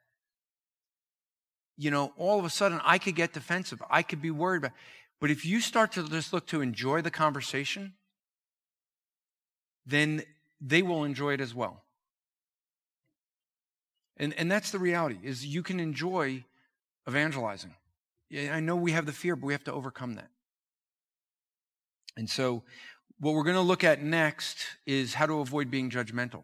you 1.80 1.92
know, 1.92 2.12
all 2.18 2.38
of 2.38 2.44
a 2.44 2.50
sudden 2.50 2.82
I 2.84 2.98
could 2.98 3.16
get 3.16 3.32
defensive. 3.32 3.82
I 3.90 4.04
could 4.04 4.22
be 4.22 4.32
worried 4.32 4.58
about. 4.58 4.74
But 5.22 5.32
if 5.32 5.46
you 5.46 5.62
start 5.62 5.94
to 5.94 6.08
just 6.10 6.34
look 6.34 6.46
to 6.48 6.60
enjoy 6.60 7.02
the 7.02 7.10
conversation, 7.10 7.94
then 9.86 10.24
they 10.60 10.82
will 10.82 11.06
enjoy 11.06 11.34
it 11.36 11.42
as 11.42 11.56
well. 11.56 11.86
And 14.18 14.34
and 14.34 14.52
that's 14.52 14.72
the 14.72 14.80
reality 14.80 15.20
is 15.24 15.46
you 15.46 15.64
can 15.64 15.80
enjoy 15.80 16.44
evangelizing. 17.08 17.74
I 18.34 18.60
know 18.60 18.76
we 18.76 18.92
have 18.92 19.06
the 19.06 19.14
fear, 19.14 19.38
but 19.38 19.46
we 19.46 19.54
have 19.54 19.64
to 19.64 19.74
overcome 19.74 20.16
that. 20.16 20.30
And 22.18 22.30
so 22.30 22.64
what 23.20 23.34
we're 23.34 23.44
going 23.44 23.56
to 23.56 23.62
look 23.62 23.84
at 23.84 24.02
next 24.02 24.58
is 24.86 25.14
how 25.14 25.26
to 25.26 25.40
avoid 25.40 25.70
being 25.70 25.90
judgmental. 25.90 26.44